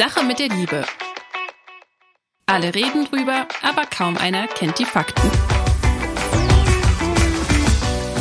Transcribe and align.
Sache 0.00 0.24
mit 0.24 0.38
der 0.38 0.48
Liebe. 0.48 0.86
Alle 2.46 2.74
reden 2.74 3.04
drüber, 3.04 3.46
aber 3.60 3.84
kaum 3.84 4.16
einer 4.16 4.46
kennt 4.46 4.78
die 4.78 4.86
Fakten. 4.86 5.30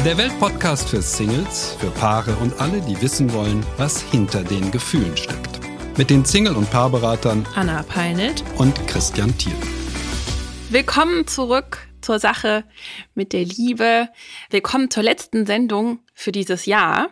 Der 0.04 0.18
Weltpodcast 0.18 0.90
für 0.90 1.02
Singles, 1.02 1.78
für 1.80 1.90
Paare 1.92 2.36
und 2.42 2.60
alle, 2.60 2.82
die 2.82 3.02
wissen 3.02 3.32
wollen, 3.32 3.66
was 3.78 4.02
hinter 4.02 4.44
den 4.44 4.72
Gefühlen 4.72 5.16
steckt. 5.16 5.62
Mit 5.98 6.10
den 6.10 6.26
Single- 6.26 6.58
und 6.58 6.70
Paarberatern 6.70 7.48
Anna 7.56 7.82
Peinelt 7.84 8.44
und 8.58 8.76
Christian 8.90 9.38
Thiel. 9.38 9.56
Willkommen 10.72 11.28
zurück 11.28 11.88
zur 12.02 12.20
Sache 12.20 12.66
mit 13.16 13.32
der 13.32 13.46
Liebe. 13.46 14.10
Willkommen 14.50 14.92
zur 14.92 15.04
letzten 15.04 15.46
Sendung 15.46 16.00
für 16.14 16.34
dieses 16.34 16.66
Jahr. 16.66 17.08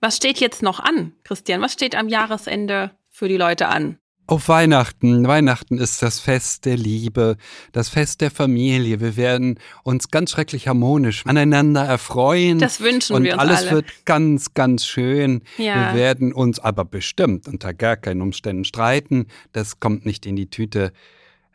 Was 0.00 0.16
steht 0.16 0.40
jetzt 0.40 0.64
noch 0.64 0.80
an, 0.80 1.12
Christian? 1.22 1.62
Was 1.62 1.74
steht 1.74 1.94
am 1.94 2.08
Jahresende 2.08 2.90
für 3.20 3.28
die 3.28 3.36
Leute 3.36 3.68
an? 3.68 3.98
Auf 4.26 4.48
Weihnachten. 4.48 5.26
Weihnachten 5.26 5.76
ist 5.76 6.02
das 6.02 6.20
Fest 6.20 6.64
der 6.64 6.78
Liebe, 6.78 7.36
das 7.72 7.90
Fest 7.90 8.22
der 8.22 8.30
Familie. 8.30 9.00
Wir 9.00 9.16
werden 9.18 9.58
uns 9.82 10.08
ganz 10.08 10.30
schrecklich 10.30 10.68
harmonisch 10.68 11.26
aneinander 11.26 11.84
erfreuen. 11.84 12.58
Das 12.58 12.80
wünschen 12.80 13.14
und 13.14 13.24
wir 13.24 13.34
uns 13.34 13.42
alles 13.42 13.60
alle. 13.60 13.70
wird 13.72 14.06
ganz, 14.06 14.54
ganz 14.54 14.86
schön. 14.86 15.42
Ja. 15.58 15.92
Wir 15.92 15.98
werden 16.00 16.32
uns 16.32 16.60
aber 16.60 16.86
bestimmt 16.86 17.46
unter 17.46 17.74
gar 17.74 17.98
keinen 17.98 18.22
Umständen 18.22 18.64
streiten. 18.64 19.26
Das 19.52 19.80
kommt 19.80 20.06
nicht 20.06 20.24
in 20.24 20.36
die 20.36 20.48
Tüte. 20.48 20.92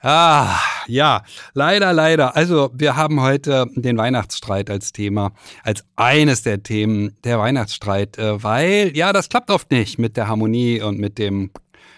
Ah, 0.07 0.59
ja, 0.85 1.23
leider, 1.55 1.91
leider. 1.91 2.35
Also, 2.35 2.69
wir 2.75 2.95
haben 2.95 3.21
heute 3.21 3.65
den 3.75 3.97
Weihnachtsstreit 3.97 4.69
als 4.69 4.91
Thema, 4.91 5.31
als 5.63 5.83
eines 5.95 6.43
der 6.43 6.61
Themen, 6.61 7.17
der 7.23 7.39
Weihnachtsstreit, 7.39 8.19
äh, 8.19 8.43
weil, 8.43 8.95
ja, 8.95 9.13
das 9.13 9.29
klappt 9.29 9.49
oft 9.49 9.71
nicht 9.71 9.97
mit 9.97 10.15
der 10.15 10.27
Harmonie 10.27 10.79
und 10.79 10.99
mit 10.99 11.17
dem 11.17 11.49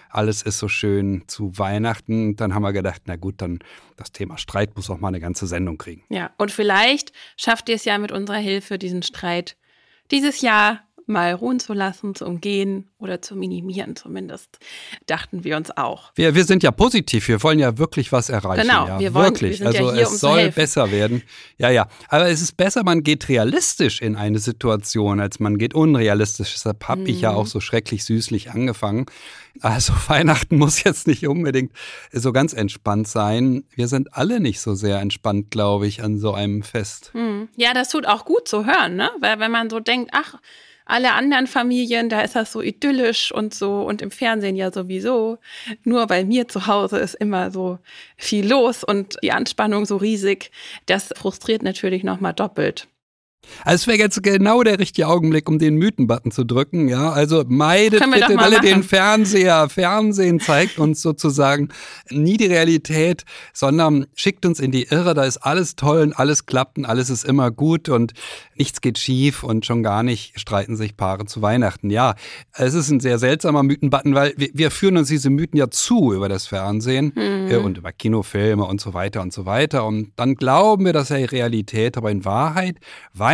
alles 0.10 0.42
ist 0.42 0.58
so 0.58 0.70
schön 0.70 1.26
zu 1.28 1.58
Weihnachten. 1.60 2.38
Dann 2.38 2.56
haben 2.56 2.62
wir 2.62 2.72
gedacht, 2.72 3.02
na 3.08 3.18
gut, 3.18 3.42
dann 3.42 3.60
das 3.98 4.14
Thema 4.14 4.38
Streit 4.38 4.78
muss 4.78 4.90
auch 4.90 5.00
mal 5.00 5.10
eine 5.10 5.20
ganze 5.20 5.46
Sendung 5.46 5.78
kriegen. 5.78 6.06
Ja, 6.08 6.32
und 6.38 6.50
vielleicht 6.50 7.12
schafft 7.36 7.68
ihr 7.68 7.76
es 7.76 7.84
ja 7.84 7.98
mit 7.98 8.14
unserer 8.14 8.38
Hilfe, 8.38 8.78
diesen 8.78 9.04
Streit 9.04 9.58
dieses 10.12 10.40
Jahr 10.40 10.87
mal 11.08 11.34
ruhen 11.34 11.60
zu 11.60 11.74
lassen, 11.74 12.14
zu 12.16 12.26
umgehen 12.26 12.90
oder 13.00 13.22
zu 13.22 13.36
minimieren 13.36 13.96
zumindest, 13.96 14.60
dachten 15.06 15.44
wir 15.44 15.58
uns 15.58 15.72
auch. 15.76 16.12
Wir, 16.16 16.36
wir 16.36 16.44
sind 16.44 16.64
ja 16.64 16.72
positiv, 16.72 17.28
wir 17.28 17.42
wollen 17.44 17.60
ja 17.60 17.78
wirklich 17.78 18.12
was 18.12 18.30
erreichen. 18.30 18.62
Genau, 18.68 18.88
ja, 18.88 19.00
wir 19.00 19.14
wollen- 19.14 19.26
wirklich. 19.26 19.60
wir 19.60 19.72
ja 19.72 19.80
also 19.80 19.94
hier, 19.94 20.04
es 20.04 20.12
um 20.12 20.18
soll 20.18 20.52
besser 20.52 20.92
werden. 20.92 21.24
Ja, 21.58 21.70
ja. 21.70 21.88
Aber 22.10 22.28
es 22.30 22.42
ist 22.42 22.58
besser, 22.58 22.84
man 22.84 23.04
geht 23.04 23.30
realistisch 23.30 24.02
in 24.02 24.16
eine 24.16 24.40
Situation, 24.40 25.20
als 25.20 25.40
man 25.40 25.58
geht 25.58 25.74
unrealistisch. 25.74 26.54
Deshalb 26.54 26.88
habe 26.88 27.04
ich 27.04 27.22
ja 27.22 27.32
Mhm. 27.32 27.38
auch 27.38 27.48
so 27.48 27.60
schrecklich 27.60 28.04
süßlich 28.06 28.52
angefangen. 28.52 29.06
Also 29.62 29.94
Weihnachten 30.08 30.58
muss 30.58 30.84
jetzt 30.84 31.08
nicht 31.08 31.28
unbedingt 31.28 31.72
so 32.12 32.32
ganz 32.32 32.54
entspannt 32.54 33.08
sein. 33.08 33.64
Wir 33.76 33.88
sind 33.88 34.14
alle 34.14 34.40
nicht 34.40 34.60
so 34.60 34.76
sehr 34.76 35.00
entspannt, 35.00 35.52
glaube 35.52 35.88
ich, 35.88 36.04
an 36.04 36.20
so 36.20 36.34
einem 36.34 36.64
Fest. 36.64 37.12
Hm. 37.14 37.48
Ja, 37.56 37.74
das 37.74 37.90
tut 37.90 38.06
auch 38.08 38.26
gut 38.26 38.48
zu 38.48 38.66
hören, 38.66 38.96
ne? 38.98 39.10
Weil 39.20 39.40
wenn 39.40 39.52
man 39.52 39.70
so 39.70 39.80
denkt, 39.80 40.12
ach, 40.14 40.36
alle 40.88 41.14
anderen 41.14 41.48
Familien, 41.48 42.10
da 42.10 42.22
ist 42.22 42.36
das 42.36 42.52
so 42.52 42.62
idyllisch 42.62 43.32
und 43.32 43.54
so 43.54 43.82
und 43.82 44.02
im 44.02 44.12
Fernsehen 44.12 44.56
ja 44.56 44.72
sowieso. 44.72 45.38
Nur 45.84 46.08
bei 46.08 46.24
mir 46.24 46.48
zu 46.48 46.68
Hause 46.68 46.98
ist 47.00 47.16
immer 47.16 47.52
so 47.52 47.80
viel 48.16 48.48
los 48.48 48.84
und 48.84 49.18
die 49.22 49.32
Anspannung 49.32 49.86
so 49.86 49.98
riesig. 49.98 50.52
Das 50.86 51.14
frustriert 51.16 51.64
natürlich 51.64 52.04
nochmal 52.04 52.34
doppelt. 52.34 52.88
Also 53.64 53.76
es 53.76 53.88
wäre 53.88 53.98
jetzt 53.98 54.22
genau 54.24 54.64
der 54.64 54.80
richtige 54.80 55.08
Augenblick, 55.08 55.50
um 55.50 55.60
den 55.60 55.76
Mythen-Button 55.76 56.32
zu 56.32 56.44
drücken, 56.44 56.88
ja. 56.88 57.12
Also 57.12 57.44
meidet 57.48 58.00
bitte 58.00 58.40
alle 58.40 58.58
machen. 58.58 58.66
den 58.66 58.84
Fernseher. 58.84 59.70
Fernsehen 59.70 60.40
zeigt 60.40 60.80
uns 60.80 61.02
sozusagen 61.02 61.70
nie 62.10 62.38
die 62.38 62.48
Realität, 62.48 63.24
sondern 63.54 64.08
schickt 64.16 64.46
uns 64.46 64.60
in 64.60 64.72
die 64.72 64.84
Irre. 64.84 65.14
Da 65.14 65.26
ist 65.26 65.38
alles 65.38 65.76
toll 65.76 66.02
und 66.02 66.14
alles 66.14 66.46
klappt 66.46 66.78
und 66.78 66.86
alles 66.86 67.10
ist 67.10 67.26
immer 67.26 67.52
gut 67.52 67.90
und 67.90 68.14
nichts 68.56 68.82
geht 68.82 68.98
schief 68.98 69.44
und 69.44 69.66
schon 69.66 69.84
gar 69.84 70.04
nicht 70.04 70.40
streiten 70.40 70.76
sich 70.76 70.98
Paare 70.98 71.26
zu 71.26 71.42
Weihnachten. 71.42 71.90
Ja, 71.90 72.16
es 72.54 72.74
ist 72.74 72.90
ein 72.90 73.00
sehr 73.00 73.20
seltsamer 73.20 73.64
Mythen-Button, 73.64 74.16
weil 74.16 74.34
wir, 74.38 74.50
wir 74.54 74.72
führen 74.72 74.98
uns 74.98 75.10
diese 75.10 75.30
Mythen 75.30 75.58
ja 75.58 75.70
zu 75.70 76.14
über 76.14 76.30
das 76.30 76.48
Fernsehen 76.48 77.14
Mhm. 77.16 77.52
äh, 77.52 77.56
und 77.58 77.78
über 77.78 77.92
Kinofilme 77.92 78.64
und 78.66 78.82
so 78.82 78.94
weiter 78.94 79.22
und 79.22 79.34
so 79.34 79.46
weiter. 79.46 79.86
Und 79.86 80.12
dann 80.16 80.36
glauben 80.36 80.86
wir, 80.86 80.94
das 80.94 81.10
sei 81.10 81.26
Realität, 81.26 81.98
aber 81.98 82.12
in 82.12 82.26
Wahrheit, 82.26 82.78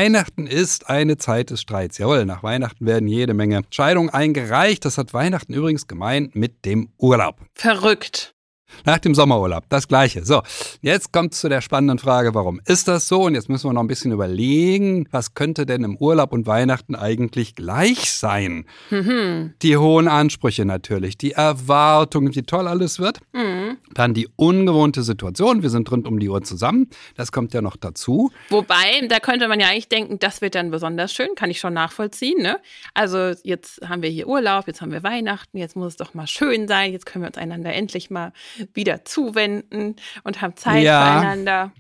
Weihnachten 0.04 0.48
ist 0.48 0.90
eine 0.90 1.16
Zeit 1.16 1.50
des 1.50 1.62
Streits. 1.62 1.98
Jawohl, 1.98 2.26
nach 2.26 2.44
Weihnachten 2.44 2.86
werden 2.86 3.08
jede 3.08 3.34
Menge 3.34 3.62
Scheidungen 3.70 4.10
eingereicht. 4.10 4.84
Das 4.84 4.98
hat 4.98 5.14
Weihnachten 5.14 5.54
übrigens 5.54 5.88
gemeint 5.88 6.36
mit 6.36 6.66
dem 6.66 6.90
Urlaub. 6.98 7.38
Verrückt. 7.54 8.36
Nach 8.84 8.98
dem 8.98 9.16
Sommerurlaub, 9.16 9.64
das 9.70 9.88
gleiche. 9.88 10.26
So, 10.26 10.42
jetzt 10.82 11.14
kommt 11.14 11.36
zu 11.36 11.48
der 11.48 11.62
spannenden 11.62 12.00
Frage, 12.00 12.34
warum 12.34 12.60
ist 12.66 12.90
das 12.90 13.08
so? 13.08 13.22
Und 13.22 13.36
jetzt 13.36 13.48
müssen 13.48 13.70
wir 13.70 13.74
noch 13.74 13.82
ein 13.82 13.88
bisschen 13.88 14.12
überlegen, 14.12 15.08
was 15.12 15.36
könnte 15.36 15.66
denn 15.66 15.86
im 15.86 15.96
Urlaub 15.96 16.34
und 16.34 16.48
Weihnachten 16.48 16.96
eigentlich 16.96 17.56
gleich 17.56 18.12
sein? 18.12 18.66
Mhm. 18.90 19.54
Die 19.62 19.78
hohen 19.78 20.10
Ansprüche 20.10 20.66
natürlich, 20.66 21.18
die 21.18 21.32
Erwartungen, 21.32 22.36
wie 22.36 22.44
toll 22.44 22.68
alles 22.68 23.00
wird. 23.00 23.20
Mhm. 23.32 23.63
Dann 23.94 24.14
die 24.14 24.28
ungewohnte 24.36 25.04
Situation, 25.04 25.62
wir 25.64 25.70
sind 25.70 25.92
rund 25.92 26.08
um 26.08 26.20
die 26.20 26.30
Uhr 26.30 26.44
zusammen. 26.44 26.90
Das 27.16 27.32
kommt 27.32 27.54
ja 27.54 27.62
noch 27.62 27.76
dazu. 27.76 28.32
Wobei, 28.50 29.06
da 29.08 29.20
könnte 29.20 29.48
man 29.48 29.60
ja 29.60 29.68
eigentlich 29.68 29.90
denken, 29.90 30.20
das 30.20 30.42
wird 30.42 30.56
dann 30.56 30.72
besonders 30.72 31.14
schön, 31.14 31.30
kann 31.36 31.50
ich 31.50 31.60
schon 31.60 31.74
nachvollziehen. 31.74 32.42
Ne? 32.42 32.60
Also 32.94 33.34
jetzt 33.44 33.82
haben 33.88 34.02
wir 34.02 34.10
hier 34.10 34.28
Urlaub, 34.28 34.68
jetzt 34.68 34.82
haben 34.82 34.92
wir 34.92 35.04
Weihnachten, 35.04 35.58
jetzt 35.58 35.76
muss 35.76 35.90
es 35.94 35.98
doch 35.98 36.14
mal 36.14 36.28
schön 36.28 36.68
sein, 36.68 36.92
jetzt 36.92 37.06
können 37.06 37.24
wir 37.24 37.28
uns 37.28 37.38
einander 37.38 37.74
endlich 37.74 38.10
mal 38.10 38.34
wieder 38.74 39.06
zuwenden 39.06 39.96
und 40.24 40.42
haben 40.42 40.56
Zeit 40.56 40.84
Ja. 40.84 41.20
füreinander. 41.20 41.72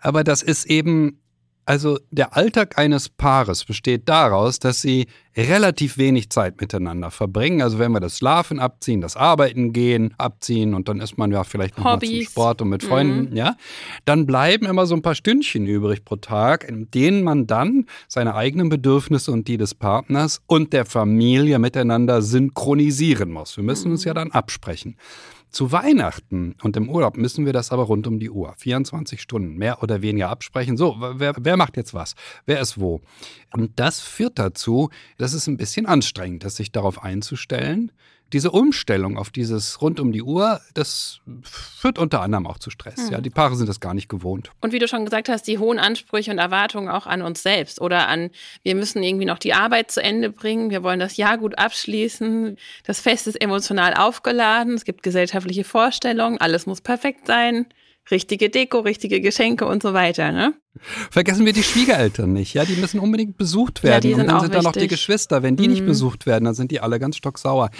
Aber 0.00 0.22
das 0.24 0.42
ist 0.42 0.66
eben, 0.66 1.18
also 1.66 1.98
der 2.10 2.36
Alltag 2.36 2.78
eines 2.78 3.08
Paares 3.08 3.64
besteht 3.64 4.08
daraus, 4.08 4.58
dass 4.58 4.80
sie 4.80 5.06
relativ 5.36 5.98
wenig 5.98 6.30
Zeit 6.30 6.60
miteinander 6.60 7.10
verbringen. 7.10 7.62
Also 7.62 7.78
wenn 7.78 7.92
wir 7.92 8.00
das 8.00 8.18
Schlafen 8.18 8.60
abziehen, 8.60 9.00
das 9.00 9.16
Arbeiten 9.16 9.72
gehen 9.72 10.14
abziehen 10.18 10.74
und 10.74 10.88
dann 10.88 11.00
ist 11.00 11.18
man 11.18 11.32
ja 11.32 11.42
vielleicht 11.44 11.76
noch 11.76 11.84
mal 11.84 12.00
zum 12.00 12.08
Hobbys. 12.08 12.30
Sport 12.30 12.62
und 12.62 12.68
mit 12.68 12.82
Freunden, 12.82 13.36
ja, 13.36 13.56
dann 14.04 14.26
bleiben 14.26 14.66
immer 14.66 14.86
so 14.86 14.94
ein 14.94 15.02
paar 15.02 15.14
Stündchen 15.14 15.66
übrig 15.66 16.04
pro 16.04 16.16
Tag, 16.16 16.68
in 16.68 16.90
denen 16.90 17.22
man 17.22 17.46
dann 17.46 17.86
seine 18.08 18.34
eigenen 18.34 18.68
Bedürfnisse 18.68 19.32
und 19.32 19.48
die 19.48 19.56
des 19.56 19.74
Partners 19.74 20.40
und 20.46 20.72
der 20.72 20.84
Familie 20.84 21.58
miteinander 21.58 22.22
synchronisieren 22.22 23.30
muss. 23.30 23.56
Wir 23.56 23.64
müssen 23.64 23.90
uns 23.90 24.04
ja 24.04 24.14
dann 24.14 24.30
absprechen. 24.30 24.96
Zu 25.54 25.70
Weihnachten 25.70 26.56
und 26.62 26.76
im 26.76 26.90
Urlaub 26.90 27.16
müssen 27.16 27.46
wir 27.46 27.52
das 27.52 27.70
aber 27.70 27.84
rund 27.84 28.08
um 28.08 28.18
die 28.18 28.28
Uhr, 28.28 28.56
24 28.58 29.22
Stunden, 29.22 29.56
mehr 29.56 29.84
oder 29.84 30.02
weniger 30.02 30.28
absprechen. 30.28 30.76
So, 30.76 30.96
wer, 30.98 31.32
wer 31.38 31.56
macht 31.56 31.76
jetzt 31.76 31.94
was? 31.94 32.16
Wer 32.44 32.58
ist 32.58 32.80
wo? 32.80 33.02
Und 33.52 33.70
das 33.76 34.00
führt 34.00 34.40
dazu, 34.40 34.90
dass 35.16 35.32
es 35.32 35.46
ein 35.46 35.56
bisschen 35.56 35.86
anstrengend 35.86 36.42
ist, 36.42 36.56
sich 36.56 36.72
darauf 36.72 37.04
einzustellen. 37.04 37.92
Diese 38.32 38.50
Umstellung 38.50 39.16
auf 39.16 39.30
dieses 39.30 39.80
rund 39.80 40.00
um 40.00 40.10
die 40.10 40.22
Uhr, 40.22 40.60
das 40.74 41.20
führt 41.42 41.98
unter 41.98 42.20
anderem 42.20 42.46
auch 42.46 42.58
zu 42.58 42.70
Stress. 42.70 43.10
Ja, 43.10 43.20
die 43.20 43.30
Paare 43.30 43.54
sind 43.54 43.68
das 43.68 43.78
gar 43.78 43.94
nicht 43.94 44.08
gewohnt. 44.08 44.50
Und 44.60 44.72
wie 44.72 44.78
du 44.78 44.88
schon 44.88 45.04
gesagt 45.04 45.28
hast, 45.28 45.46
die 45.46 45.58
hohen 45.58 45.78
Ansprüche 45.78 46.32
und 46.32 46.38
Erwartungen 46.38 46.88
auch 46.88 47.06
an 47.06 47.22
uns 47.22 47.42
selbst 47.42 47.80
oder 47.80 48.08
an, 48.08 48.30
wir 48.62 48.74
müssen 48.74 49.02
irgendwie 49.02 49.26
noch 49.26 49.38
die 49.38 49.54
Arbeit 49.54 49.90
zu 49.90 50.02
Ende 50.02 50.30
bringen, 50.30 50.70
wir 50.70 50.82
wollen 50.82 50.98
das 50.98 51.16
Jahr 51.16 51.38
gut 51.38 51.58
abschließen, 51.58 52.56
das 52.84 53.00
Fest 53.00 53.26
ist 53.28 53.40
emotional 53.40 53.94
aufgeladen, 53.94 54.74
es 54.74 54.84
gibt 54.84 55.02
gesellschaftliche 55.02 55.64
Vorstellungen, 55.64 56.38
alles 56.38 56.66
muss 56.66 56.80
perfekt 56.80 57.26
sein, 57.26 57.66
richtige 58.10 58.50
Deko, 58.50 58.80
richtige 58.80 59.20
Geschenke 59.20 59.66
und 59.66 59.82
so 59.82 59.94
weiter, 59.94 60.32
ne? 60.32 60.54
Vergessen 61.10 61.46
wir 61.46 61.52
die 61.52 61.62
Schwiegereltern 61.62 62.32
nicht, 62.32 62.52
ja, 62.54 62.64
die 62.64 62.74
müssen 62.76 62.98
unbedingt 62.98 63.36
besucht 63.36 63.78
Ja, 63.82 63.90
werden. 63.90 64.02
die 64.02 64.12
und 64.14 64.26
dann 64.26 64.30
auch 64.36 64.40
sind 64.42 64.54
da 64.54 64.62
noch 64.62 64.72
die 64.72 64.80
wichtig. 64.80 64.90
Geschwister. 64.98 65.42
Wenn 65.42 65.54
die 65.56 65.68
nicht 65.68 65.82
Mhm. 65.82 65.86
besucht 65.86 66.26
werden, 66.26 66.44
dann 66.44 66.54
sind 66.54 66.70
die 66.72 66.80
alle 66.80 66.98
ganz 66.98 67.16
stocksauer. 67.16 67.70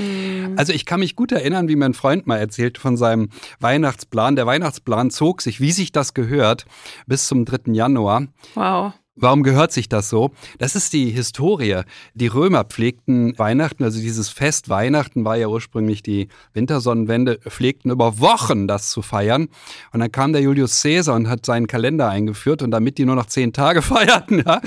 Also 0.57 0.73
ich 0.73 0.87
kann 0.87 1.01
mich 1.01 1.17
gut 1.17 1.33
erinnern, 1.33 1.69
wie 1.69 1.77
mein 1.77 1.93
Freund 1.95 2.27
mal 2.27 2.37
erzählt 2.39 2.79
von 2.79 2.97
seinem 2.97 3.31
Weihnachtsplan. 3.61 4.37
Der 4.37 4.47
Weihnachtsplan 4.47 5.11
zog 5.11 5.43
sich, 5.43 5.61
wie 5.61 5.73
sich 5.73 5.91
das 5.93 6.15
gehört, 6.15 6.67
bis 7.07 7.27
zum 7.27 7.45
3. 7.45 7.73
Januar. 7.75 8.29
Wow. 8.55 8.93
Warum 9.17 9.45
gehört 9.45 9.71
sich 9.71 9.89
das 9.89 10.09
so? 10.09 10.33
Das 10.59 10.75
ist 10.75 10.93
die 10.93 11.11
Historie. 11.11 11.83
Die 12.15 12.27
Römer 12.27 12.65
pflegten 12.65 13.39
Weihnachten, 13.39 13.85
also 13.85 14.01
dieses 14.01 14.29
Fest 14.29 14.69
Weihnachten 14.69 15.25
war 15.25 15.37
ja 15.37 15.47
ursprünglich 15.47 16.03
die 16.03 16.27
Wintersonnenwende, 16.53 17.39
pflegten 17.49 17.93
über 17.93 18.19
Wochen 18.19 18.67
das 18.67 18.91
zu 18.91 19.03
feiern. 19.03 19.49
Und 19.93 20.01
dann 20.01 20.11
kam 20.11 20.33
der 20.33 20.43
Julius 20.43 20.83
Caesar 20.83 21.15
und 21.15 21.29
hat 21.29 21.47
seinen 21.47 21.69
Kalender 21.69 22.09
eingeführt 22.09 22.61
und 22.61 22.73
damit 22.73 22.99
die 22.99 23.05
nur 23.05 23.15
noch 23.15 23.27
zehn 23.27 23.53
Tage 23.53 23.83
feierten, 23.83 24.43
ja, 24.45 24.61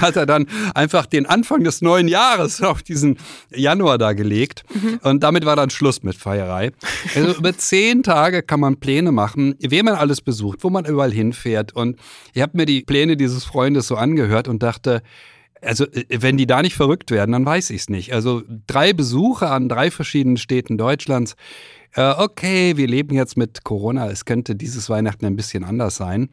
hat 0.00 0.16
er 0.16 0.26
dann 0.26 0.46
einfach 0.74 1.06
den 1.06 1.26
Anfang 1.26 1.62
des 1.62 1.80
neuen 1.80 2.08
Jahres 2.08 2.60
auf 2.60 2.82
diesen 2.82 3.18
Januar 3.54 3.98
da 3.98 4.14
gelegt. 4.14 4.64
Und 5.02 5.22
damit 5.22 5.46
war 5.46 5.54
dann 5.54 5.70
Schluss 5.70 6.02
mit 6.02 6.16
Feierei. 6.16 6.72
Also 7.14 7.34
über 7.38 7.56
zehn 7.56 8.02
Tage 8.02 8.42
kann 8.42 8.58
man 8.58 8.78
Pläne 8.78 9.12
machen, 9.12 9.54
wen 9.60 9.84
man 9.84 9.94
alles 9.94 10.20
besucht, 10.20 10.64
wo 10.64 10.70
man 10.70 10.86
überall 10.86 11.12
hinfährt. 11.12 11.72
Und 11.72 12.00
ich 12.34 12.42
habe 12.42 12.56
mir 12.56 12.66
die 12.66 12.82
Pläne 12.82 13.16
dieses 13.16 13.44
Freundes 13.44 13.91
so 13.92 13.96
angehört 13.96 14.48
und 14.48 14.62
dachte, 14.62 15.02
Also, 15.64 15.84
äh, 15.86 16.04
wenn 16.22 16.36
die 16.36 16.46
da 16.46 16.60
nicht 16.62 16.74
verrückt 16.74 17.10
werden, 17.10 17.32
dann 17.32 17.46
weiß 17.46 17.70
ich 17.70 17.82
es 17.82 17.88
nicht. 17.88 18.12
Also, 18.12 18.42
drei 18.66 18.92
Besuche 18.92 19.48
an 19.48 19.68
drei 19.68 19.90
verschiedenen 19.90 20.36
Städten 20.36 20.76
Deutschlands. 20.76 21.36
Äh, 21.94 22.14
okay, 22.18 22.76
wir 22.78 22.88
leben 22.88 23.14
jetzt 23.14 23.36
mit 23.36 23.62
Corona. 23.62 24.08
Es 24.10 24.24
könnte 24.24 24.56
dieses 24.56 24.88
Weihnachten 24.88 25.26
ein 25.26 25.36
bisschen 25.36 25.62
anders 25.62 25.94
sein. 25.96 26.30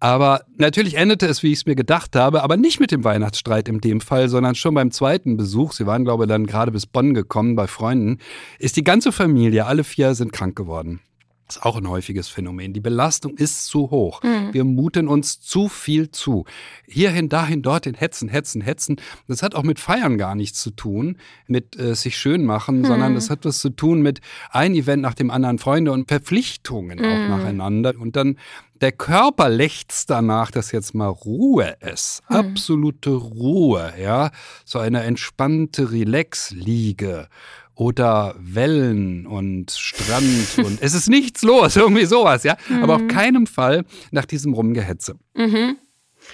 Aber 0.00 0.40
natürlich 0.56 0.94
endete 0.96 1.26
es, 1.26 1.42
wie 1.42 1.52
ich 1.52 1.58
es 1.60 1.66
mir 1.66 1.76
gedacht 1.76 2.16
habe, 2.16 2.42
aber 2.42 2.56
nicht 2.56 2.80
mit 2.80 2.90
dem 2.90 3.04
Weihnachtsstreit 3.04 3.68
in 3.68 3.80
dem 3.80 4.00
Fall, 4.00 4.28
sondern 4.28 4.54
schon 4.54 4.74
beim 4.74 4.90
zweiten 4.90 5.36
Besuch. 5.36 5.72
Sie 5.72 5.86
waren, 5.86 6.04
glaube 6.04 6.24
ich, 6.24 6.28
dann 6.28 6.46
gerade 6.46 6.72
bis 6.72 6.86
Bonn 6.86 7.14
gekommen 7.14 7.54
bei 7.54 7.66
Freunden. 7.66 8.18
Ist 8.58 8.76
die 8.76 8.84
ganze 8.84 9.12
Familie, 9.12 9.66
alle 9.66 9.84
vier 9.84 10.14
sind 10.14 10.32
krank 10.32 10.56
geworden. 10.56 11.00
Das 11.46 11.56
ist 11.56 11.62
auch 11.62 11.76
ein 11.76 11.88
häufiges 11.88 12.28
Phänomen. 12.28 12.72
Die 12.72 12.80
Belastung 12.80 13.36
ist 13.36 13.66
zu 13.66 13.90
hoch. 13.90 14.22
Mhm. 14.22 14.54
Wir 14.54 14.64
muten 14.64 15.08
uns 15.08 15.40
zu 15.40 15.68
viel 15.68 16.10
zu. 16.10 16.46
Hierhin, 16.86 17.28
dahin, 17.28 17.60
dorthin, 17.60 17.94
hetzen, 17.94 18.28
hetzen, 18.30 18.62
hetzen. 18.62 18.96
Das 19.28 19.42
hat 19.42 19.54
auch 19.54 19.62
mit 19.62 19.78
Feiern 19.78 20.16
gar 20.16 20.34
nichts 20.34 20.62
zu 20.62 20.70
tun, 20.70 21.18
mit 21.46 21.78
äh, 21.78 21.94
sich 21.94 22.16
schön 22.16 22.44
machen, 22.44 22.78
mhm. 22.78 22.86
sondern 22.86 23.14
das 23.14 23.28
hat 23.28 23.44
was 23.44 23.58
zu 23.58 23.70
tun 23.70 24.00
mit 24.00 24.20
ein 24.50 24.74
Event 24.74 25.02
nach 25.02 25.14
dem 25.14 25.30
anderen, 25.30 25.58
Freunde 25.58 25.92
und 25.92 26.08
Verpflichtungen 26.08 26.98
mhm. 26.98 27.04
auch 27.04 27.36
nacheinander. 27.36 27.94
Und 27.98 28.16
dann 28.16 28.38
der 28.80 28.92
Körper 28.92 29.48
lechzt 29.48 30.10
danach, 30.10 30.50
dass 30.50 30.72
jetzt 30.72 30.94
mal 30.94 31.08
Ruhe 31.08 31.76
ist. 31.80 32.22
Mhm. 32.28 32.36
Absolute 32.36 33.10
Ruhe, 33.10 33.92
ja. 34.00 34.30
So 34.64 34.78
eine 34.78 35.02
entspannte 35.02 35.92
Relax-Liege 35.92 37.28
oder 37.74 38.34
Wellen 38.38 39.26
und 39.26 39.70
Strand 39.70 40.58
und 40.64 40.82
es 40.82 40.94
ist 40.94 41.08
nichts 41.08 41.42
los, 41.42 41.76
irgendwie 41.76 42.04
sowas, 42.04 42.44
ja. 42.44 42.56
Mhm. 42.68 42.82
Aber 42.82 42.96
auf 42.96 43.02
mhm. 43.02 43.08
keinen 43.08 43.46
Fall 43.46 43.84
nach 44.10 44.24
diesem 44.24 44.54
Rumgehetze. 44.54 45.16
Mhm. 45.34 45.76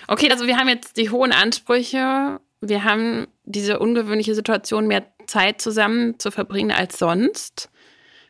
Okay, 0.07 0.31
also 0.31 0.47
wir 0.47 0.57
haben 0.57 0.69
jetzt 0.69 0.97
die 0.97 1.11
hohen 1.11 1.33
Ansprüche, 1.33 2.41
wir 2.61 2.85
haben 2.85 3.27
diese 3.45 3.79
ungewöhnliche 3.79 4.35
Situation, 4.35 4.87
mehr 4.87 5.05
Zeit 5.27 5.61
zusammen 5.61 6.19
zu 6.19 6.31
verbringen 6.31 6.73
als 6.73 6.99
sonst. 6.99 7.71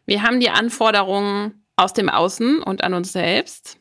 Wir 0.07 0.23
haben 0.23 0.41
die 0.41 0.51
Anforderungen 0.51 1.65
aus 1.77 1.93
dem 1.93 2.09
Außen 2.09 2.63
und 2.63 2.85
an 2.85 2.95
uns 2.95 3.13
selbst. 3.13 3.79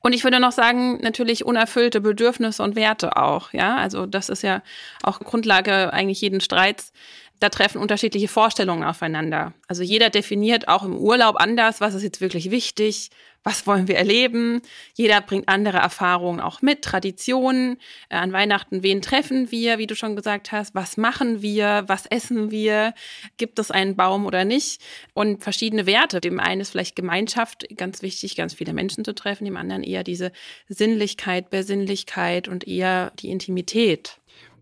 Und 0.00 0.12
ich 0.12 0.22
würde 0.22 0.38
noch 0.38 0.52
sagen, 0.52 1.00
natürlich 1.02 1.44
unerfüllte 1.44 2.00
Bedürfnisse 2.00 2.62
und 2.62 2.76
Werte 2.76 3.16
auch. 3.16 3.52
Ja, 3.52 3.76
also 3.76 4.06
das 4.06 4.28
ist 4.28 4.42
ja 4.42 4.62
auch 5.02 5.18
Grundlage 5.18 5.92
eigentlich 5.92 6.20
jeden 6.20 6.40
Streits 6.40 6.92
da 7.40 7.48
treffen 7.48 7.80
unterschiedliche 7.80 8.28
Vorstellungen 8.28 8.84
aufeinander. 8.84 9.52
Also 9.68 9.82
jeder 9.82 10.10
definiert 10.10 10.68
auch 10.68 10.82
im 10.82 10.96
Urlaub 10.96 11.36
anders, 11.38 11.80
was 11.80 11.94
ist 11.94 12.02
jetzt 12.02 12.20
wirklich 12.20 12.50
wichtig, 12.50 13.10
was 13.46 13.64
wollen 13.64 13.86
wir 13.86 13.96
erleben. 13.96 14.60
Jeder 14.94 15.20
bringt 15.20 15.48
andere 15.48 15.78
Erfahrungen 15.78 16.40
auch 16.40 16.62
mit, 16.62 16.82
Traditionen. 16.82 17.76
Äh, 18.08 18.16
an 18.16 18.32
Weihnachten, 18.32 18.82
wen 18.82 19.00
treffen 19.02 19.52
wir, 19.52 19.78
wie 19.78 19.86
du 19.86 19.94
schon 19.94 20.16
gesagt 20.16 20.50
hast, 20.50 20.74
was 20.74 20.96
machen 20.96 21.42
wir, 21.42 21.84
was 21.86 22.06
essen 22.06 22.50
wir, 22.50 22.92
gibt 23.36 23.60
es 23.60 23.70
einen 23.70 23.94
Baum 23.94 24.26
oder 24.26 24.44
nicht. 24.44 24.82
Und 25.14 25.44
verschiedene 25.44 25.86
Werte. 25.86 26.20
Dem 26.20 26.40
einen 26.40 26.60
ist 26.60 26.70
vielleicht 26.70 26.96
Gemeinschaft 26.96 27.66
ganz 27.76 28.02
wichtig, 28.02 28.34
ganz 28.34 28.54
viele 28.54 28.72
Menschen 28.72 29.04
zu 29.04 29.14
treffen, 29.14 29.44
dem 29.44 29.56
anderen 29.56 29.84
eher 29.84 30.02
diese 30.02 30.32
Sinnlichkeit, 30.68 31.48
Besinnlichkeit 31.48 32.48
und 32.48 32.66
eher 32.66 33.12
die 33.20 33.30
Intimität. 33.30 34.18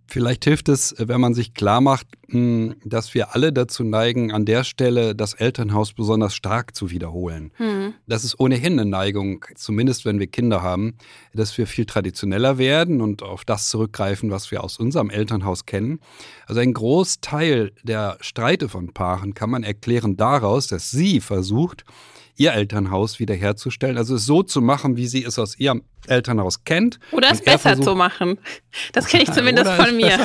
Vielleicht 0.07 0.45
hilft 0.45 0.69
es, 0.69 0.95
wenn 0.99 1.21
man 1.21 1.35
sich 1.35 1.55
klar 1.55 1.81
macht, 1.81 2.07
hm, 2.29 2.75
dass 2.85 3.15
wir 3.15 3.35
alle 3.35 3.53
dazu 3.53 3.85
neigen, 3.85 4.33
an 4.33 4.45
der 4.45 4.63
Stelle 4.63 5.15
das 5.15 5.35
Elternhaus 5.35 5.93
besonders 5.93 6.35
stark 6.35 6.75
zu 6.75 6.91
wiederholen. 6.91 7.53
Mhm. 7.59 7.95
Das 8.07 8.23
ist 8.23 8.39
ohnehin 8.39 8.79
eine 8.79 8.89
Neigung, 8.89 9.45
zumindest 9.55 10.05
wenn 10.05 10.19
wir 10.19 10.27
Kinder 10.27 10.63
haben, 10.63 10.95
dass 11.33 11.57
wir 11.57 11.67
viel 11.67 11.87
traditioneller 11.87 12.59
werden 12.59 13.01
und 13.01 13.23
auf 13.23 13.45
das 13.45 13.71
zurückgreifen, 13.71 14.31
was 14.31 14.51
wir 14.51 14.63
aus 14.63 14.79
unserem 14.79 15.11
Elternhaus 15.11 15.65
kennen. 15.65 16.01
Also 16.47 16.61
ein 16.61 16.75
Großteil 16.75 17.73
der 17.83 18.19
Streite 18.21 18.69
von 18.69 18.93
Paaren 18.93 19.35
kann 19.35 19.51
man 19.51 19.63
erklären 19.63 20.17
daraus, 20.17 20.67
dass 20.67 20.91
sie 20.91 21.21
versucht, 21.21 21.85
ihr 22.37 22.53
Elternhaus 22.53 23.19
wiederherzustellen, 23.21 23.97
also 23.97 24.17
es 24.17 24.27
so 24.27 24.43
zu 24.43 24.61
machen, 24.61 24.97
wie 24.97 25.07
sie 25.07 25.25
es 25.25 25.39
aus 25.39 25.59
ihrem 25.59 25.83
Elternhaus 26.09 26.65
kennt. 26.65 26.99
Oder 27.13 27.31
es 27.31 27.41
besser 27.45 27.81
zu 27.81 27.95
machen. 27.95 28.39
Das 28.93 29.07
kenne 29.07 29.23
ich 29.25 29.33
zumindest 29.33 29.71
von 29.71 29.97
mir. 29.97 30.19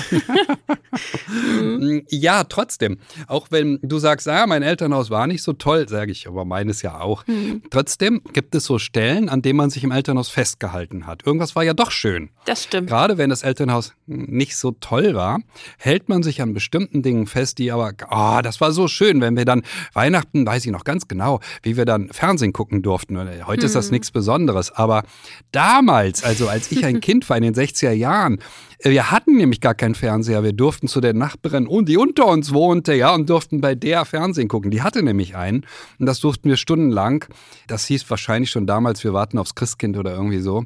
Ja, 2.09 2.43
trotzdem. 2.43 2.97
Auch 3.27 3.47
wenn 3.51 3.79
du 3.81 3.99
sagst, 3.99 4.27
ah, 4.27 4.47
mein 4.47 4.63
Elternhaus 4.63 5.09
war 5.09 5.27
nicht 5.27 5.43
so 5.43 5.53
toll, 5.53 5.87
sage 5.87 6.11
ich, 6.11 6.27
aber 6.27 6.45
meines 6.45 6.81
ja 6.81 6.99
auch. 6.99 7.25
Mhm. 7.27 7.61
Trotzdem 7.69 8.21
gibt 8.33 8.55
es 8.55 8.65
so 8.65 8.79
Stellen, 8.79 9.29
an 9.29 9.41
denen 9.41 9.57
man 9.57 9.69
sich 9.69 9.83
im 9.83 9.91
Elternhaus 9.91 10.29
festgehalten 10.29 11.05
hat. 11.07 11.25
Irgendwas 11.25 11.55
war 11.55 11.63
ja 11.63 11.73
doch 11.73 11.91
schön. 11.91 12.29
Das 12.45 12.63
stimmt. 12.63 12.87
Gerade 12.87 13.17
wenn 13.17 13.29
das 13.29 13.43
Elternhaus 13.43 13.93
nicht 14.07 14.57
so 14.57 14.71
toll 14.71 15.13
war, 15.13 15.39
hält 15.77 16.09
man 16.09 16.23
sich 16.23 16.41
an 16.41 16.53
bestimmten 16.53 17.03
Dingen 17.03 17.27
fest, 17.27 17.57
die 17.59 17.71
aber, 17.71 17.93
ah, 18.07 18.39
oh, 18.39 18.41
das 18.41 18.59
war 18.61 18.71
so 18.71 18.87
schön, 18.87 19.21
wenn 19.21 19.37
wir 19.37 19.45
dann 19.45 19.63
Weihnachten, 19.93 20.45
weiß 20.45 20.65
ich 20.65 20.71
noch 20.71 20.83
ganz 20.83 21.07
genau, 21.07 21.39
wie 21.63 21.77
wir 21.77 21.85
dann 21.85 22.09
Fernsehen 22.09 22.53
gucken 22.53 22.81
durften. 22.81 23.17
Heute 23.45 23.61
mhm. 23.61 23.65
ist 23.65 23.75
das 23.75 23.87
mhm. 23.87 23.93
nichts 23.93 24.11
Besonderes, 24.11 24.71
aber 24.71 25.03
da 25.51 25.68
damals, 25.69 26.23
also 26.23 26.47
als 26.47 26.71
ich 26.71 26.83
ein 26.83 26.99
Kind 27.07 27.29
war 27.29 27.37
in 27.37 27.43
den 27.43 27.53
60er 27.53 27.91
Jahren, 27.91 28.39
äh, 28.79 28.89
wir 28.89 29.11
hatten 29.11 29.37
nämlich 29.37 29.61
gar 29.61 29.75
keinen 29.75 29.95
Fernseher. 29.95 30.43
Wir 30.43 30.53
durften 30.53 30.87
zu 30.87 30.99
der 30.99 31.13
Nachbarin, 31.13 31.67
die 31.85 31.97
unter 31.97 32.27
uns 32.27 32.53
wohnte, 32.53 32.93
ja, 32.93 33.13
und 33.13 33.29
durften 33.29 33.61
bei 33.61 33.75
der 33.75 34.05
Fernsehen 34.05 34.47
gucken. 34.47 34.71
Die 34.71 34.81
hatte 34.81 35.03
nämlich 35.03 35.35
einen. 35.35 35.65
Und 35.99 36.05
das 36.05 36.19
durften 36.19 36.49
wir 36.49 36.57
stundenlang. 36.57 37.25
Das 37.67 37.85
hieß 37.85 38.09
wahrscheinlich 38.09 38.49
schon 38.49 38.65
damals, 38.65 39.03
wir 39.03 39.13
warten 39.13 39.37
aufs 39.37 39.55
Christkind 39.55 39.97
oder 39.97 40.13
irgendwie 40.13 40.39
so. 40.39 40.63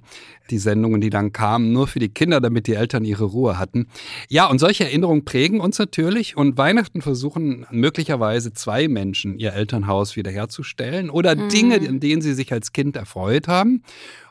Die 0.49 0.57
Sendungen, 0.57 1.01
die 1.01 1.09
dann 1.09 1.31
kamen, 1.31 1.71
nur 1.71 1.87
für 1.87 1.99
die 1.99 2.09
Kinder, 2.09 2.41
damit 2.41 2.67
die 2.67 2.75
Eltern 2.75 3.05
ihre 3.05 3.23
Ruhe 3.23 3.57
hatten. 3.57 3.87
Ja, 4.29 4.47
und 4.47 4.59
solche 4.59 4.83
Erinnerungen 4.83 5.25
prägen 5.25 5.59
uns 5.59 5.79
natürlich. 5.79 6.37
Und 6.37 6.57
Weihnachten 6.57 7.01
versuchen 7.01 7.65
möglicherweise 7.71 8.53
zwei 8.53 8.87
Menschen 8.87 9.39
ihr 9.39 9.53
Elternhaus 9.53 10.15
wiederherzustellen 10.15 11.09
oder 11.09 11.35
mhm. 11.35 11.49
Dinge, 11.49 11.75
an 11.75 11.99
denen 11.99 12.21
sie 12.21 12.33
sich 12.33 12.51
als 12.53 12.73
Kind 12.73 12.95
erfreut 12.95 13.47
haben. 13.47 13.83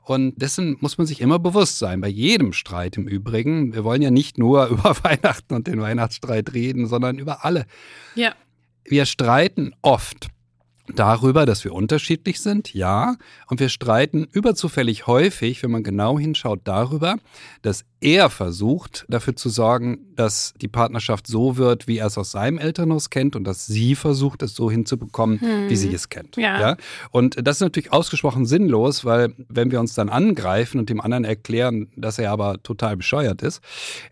Und 0.04 0.40
dessen 0.40 0.76
muss 0.81 0.99
man 0.99 1.06
sich 1.06 1.20
immer 1.20 1.38
bewusst 1.38 1.78
sein, 1.78 2.00
bei 2.00 2.08
jedem 2.08 2.52
Streit 2.52 2.96
im 2.96 3.06
Übrigen. 3.06 3.72
Wir 3.72 3.84
wollen 3.84 4.02
ja 4.02 4.10
nicht 4.10 4.37
nur 4.37 4.66
über 4.69 4.96
Weihnachten 5.02 5.54
und 5.54 5.66
den 5.66 5.81
Weihnachtsstreit 5.81 6.52
reden, 6.52 6.87
sondern 6.87 7.19
über 7.19 7.44
alle. 7.44 7.66
Ja. 8.14 8.34
Wir 8.84 9.06
streiten 9.06 9.75
oft 9.82 10.28
darüber, 10.94 11.47
dass 11.47 11.65
wir 11.65 11.73
unterschiedlich 11.73 12.41
sind, 12.41 12.75
ja. 12.75 13.17
Und 13.49 13.61
wir 13.61 13.69
streiten 13.69 14.27
überzufällig 14.31 15.06
häufig, 15.06 15.62
wenn 15.62 15.71
man 15.71 15.83
genau 15.83 16.19
hinschaut, 16.19 16.61
darüber, 16.65 17.17
dass 17.62 17.85
er 18.03 18.31
versucht, 18.31 19.06
dafür 19.09 19.37
zu 19.37 19.49
sorgen, 19.49 20.00
dass 20.17 20.55
die 20.61 20.69
Partnerschaft 20.69 21.27
so 21.27 21.56
wird, 21.56 21.87
wie 21.87 21.99
er 21.99 22.09
es 22.09 22.19
aus 22.19 22.33
seinem 22.33 22.59
Elternhaus 22.59 23.11
kennt 23.11 23.37
und 23.37 23.44
dass 23.44 23.67
sie 23.67 23.94
versucht, 23.94 24.43
es 24.43 24.55
so 24.55 24.71
hinzubekommen, 24.71 25.40
hm. 25.40 25.71
wie 25.71 25.76
sie 25.76 25.95
es 25.95 26.09
kennt. 26.09 26.37
Ja. 26.37 26.61
ja. 26.61 26.76
Und 27.12 27.47
das 27.47 27.57
ist 27.57 27.61
natürlich 27.61 27.93
ausgesprochen 27.93 28.45
sinnlos, 28.45 29.05
weil 29.05 29.35
wenn 29.49 29.71
wir 29.71 29.78
uns 29.78 29.95
dann 29.95 30.09
angreifen 30.09 30.81
und 30.81 30.90
dem 30.90 31.00
anderen 31.00 31.25
erklären, 31.25 31.88
dass 31.97 32.19
er 32.19 32.33
aber 32.33 32.61
total 32.62 32.97
bescheuert 32.97 33.40
ist, 33.43 33.61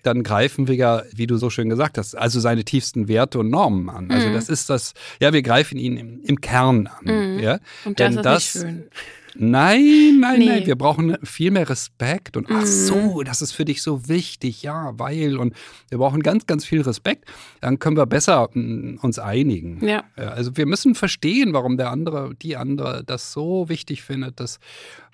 dann 0.04 0.22
greifen 0.22 0.68
wir 0.68 0.76
ja, 0.76 1.02
wie 1.12 1.26
du 1.26 1.36
so 1.36 1.50
schön 1.50 1.68
gesagt 1.68 1.98
hast, 1.98 2.16
also 2.16 2.38
seine 2.38 2.64
tiefsten 2.64 3.08
Werte 3.08 3.40
und 3.40 3.50
Normen 3.50 3.90
an. 3.90 4.10
Also 4.10 4.28
hm. 4.28 4.34
das 4.34 4.48
ist 4.48 4.70
das, 4.70 4.94
ja, 5.20 5.32
wir 5.32 5.42
greifen 5.42 5.76
ihn 5.78 5.96
im, 5.96 6.20
im 6.22 6.40
Kern 6.40 6.69
an. 6.70 6.88
Hm. 7.04 7.38
Ja? 7.38 7.58
Und 7.84 8.00
das 8.00 8.08
Denn 8.08 8.16
ist 8.16 8.24
das, 8.24 8.54
nicht 8.54 8.64
schön. 8.64 8.90
Nein, 9.34 10.18
nein, 10.20 10.38
nee. 10.38 10.46
nein. 10.46 10.66
Wir 10.66 10.76
brauchen 10.76 11.16
viel 11.24 11.50
mehr 11.50 11.68
Respekt 11.68 12.36
und 12.36 12.50
ach 12.50 12.66
so, 12.66 13.20
mhm. 13.20 13.24
das 13.24 13.42
ist 13.42 13.52
für 13.52 13.64
dich 13.64 13.82
so 13.82 14.08
wichtig, 14.08 14.62
ja, 14.62 14.92
weil 14.98 15.38
und 15.38 15.54
wir 15.88 15.98
brauchen 15.98 16.22
ganz, 16.22 16.46
ganz 16.46 16.64
viel 16.64 16.82
Respekt. 16.82 17.26
Dann 17.60 17.78
können 17.78 17.96
wir 17.96 18.06
besser 18.06 18.48
mm, 18.52 18.98
uns 19.02 19.18
einigen. 19.18 19.86
Ja. 19.86 20.04
Also 20.16 20.56
wir 20.56 20.66
müssen 20.66 20.94
verstehen, 20.94 21.52
warum 21.52 21.76
der 21.76 21.90
andere, 21.90 22.34
die 22.34 22.56
andere 22.56 23.04
das 23.04 23.32
so 23.32 23.68
wichtig 23.68 24.02
findet, 24.02 24.40
dass 24.40 24.58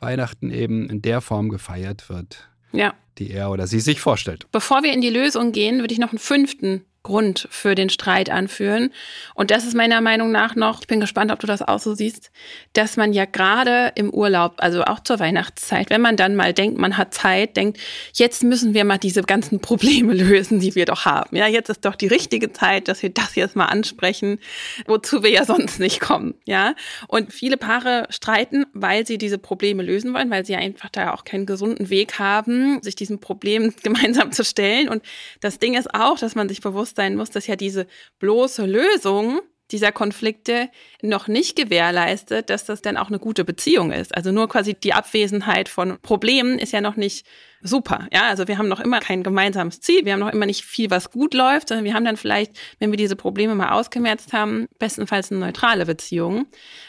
Weihnachten 0.00 0.50
eben 0.50 0.88
in 0.88 1.02
der 1.02 1.20
Form 1.20 1.48
gefeiert 1.48 2.08
wird. 2.08 2.48
Ja. 2.72 2.94
Die 3.18 3.30
er 3.30 3.50
oder 3.50 3.66
sie 3.66 3.80
sich 3.80 4.00
vorstellt. 4.00 4.46
Bevor 4.52 4.82
wir 4.82 4.92
in 4.92 5.00
die 5.00 5.10
Lösung 5.10 5.52
gehen, 5.52 5.80
würde 5.80 5.94
ich 5.94 6.00
noch 6.00 6.10
einen 6.10 6.18
fünften 6.18 6.84
Grund 7.06 7.46
für 7.52 7.76
den 7.76 7.88
Streit 7.88 8.30
anführen. 8.30 8.90
Und 9.36 9.52
das 9.52 9.64
ist 9.64 9.76
meiner 9.76 10.00
Meinung 10.00 10.32
nach 10.32 10.56
noch, 10.56 10.80
ich 10.80 10.88
bin 10.88 10.98
gespannt, 10.98 11.30
ob 11.30 11.38
du 11.38 11.46
das 11.46 11.62
auch 11.62 11.78
so 11.78 11.94
siehst, 11.94 12.32
dass 12.72 12.96
man 12.96 13.12
ja 13.12 13.26
gerade 13.26 13.92
im 13.94 14.10
Urlaub, 14.10 14.54
also 14.56 14.82
auch 14.82 14.98
zur 14.98 15.20
Weihnachtszeit, 15.20 15.88
wenn 15.90 16.00
man 16.00 16.16
dann 16.16 16.34
mal 16.34 16.52
denkt, 16.52 16.78
man 16.78 16.96
hat 16.96 17.14
Zeit, 17.14 17.56
denkt, 17.56 17.78
jetzt 18.12 18.42
müssen 18.42 18.74
wir 18.74 18.84
mal 18.84 18.98
diese 18.98 19.22
ganzen 19.22 19.60
Probleme 19.60 20.14
lösen, 20.14 20.58
die 20.58 20.74
wir 20.74 20.84
doch 20.84 21.04
haben. 21.04 21.36
Ja, 21.36 21.46
jetzt 21.46 21.68
ist 21.68 21.84
doch 21.84 21.94
die 21.94 22.08
richtige 22.08 22.52
Zeit, 22.52 22.88
dass 22.88 23.04
wir 23.04 23.10
das 23.10 23.36
jetzt 23.36 23.54
mal 23.54 23.66
ansprechen, 23.66 24.40
wozu 24.86 25.22
wir 25.22 25.30
ja 25.30 25.44
sonst 25.44 25.78
nicht 25.78 26.00
kommen. 26.00 26.34
Ja, 26.44 26.74
und 27.06 27.32
viele 27.32 27.56
Paare 27.56 28.08
streiten, 28.10 28.66
weil 28.72 29.06
sie 29.06 29.16
diese 29.16 29.38
Probleme 29.38 29.84
lösen 29.84 30.12
wollen, 30.12 30.30
weil 30.30 30.44
sie 30.44 30.56
einfach 30.56 30.90
da 30.90 31.14
auch 31.14 31.22
keinen 31.22 31.46
gesunden 31.46 31.88
Weg 31.88 32.18
haben, 32.18 32.82
sich 32.82 32.96
diesem 32.96 33.20
Problem 33.20 33.72
gemeinsam 33.84 34.32
zu 34.32 34.44
stellen. 34.44 34.88
Und 34.88 35.04
das 35.40 35.60
Ding 35.60 35.74
ist 35.74 35.94
auch, 35.94 36.18
dass 36.18 36.34
man 36.34 36.48
sich 36.48 36.60
bewusst 36.60 36.95
sein 36.96 37.16
muss, 37.16 37.30
dass 37.30 37.46
ja 37.46 37.56
diese 37.56 37.86
bloße 38.18 38.66
Lösung 38.66 39.40
dieser 39.72 39.90
Konflikte 39.90 40.68
noch 41.02 41.26
nicht 41.26 41.56
gewährleistet, 41.56 42.50
dass 42.50 42.64
das 42.64 42.82
dann 42.82 42.96
auch 42.96 43.08
eine 43.08 43.18
gute 43.18 43.44
Beziehung 43.44 43.90
ist. 43.90 44.16
Also 44.16 44.30
nur 44.30 44.48
quasi 44.48 44.74
die 44.74 44.92
Abwesenheit 44.92 45.68
von 45.68 45.98
Problemen 46.02 46.58
ist 46.58 46.72
ja 46.72 46.80
noch 46.80 46.96
nicht 46.96 47.26
super. 47.62 48.06
Ja, 48.12 48.28
also 48.28 48.46
wir 48.46 48.58
haben 48.58 48.68
noch 48.68 48.80
immer 48.80 49.00
kein 49.00 49.24
gemeinsames 49.24 49.80
Ziel, 49.80 50.04
wir 50.04 50.12
haben 50.12 50.20
noch 50.20 50.32
immer 50.32 50.46
nicht 50.46 50.64
viel, 50.64 50.90
was 50.90 51.10
gut 51.10 51.34
läuft, 51.34 51.68
sondern 51.68 51.84
wir 51.84 51.94
haben 51.94 52.04
dann 52.04 52.16
vielleicht, 52.16 52.52
wenn 52.78 52.92
wir 52.92 52.96
diese 52.96 53.16
Probleme 53.16 53.56
mal 53.56 53.72
ausgemerzt 53.72 54.32
haben, 54.32 54.66
bestenfalls 54.78 55.32
eine 55.32 55.40
neutrale 55.40 55.86
Beziehung. 55.86 56.46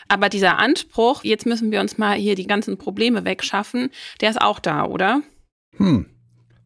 Aber 0.07 0.29
dieser 0.29 0.59
Anspruch, 0.59 1.23
jetzt 1.23 1.47
müssen 1.47 1.71
wir 1.71 1.81
uns 1.81 1.97
mal 1.97 2.15
hier 2.15 2.35
die 2.35 2.47
ganzen 2.47 2.77
Probleme 2.77 3.25
wegschaffen, 3.25 3.89
der 4.21 4.29
ist 4.29 4.41
auch 4.41 4.59
da, 4.59 4.85
oder? 4.85 5.23
Hm. 5.77 6.05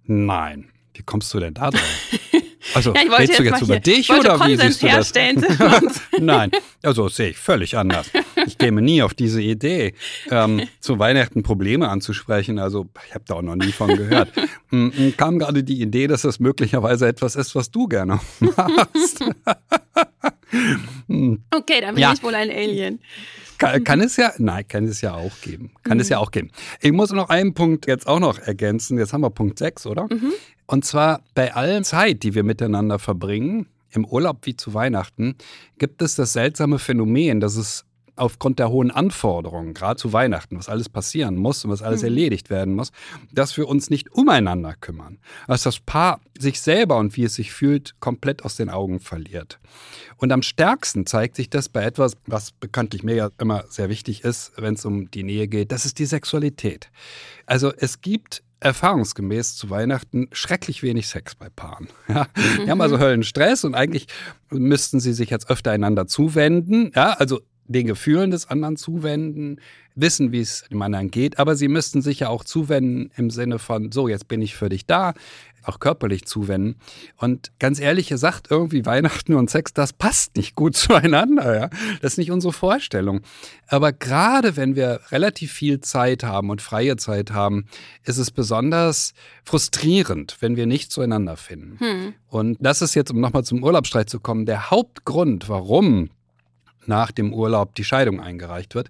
Nein. 0.03 0.71
Wie 0.93 1.03
kommst 1.03 1.33
du 1.33 1.39
denn 1.39 1.53
da 1.53 1.69
drauf? 1.71 2.09
Also, 2.73 2.93
ja, 2.93 3.01
redest 3.15 3.39
du 3.39 3.43
jetzt 3.43 3.61
über 3.61 3.79
dich 3.79 4.11
oder 4.11 4.39
wie 4.45 4.55
siehst 4.55 4.81
du 4.83 4.87
das? 4.87 5.11
Nein, 6.19 6.51
also 6.83 7.07
sehe 7.09 7.29
ich 7.29 7.37
völlig 7.37 7.77
anders. 7.77 8.09
Ich 8.45 8.57
käme 8.57 8.81
nie 8.81 9.01
auf 9.01 9.13
diese 9.13 9.41
Idee, 9.41 9.93
ähm, 10.29 10.67
zu 10.79 10.99
Weihnachten 10.99 11.43
Probleme 11.43 11.89
anzusprechen. 11.89 12.59
Also, 12.59 12.87
ich 13.07 13.13
habe 13.13 13.25
da 13.27 13.35
auch 13.35 13.41
noch 13.41 13.55
nie 13.55 13.71
von 13.71 13.95
gehört. 13.95 14.29
M 14.71 15.13
kam 15.17 15.39
gerade 15.39 15.63
die 15.63 15.81
Idee, 15.81 16.07
dass 16.07 16.21
das 16.21 16.39
möglicherweise 16.39 17.07
etwas 17.07 17.35
ist, 17.35 17.55
was 17.55 17.71
du 17.71 17.87
gerne 17.87 18.19
machst. 18.39 19.23
okay, 21.51 21.81
dann 21.81 21.95
bin 21.95 22.01
ja. 22.01 22.13
ich 22.13 22.23
wohl 22.23 22.35
ein 22.35 22.49
Alien. 22.49 22.99
Kann, 23.61 23.83
kann, 23.83 24.01
es 24.01 24.17
ja, 24.17 24.33
nein, 24.37 24.67
kann 24.67 24.85
es 24.85 25.01
ja 25.01 25.13
auch 25.13 25.39
geben. 25.41 25.71
Kann 25.83 25.97
mhm. 25.97 26.01
es 26.01 26.09
ja 26.09 26.17
auch 26.17 26.31
geben. 26.31 26.51
Ich 26.79 26.91
muss 26.91 27.11
noch 27.11 27.29
einen 27.29 27.53
Punkt 27.53 27.87
jetzt 27.87 28.07
auch 28.07 28.19
noch 28.19 28.39
ergänzen. 28.39 28.97
Jetzt 28.97 29.13
haben 29.13 29.21
wir 29.21 29.29
Punkt 29.29 29.59
6, 29.59 29.85
oder? 29.85 30.07
Mhm. 30.11 30.33
Und 30.65 30.85
zwar 30.85 31.21
bei 31.35 31.53
allen 31.53 31.83
Zeit, 31.83 32.23
die 32.23 32.33
wir 32.33 32.43
miteinander 32.43 32.97
verbringen, 32.97 33.67
im 33.91 34.05
Urlaub 34.05 34.39
wie 34.43 34.55
zu 34.55 34.73
Weihnachten, 34.73 35.35
gibt 35.77 36.01
es 36.01 36.15
das 36.15 36.33
seltsame 36.33 36.79
Phänomen, 36.79 37.39
dass 37.39 37.55
es 37.55 37.85
aufgrund 38.15 38.59
der 38.59 38.69
hohen 38.69 38.91
Anforderungen, 38.91 39.73
gerade 39.73 39.97
zu 39.97 40.13
Weihnachten, 40.13 40.57
was 40.57 40.69
alles 40.69 40.89
passieren 40.89 41.35
muss 41.35 41.63
und 41.63 41.71
was 41.71 41.81
alles 41.81 42.01
mhm. 42.01 42.07
erledigt 42.07 42.49
werden 42.49 42.75
muss, 42.75 42.91
dass 43.31 43.57
wir 43.57 43.67
uns 43.67 43.89
nicht 43.89 44.11
umeinander 44.11 44.75
kümmern. 44.79 45.19
Dass 45.47 45.63
das 45.63 45.79
Paar 45.79 46.21
sich 46.37 46.61
selber 46.61 46.97
und 46.97 47.15
wie 47.17 47.23
es 47.23 47.35
sich 47.35 47.51
fühlt, 47.51 47.99
komplett 47.99 48.43
aus 48.43 48.55
den 48.55 48.69
Augen 48.69 48.99
verliert. 48.99 49.59
Und 50.17 50.31
am 50.31 50.41
stärksten 50.41 51.05
zeigt 51.05 51.35
sich 51.35 51.49
das 51.49 51.69
bei 51.69 51.83
etwas, 51.83 52.13
was 52.25 52.51
bekanntlich 52.51 53.03
mir 53.03 53.15
ja 53.15 53.29
immer 53.39 53.65
sehr 53.69 53.89
wichtig 53.89 54.23
ist, 54.23 54.53
wenn 54.57 54.75
es 54.75 54.85
um 54.85 55.09
die 55.11 55.23
Nähe 55.23 55.47
geht, 55.47 55.71
das 55.71 55.85
ist 55.85 55.99
die 55.99 56.05
Sexualität. 56.05 56.89
Also 57.45 57.71
es 57.75 58.01
gibt 58.01 58.43
erfahrungsgemäß 58.61 59.55
zu 59.55 59.69
Weihnachten 59.69 60.29
schrecklich 60.31 60.83
wenig 60.83 61.07
Sex 61.07 61.35
bei 61.35 61.49
Paaren. 61.49 61.87
Ja, 62.07 62.27
die 62.63 62.69
haben 62.69 62.81
also 62.81 62.99
Höllenstress 62.99 63.63
und 63.63 63.73
eigentlich 63.73 64.07
müssten 64.49 64.99
sie 64.99 65.13
sich 65.13 65.29
jetzt 65.29 65.49
öfter 65.49 65.71
einander 65.71 66.07
zuwenden. 66.07 66.91
Ja, 66.95 67.13
also 67.13 67.41
den 67.65 67.87
Gefühlen 67.87 68.31
des 68.31 68.47
anderen 68.47 68.77
zuwenden, 68.77 69.59
wissen, 69.95 70.31
wie 70.31 70.39
es 70.39 70.63
dem 70.71 70.81
anderen 70.81 71.11
geht, 71.11 71.39
aber 71.39 71.55
sie 71.55 71.67
müssten 71.67 72.01
sich 72.01 72.21
ja 72.21 72.29
auch 72.29 72.43
zuwenden 72.43 73.11
im 73.17 73.29
Sinne 73.29 73.59
von, 73.59 73.91
so, 73.91 74.07
jetzt 74.07 74.27
bin 74.27 74.41
ich 74.41 74.55
für 74.55 74.69
dich 74.69 74.85
da, 74.85 75.13
auch 75.63 75.79
körperlich 75.79 76.25
zuwenden. 76.25 76.79
Und 77.17 77.51
ganz 77.59 77.79
ehrlich 77.79 78.07
gesagt, 78.07 78.47
irgendwie 78.49 78.85
Weihnachten 78.85 79.35
und 79.35 79.49
Sex, 79.49 79.73
das 79.73 79.93
passt 79.93 80.35
nicht 80.35 80.55
gut 80.55 80.75
zueinander. 80.77 81.55
Ja? 81.55 81.69
Das 82.01 82.13
ist 82.13 82.17
nicht 82.17 82.31
unsere 82.31 82.53
Vorstellung. 82.53 83.21
Aber 83.67 83.91
gerade 83.91 84.57
wenn 84.57 84.75
wir 84.75 85.01
relativ 85.11 85.51
viel 85.51 85.79
Zeit 85.81 86.23
haben 86.23 86.49
und 86.49 86.61
freie 86.61 86.97
Zeit 86.97 87.31
haben, 87.31 87.65
ist 88.03 88.17
es 88.17 88.31
besonders 88.31 89.13
frustrierend, 89.43 90.37
wenn 90.39 90.55
wir 90.55 90.65
nicht 90.65 90.91
zueinander 90.91 91.37
finden. 91.37 91.77
Hm. 91.79 92.13
Und 92.27 92.57
das 92.59 92.81
ist 92.81 92.95
jetzt, 92.95 93.11
um 93.11 93.19
nochmal 93.19 93.43
zum 93.43 93.63
Urlaubsstreit 93.63 94.09
zu 94.09 94.19
kommen, 94.19 94.45
der 94.45 94.71
Hauptgrund, 94.71 95.49
warum 95.49 96.09
nach 96.85 97.11
dem 97.11 97.33
Urlaub 97.33 97.75
die 97.75 97.83
Scheidung 97.83 98.19
eingereicht 98.19 98.75
wird. 98.75 98.89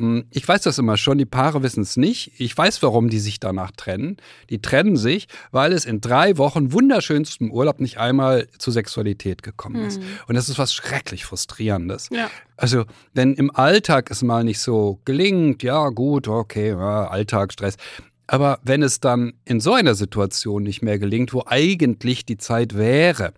Hm, 0.00 0.24
ich 0.30 0.48
weiß 0.48 0.62
das 0.62 0.78
immer 0.78 0.96
schon, 0.96 1.18
die 1.18 1.26
Paare 1.26 1.62
wissen 1.62 1.82
es 1.82 1.98
nicht. 1.98 2.32
Ich 2.38 2.56
weiß, 2.56 2.82
warum 2.82 3.10
die 3.10 3.18
sich 3.18 3.38
danach 3.38 3.70
trennen. 3.70 4.16
Die 4.48 4.62
trennen 4.62 4.96
sich, 4.96 5.28
weil 5.52 5.72
es 5.72 5.84
in 5.84 6.00
drei 6.00 6.38
Wochen 6.38 6.72
wunderschönstem 6.72 7.50
Urlaub 7.50 7.80
nicht 7.80 7.98
einmal 7.98 8.48
zur 8.58 8.72
Sexualität 8.72 9.42
gekommen 9.42 9.84
ist. 9.84 10.00
Mhm. 10.00 10.06
Und 10.26 10.34
das 10.36 10.48
ist 10.48 10.58
was 10.58 10.72
schrecklich 10.72 11.26
Frustrierendes. 11.26 12.08
Ja. 12.10 12.30
Also, 12.56 12.84
wenn 13.12 13.34
im 13.34 13.54
Alltag 13.54 14.10
es 14.10 14.22
mal 14.22 14.42
nicht 14.42 14.60
so 14.60 15.00
gelingt, 15.04 15.62
ja, 15.62 15.90
gut, 15.90 16.28
okay, 16.28 16.70
ja, 16.70 17.06
Alltag, 17.08 17.52
Stress. 17.52 17.76
Aber 18.26 18.58
wenn 18.62 18.82
es 18.82 19.00
dann 19.00 19.34
in 19.44 19.60
so 19.60 19.74
einer 19.74 19.94
Situation 19.94 20.62
nicht 20.62 20.82
mehr 20.82 20.98
gelingt, 20.98 21.34
wo 21.34 21.42
eigentlich 21.46 22.24
die 22.24 22.38
Zeit 22.38 22.74
wäre, 22.74 23.34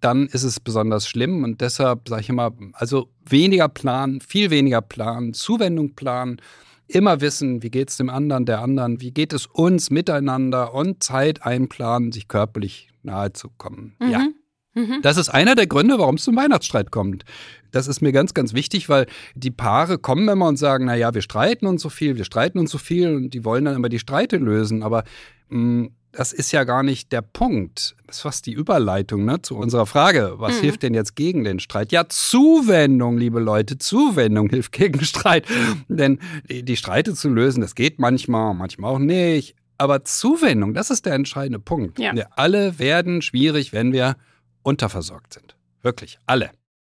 dann 0.00 0.26
ist 0.26 0.44
es 0.44 0.60
besonders 0.60 1.08
schlimm. 1.08 1.44
Und 1.44 1.60
deshalb 1.60 2.08
sage 2.08 2.22
ich 2.22 2.28
immer, 2.28 2.52
also 2.72 3.08
weniger 3.24 3.68
planen, 3.68 4.20
viel 4.20 4.50
weniger 4.50 4.80
planen, 4.80 5.34
Zuwendung 5.34 5.94
planen, 5.94 6.40
immer 6.86 7.20
wissen, 7.20 7.62
wie 7.62 7.70
geht 7.70 7.90
es 7.90 7.96
dem 7.98 8.08
anderen, 8.10 8.46
der 8.46 8.60
anderen, 8.60 9.00
wie 9.00 9.10
geht 9.10 9.32
es 9.32 9.46
uns 9.46 9.90
miteinander 9.90 10.74
und 10.74 11.02
Zeit 11.02 11.42
einplanen, 11.42 12.12
sich 12.12 12.28
körperlich 12.28 12.88
nahe 13.02 13.32
zu 13.32 13.50
kommen. 13.50 13.94
Mhm. 13.98 14.10
Ja. 14.10 14.26
Mhm. 14.74 15.00
Das 15.02 15.16
ist 15.16 15.28
einer 15.28 15.54
der 15.54 15.66
Gründe, 15.66 15.98
warum 15.98 16.16
es 16.16 16.24
zum 16.24 16.36
Weihnachtsstreit 16.36 16.90
kommt. 16.90 17.24
Das 17.70 17.88
ist 17.88 18.00
mir 18.00 18.12
ganz, 18.12 18.32
ganz 18.32 18.54
wichtig, 18.54 18.88
weil 18.88 19.06
die 19.34 19.50
Paare 19.50 19.98
kommen 19.98 20.28
immer 20.28 20.46
und 20.46 20.56
sagen, 20.56 20.86
naja, 20.86 21.12
wir 21.12 21.22
streiten 21.22 21.66
uns 21.66 21.82
so 21.82 21.90
viel, 21.90 22.16
wir 22.16 22.24
streiten 22.24 22.58
uns 22.58 22.70
so 22.70 22.78
viel 22.78 23.14
und 23.14 23.34
die 23.34 23.44
wollen 23.44 23.64
dann 23.64 23.76
immer 23.76 23.88
die 23.88 23.98
Streite 23.98 24.36
lösen. 24.36 24.82
Aber 24.82 25.04
mh, 25.48 25.58
mm, 25.58 25.90
das 26.12 26.32
ist 26.32 26.52
ja 26.52 26.64
gar 26.64 26.82
nicht 26.82 27.12
der 27.12 27.22
Punkt. 27.22 27.96
Das 28.06 28.16
ist 28.16 28.22
fast 28.22 28.46
die 28.46 28.52
Überleitung 28.52 29.24
ne, 29.24 29.42
zu 29.42 29.56
unserer 29.56 29.86
Frage. 29.86 30.34
Was 30.36 30.56
mhm. 30.56 30.60
hilft 30.62 30.82
denn 30.82 30.94
jetzt 30.94 31.16
gegen 31.16 31.44
den 31.44 31.60
Streit? 31.60 31.92
Ja, 31.92 32.08
Zuwendung, 32.08 33.18
liebe 33.18 33.40
Leute. 33.40 33.78
Zuwendung 33.78 34.48
hilft 34.50 34.72
gegen 34.72 35.04
Streit. 35.04 35.46
Denn 35.88 36.18
die 36.48 36.76
Streite 36.76 37.14
zu 37.14 37.28
lösen, 37.28 37.60
das 37.60 37.74
geht 37.74 37.98
manchmal, 37.98 38.54
manchmal 38.54 38.92
auch 38.94 38.98
nicht. 38.98 39.54
Aber 39.76 40.04
Zuwendung, 40.04 40.74
das 40.74 40.90
ist 40.90 41.06
der 41.06 41.14
entscheidende 41.14 41.60
Punkt. 41.60 41.98
Ja. 41.98 42.14
Wir 42.14 42.36
alle 42.38 42.78
werden 42.78 43.22
schwierig, 43.22 43.72
wenn 43.72 43.92
wir 43.92 44.16
unterversorgt 44.62 45.34
sind. 45.34 45.56
Wirklich, 45.82 46.18
alle. 46.26 46.50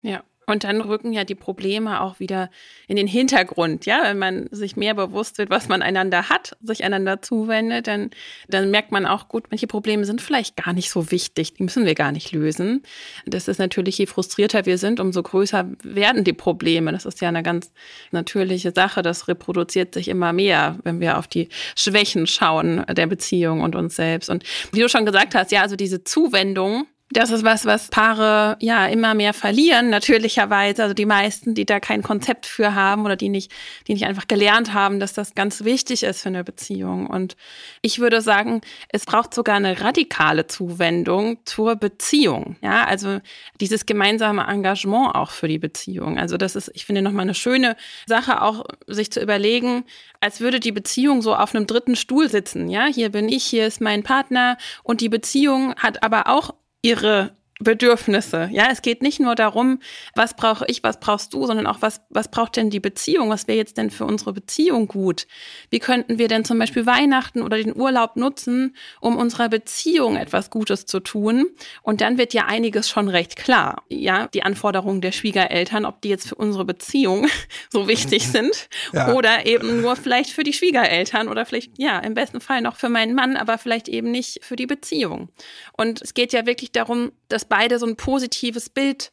Ja. 0.02 0.22
Und 0.48 0.64
dann 0.64 0.80
rücken 0.80 1.12
ja 1.12 1.24
die 1.24 1.34
Probleme 1.34 2.00
auch 2.00 2.20
wieder 2.20 2.48
in 2.86 2.96
den 2.96 3.06
Hintergrund, 3.06 3.84
ja, 3.84 4.00
wenn 4.04 4.18
man 4.18 4.48
sich 4.50 4.76
mehr 4.76 4.94
bewusst 4.94 5.36
wird, 5.36 5.50
was 5.50 5.68
man 5.68 5.82
einander 5.82 6.30
hat, 6.30 6.56
sich 6.62 6.84
einander 6.84 7.20
zuwendet, 7.20 7.86
dann, 7.86 8.08
dann 8.48 8.70
merkt 8.70 8.90
man 8.90 9.04
auch, 9.04 9.28
gut, 9.28 9.44
manche 9.50 9.66
Probleme 9.66 10.06
sind 10.06 10.22
vielleicht 10.22 10.56
gar 10.56 10.72
nicht 10.72 10.88
so 10.88 11.10
wichtig, 11.10 11.52
die 11.52 11.64
müssen 11.64 11.84
wir 11.84 11.94
gar 11.94 12.12
nicht 12.12 12.32
lösen. 12.32 12.82
Das 13.26 13.46
ist 13.46 13.58
natürlich, 13.58 13.98
je 13.98 14.06
frustrierter 14.06 14.64
wir 14.64 14.78
sind, 14.78 15.00
umso 15.00 15.22
größer 15.22 15.68
werden 15.82 16.24
die 16.24 16.32
Probleme. 16.32 16.92
Das 16.92 17.04
ist 17.04 17.20
ja 17.20 17.28
eine 17.28 17.42
ganz 17.42 17.70
natürliche 18.10 18.72
Sache, 18.74 19.02
das 19.02 19.28
reproduziert 19.28 19.92
sich 19.92 20.08
immer 20.08 20.32
mehr, 20.32 20.78
wenn 20.82 20.98
wir 20.98 21.18
auf 21.18 21.26
die 21.26 21.50
Schwächen 21.76 22.26
schauen 22.26 22.86
der 22.88 23.06
Beziehung 23.06 23.60
und 23.60 23.76
uns 23.76 23.96
selbst. 23.96 24.30
Und 24.30 24.44
wie 24.72 24.80
du 24.80 24.88
schon 24.88 25.04
gesagt 25.04 25.34
hast, 25.34 25.52
ja, 25.52 25.60
also 25.60 25.76
diese 25.76 26.04
Zuwendung, 26.04 26.86
das 27.10 27.30
ist 27.30 27.42
was, 27.42 27.64
was 27.64 27.88
Paare 27.88 28.56
ja 28.60 28.86
immer 28.86 29.14
mehr 29.14 29.32
verlieren, 29.32 29.88
natürlicherweise. 29.88 30.82
Also 30.82 30.94
die 30.94 31.06
meisten, 31.06 31.54
die 31.54 31.64
da 31.64 31.80
kein 31.80 32.02
Konzept 32.02 32.44
für 32.44 32.74
haben 32.74 33.06
oder 33.06 33.16
die 33.16 33.30
nicht, 33.30 33.50
die 33.86 33.94
nicht 33.94 34.04
einfach 34.04 34.28
gelernt 34.28 34.74
haben, 34.74 35.00
dass 35.00 35.14
das 35.14 35.34
ganz 35.34 35.64
wichtig 35.64 36.02
ist 36.02 36.22
für 36.22 36.28
eine 36.28 36.44
Beziehung. 36.44 37.06
Und 37.06 37.36
ich 37.80 37.98
würde 37.98 38.20
sagen, 38.20 38.60
es 38.90 39.06
braucht 39.06 39.32
sogar 39.32 39.56
eine 39.56 39.80
radikale 39.80 40.46
Zuwendung 40.46 41.38
zur 41.46 41.76
Beziehung. 41.76 42.56
Ja, 42.60 42.84
also 42.84 43.20
dieses 43.58 43.86
gemeinsame 43.86 44.46
Engagement 44.46 45.14
auch 45.14 45.30
für 45.30 45.48
die 45.48 45.58
Beziehung. 45.58 46.18
Also 46.18 46.36
das 46.36 46.56
ist, 46.56 46.70
ich 46.74 46.84
finde, 46.84 47.00
nochmal 47.00 47.22
eine 47.22 47.34
schöne 47.34 47.76
Sache, 48.06 48.42
auch 48.42 48.66
sich 48.86 49.10
zu 49.10 49.20
überlegen, 49.20 49.84
als 50.20 50.40
würde 50.40 50.60
die 50.60 50.72
Beziehung 50.72 51.22
so 51.22 51.34
auf 51.34 51.54
einem 51.54 51.66
dritten 51.66 51.96
Stuhl 51.96 52.28
sitzen. 52.28 52.68
Ja, 52.68 52.84
hier 52.84 53.08
bin 53.08 53.30
ich, 53.30 53.44
hier 53.44 53.66
ist 53.66 53.80
mein 53.80 54.02
Partner 54.02 54.58
und 54.82 55.00
die 55.00 55.08
Beziehung 55.08 55.74
hat 55.76 56.02
aber 56.02 56.26
auch 56.26 56.52
ihre 56.82 57.36
Bedürfnisse. 57.60 58.48
Ja, 58.52 58.68
es 58.70 58.82
geht 58.82 59.02
nicht 59.02 59.18
nur 59.18 59.34
darum, 59.34 59.80
was 60.14 60.34
brauche 60.34 60.64
ich, 60.68 60.82
was 60.84 61.00
brauchst 61.00 61.34
du, 61.34 61.44
sondern 61.44 61.66
auch, 61.66 61.82
was, 61.82 62.00
was 62.08 62.30
braucht 62.30 62.56
denn 62.56 62.70
die 62.70 62.78
Beziehung? 62.78 63.30
Was 63.30 63.48
wäre 63.48 63.58
jetzt 63.58 63.76
denn 63.78 63.90
für 63.90 64.04
unsere 64.04 64.32
Beziehung 64.32 64.86
gut? 64.86 65.26
Wie 65.70 65.80
könnten 65.80 66.18
wir 66.18 66.28
denn 66.28 66.44
zum 66.44 66.58
Beispiel 66.58 66.86
Weihnachten 66.86 67.42
oder 67.42 67.56
den 67.56 67.74
Urlaub 67.74 68.14
nutzen, 68.16 68.76
um 69.00 69.16
unserer 69.16 69.48
Beziehung 69.48 70.16
etwas 70.16 70.50
Gutes 70.50 70.86
zu 70.86 71.00
tun? 71.00 71.46
Und 71.82 72.00
dann 72.00 72.16
wird 72.16 72.32
ja 72.32 72.46
einiges 72.46 72.88
schon 72.88 73.08
recht 73.08 73.34
klar. 73.34 73.82
Ja, 73.88 74.28
die 74.28 74.44
Anforderungen 74.44 75.00
der 75.00 75.12
Schwiegereltern, 75.12 75.84
ob 75.84 76.00
die 76.00 76.10
jetzt 76.10 76.28
für 76.28 76.36
unsere 76.36 76.64
Beziehung 76.64 77.26
so 77.70 77.88
wichtig 77.88 78.28
sind 78.28 78.68
ja. 78.92 79.14
oder 79.14 79.46
eben 79.46 79.80
nur 79.80 79.96
vielleicht 79.96 80.30
für 80.30 80.44
die 80.44 80.52
Schwiegereltern 80.52 81.26
oder 81.26 81.44
vielleicht, 81.44 81.72
ja, 81.76 81.98
im 81.98 82.14
besten 82.14 82.40
Fall 82.40 82.60
noch 82.60 82.76
für 82.76 82.88
meinen 82.88 83.16
Mann, 83.16 83.36
aber 83.36 83.58
vielleicht 83.58 83.88
eben 83.88 84.12
nicht 84.12 84.44
für 84.44 84.54
die 84.54 84.66
Beziehung. 84.66 85.30
Und 85.76 86.02
es 86.02 86.14
geht 86.14 86.32
ja 86.32 86.46
wirklich 86.46 86.70
darum, 86.70 87.10
dass 87.28 87.47
beide 87.48 87.78
so 87.78 87.86
ein 87.86 87.96
positives 87.96 88.70
Bild 88.70 89.12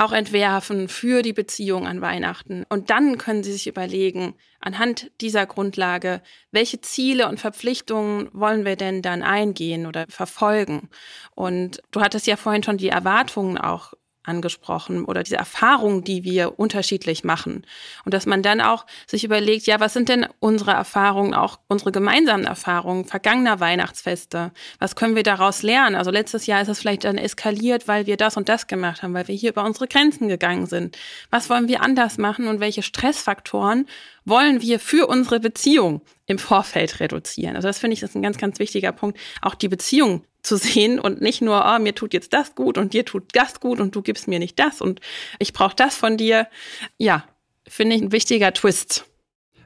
auch 0.00 0.12
entwerfen 0.12 0.88
für 0.88 1.20
die 1.20 1.34
Beziehung 1.34 1.86
an 1.86 2.00
Weihnachten. 2.00 2.64
Und 2.70 2.88
dann 2.88 3.18
können 3.18 3.42
sie 3.42 3.52
sich 3.52 3.66
überlegen, 3.66 4.34
anhand 4.58 5.10
dieser 5.20 5.44
Grundlage, 5.44 6.22
welche 6.52 6.80
Ziele 6.80 7.28
und 7.28 7.38
Verpflichtungen 7.38 8.30
wollen 8.32 8.64
wir 8.64 8.76
denn 8.76 9.02
dann 9.02 9.22
eingehen 9.22 9.86
oder 9.86 10.06
verfolgen? 10.08 10.88
Und 11.34 11.82
du 11.90 12.00
hattest 12.00 12.26
ja 12.26 12.36
vorhin 12.36 12.62
schon 12.62 12.78
die 12.78 12.88
Erwartungen 12.88 13.58
auch 13.58 13.92
angesprochen 14.22 15.04
oder 15.04 15.22
diese 15.22 15.36
Erfahrungen, 15.36 16.04
die 16.04 16.24
wir 16.24 16.58
unterschiedlich 16.58 17.24
machen. 17.24 17.66
Und 18.04 18.12
dass 18.12 18.26
man 18.26 18.42
dann 18.42 18.60
auch 18.60 18.86
sich 19.06 19.24
überlegt, 19.24 19.66
ja, 19.66 19.80
was 19.80 19.94
sind 19.94 20.08
denn 20.08 20.26
unsere 20.40 20.72
Erfahrungen, 20.72 21.32
auch 21.34 21.58
unsere 21.68 21.90
gemeinsamen 21.90 22.44
Erfahrungen 22.44 23.06
vergangener 23.06 23.60
Weihnachtsfeste? 23.60 24.52
Was 24.78 24.94
können 24.94 25.16
wir 25.16 25.22
daraus 25.22 25.62
lernen? 25.62 25.96
Also 25.96 26.10
letztes 26.10 26.46
Jahr 26.46 26.60
ist 26.60 26.68
es 26.68 26.80
vielleicht 26.80 27.04
dann 27.04 27.18
eskaliert, 27.18 27.88
weil 27.88 28.06
wir 28.06 28.16
das 28.16 28.36
und 28.36 28.48
das 28.48 28.66
gemacht 28.66 29.02
haben, 29.02 29.14
weil 29.14 29.28
wir 29.28 29.34
hier 29.34 29.50
über 29.50 29.64
unsere 29.64 29.88
Grenzen 29.88 30.28
gegangen 30.28 30.66
sind. 30.66 30.98
Was 31.30 31.48
wollen 31.48 31.68
wir 31.68 31.82
anders 31.82 32.18
machen 32.18 32.46
und 32.46 32.60
welche 32.60 32.82
Stressfaktoren 32.82 33.86
wollen 34.24 34.60
wir 34.60 34.78
für 34.80 35.06
unsere 35.06 35.40
Beziehung 35.40 36.02
im 36.26 36.38
Vorfeld 36.38 37.00
reduzieren? 37.00 37.56
Also 37.56 37.68
das 37.68 37.78
finde 37.78 37.94
ich 37.94 38.02
ist 38.02 38.14
ein 38.14 38.22
ganz, 38.22 38.36
ganz 38.36 38.58
wichtiger 38.58 38.92
Punkt, 38.92 39.18
auch 39.40 39.54
die 39.54 39.68
Beziehung 39.68 40.24
zu 40.42 40.56
sehen 40.56 40.98
und 40.98 41.20
nicht 41.20 41.42
nur, 41.42 41.64
oh, 41.66 41.78
mir 41.78 41.94
tut 41.94 42.14
jetzt 42.14 42.32
das 42.32 42.54
gut 42.54 42.78
und 42.78 42.92
dir 42.94 43.04
tut 43.04 43.24
das 43.32 43.60
gut 43.60 43.80
und 43.80 43.94
du 43.94 44.02
gibst 44.02 44.28
mir 44.28 44.38
nicht 44.38 44.58
das 44.58 44.80
und 44.80 45.00
ich 45.38 45.52
brauche 45.52 45.76
das 45.76 45.96
von 45.96 46.16
dir. 46.16 46.46
Ja, 46.98 47.24
finde 47.66 47.96
ich 47.96 48.02
ein 48.02 48.12
wichtiger 48.12 48.52
Twist. 48.52 49.04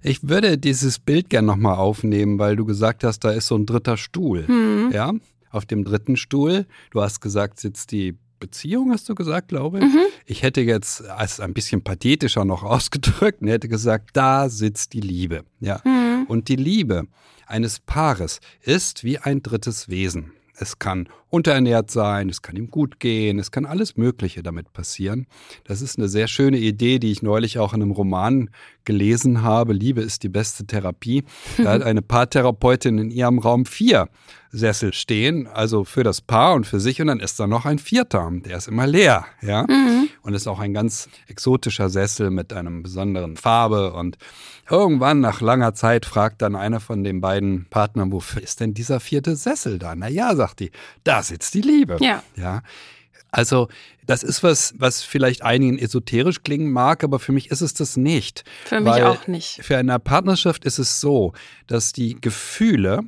Ich 0.03 0.29
würde 0.29 0.59
dieses 0.59 0.99
Bild 0.99 1.31
gern 1.31 1.47
nochmal 1.47 1.77
aufnehmen, 1.77 2.39
weil 2.39 2.57
du 2.57 2.65
gesagt 2.65 3.05
hast, 3.05 3.21
da 3.21 3.31
ist 3.31 3.47
so 3.47 3.57
ein 3.57 3.65
dritter 3.65 3.97
Stuhl. 3.97 4.47
Hm. 4.47 4.91
Ja, 4.93 5.13
auf 5.51 5.65
dem 5.65 5.85
dritten 5.85 6.17
Stuhl, 6.17 6.67
du 6.91 7.01
hast 7.01 7.21
gesagt, 7.21 7.61
sitzt 7.61 7.91
die 7.93 8.19
Beziehung, 8.41 8.93
hast 8.93 9.09
du 9.09 9.15
gesagt, 9.15 9.49
glaube 9.49 9.79
ich. 9.79 9.85
Mhm. 9.85 10.05
Ich 10.27 10.43
hätte 10.43 10.61
jetzt 10.61 11.03
als 11.09 11.41
ein 11.41 11.55
bisschen 11.55 11.83
pathetischer 11.83 12.45
noch 12.45 12.63
ausgedrückt 12.65 13.41
und 13.41 13.49
hätte 13.49 13.69
gesagt, 13.69 14.11
da 14.13 14.51
sitzt 14.51 14.93
die 14.93 15.01
Liebe. 15.01 15.45
Ja. 15.61 15.81
Mhm. 15.85 16.27
Und 16.29 16.49
die 16.49 16.57
Liebe 16.57 17.07
eines 17.47 17.81
Paares 17.81 18.41
ist 18.61 19.05
wie 19.05 19.19
ein 19.19 19.43
drittes 19.43 19.89
Wesen. 19.89 20.33
Es 20.57 20.79
kann 20.79 21.09
unterernährt 21.31 21.91
sein, 21.91 22.29
es 22.29 22.43
kann 22.43 22.55
ihm 22.55 22.71
gut 22.71 23.01
gehen, 23.01 23.41
es 23.41 23.51
kann 23.51 23.67
alles 23.67 23.97
Mögliche 23.97 24.43
damit 24.43 24.73
passieren. 24.73 25.27
Das 25.65 25.83
ist 25.83 25.99
eine 25.99 26.09
sehr 26.09 26.29
schöne 26.29 26.59
Idee, 26.59 27.01
die 27.01 27.11
ich 27.11 27.23
neulich 27.23 27.59
auch 27.59 27.75
in 27.75 27.83
einem 27.83 27.91
Roman 27.91 28.51
gelesen 28.85 29.43
habe. 29.43 29.73
Liebe 29.73 30.01
ist 30.01 30.23
die 30.23 30.29
beste 30.29 30.65
Therapie. 30.65 31.25
Da 31.59 31.73
hat 31.73 31.83
eine 31.85 32.03
Paartherapeutin 32.03 32.99
in 32.99 33.11
ihrem 33.11 33.41
Raum 33.41 33.67
vier 33.67 34.09
Sessel 34.55 34.93
stehen, 34.93 35.47
also 35.47 35.85
für 35.85 36.05
das 36.05 36.21
Paar 36.21 36.55
und 36.55 36.67
für 36.67 36.79
sich 36.81 37.01
und 37.01 37.09
dann 37.09 37.21
ist 37.21 37.41
da 37.41 37.47
noch 37.47 37.67
ein 37.67 37.79
vierter, 37.79 38.31
der 38.33 38.59
ist 38.59 38.69
immer 38.69 38.87
leer, 38.87 39.27
ja. 39.43 39.65
Mhm. 39.65 40.09
Und 40.23 40.35
ist 40.35 40.47
auch 40.47 40.61
ein 40.61 40.73
ganz 40.73 41.09
exotischer 41.27 41.91
Sessel 41.91 42.31
mit 42.31 42.53
einem 42.53 42.83
besonderen 42.83 43.37
Farbe 43.37 43.93
und 43.93 44.17
irgendwann 44.71 45.21
nach 45.21 45.41
langer 45.41 45.75
Zeit 45.75 46.07
fragt 46.07 46.41
dann 46.41 46.57
einer 46.57 46.81
von 46.81 47.05
den 47.05 47.21
beiden 47.21 47.67
Partnern, 47.69 48.13
wofür 48.13 48.43
ist 48.43 48.61
denn 48.61 48.75
dieser 48.75 49.01
vierte 49.01 49.37
Sessel 49.37 49.79
da? 49.79 49.95
Na 49.95 50.09
ja, 50.09 50.35
sagt 50.37 50.61
die, 50.61 50.71
da 51.03 51.23
sitzt 51.23 51.53
die 51.55 51.61
Liebe. 51.61 51.99
Ja. 52.01 52.23
Ja. 52.37 52.63
Also, 53.31 53.69
das 54.07 54.23
ist 54.23 54.45
was, 54.45 54.75
was 54.79 55.03
vielleicht 55.03 55.43
einigen 55.43 55.77
esoterisch 55.77 56.45
klingen 56.45 56.71
mag, 56.71 57.03
aber 57.03 57.19
für 57.19 57.33
mich 57.33 57.51
ist 57.51 57.63
es 57.63 57.75
das 57.75 57.97
nicht. 57.97 58.45
Für 58.65 58.81
mich 58.81 59.03
auch 59.03 59.27
nicht. 59.27 59.61
Für 59.65 59.77
eine 59.77 59.99
Partnerschaft 59.99 60.65
ist 60.65 60.79
es 60.79 61.01
so, 61.01 61.33
dass 61.67 61.93
die 61.93 62.17
Gefühle 62.21 63.01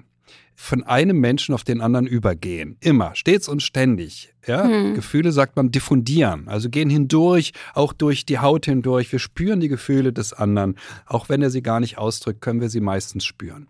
von 0.56 0.82
einem 0.82 1.20
Menschen 1.20 1.54
auf 1.54 1.62
den 1.62 1.80
anderen 1.80 2.06
übergehen. 2.06 2.76
Immer, 2.80 3.14
stets 3.14 3.48
und 3.48 3.62
ständig. 3.62 4.34
Ja? 4.47 4.65
Hm. 4.65 4.95
Gefühle, 4.95 5.33
sagt 5.33 5.57
man, 5.57 5.71
diffundieren. 5.71 6.49
Also 6.49 6.71
gehen 6.71 6.91
hindurch, 6.91 7.53
auch 7.75 7.93
durch 7.93 8.26
die 8.26 8.38
Haut 8.38 8.67
hindurch. 8.67 9.11
Wir 9.12 9.19
spüren 9.19 9.61
die 9.61 9.69
Gefühle 9.69 10.12
des 10.12 10.33
anderen. 10.33 10.76
Auch 11.07 11.29
wenn 11.29 11.43
er 11.43 11.50
sie 11.50 11.62
gar 11.62 11.81
nicht 11.81 11.99
ausdrückt, 11.99 12.41
können 12.41 12.61
wir 12.61 12.69
sie 12.69 12.81
meistens 12.81 13.25
spüren. 13.25 13.69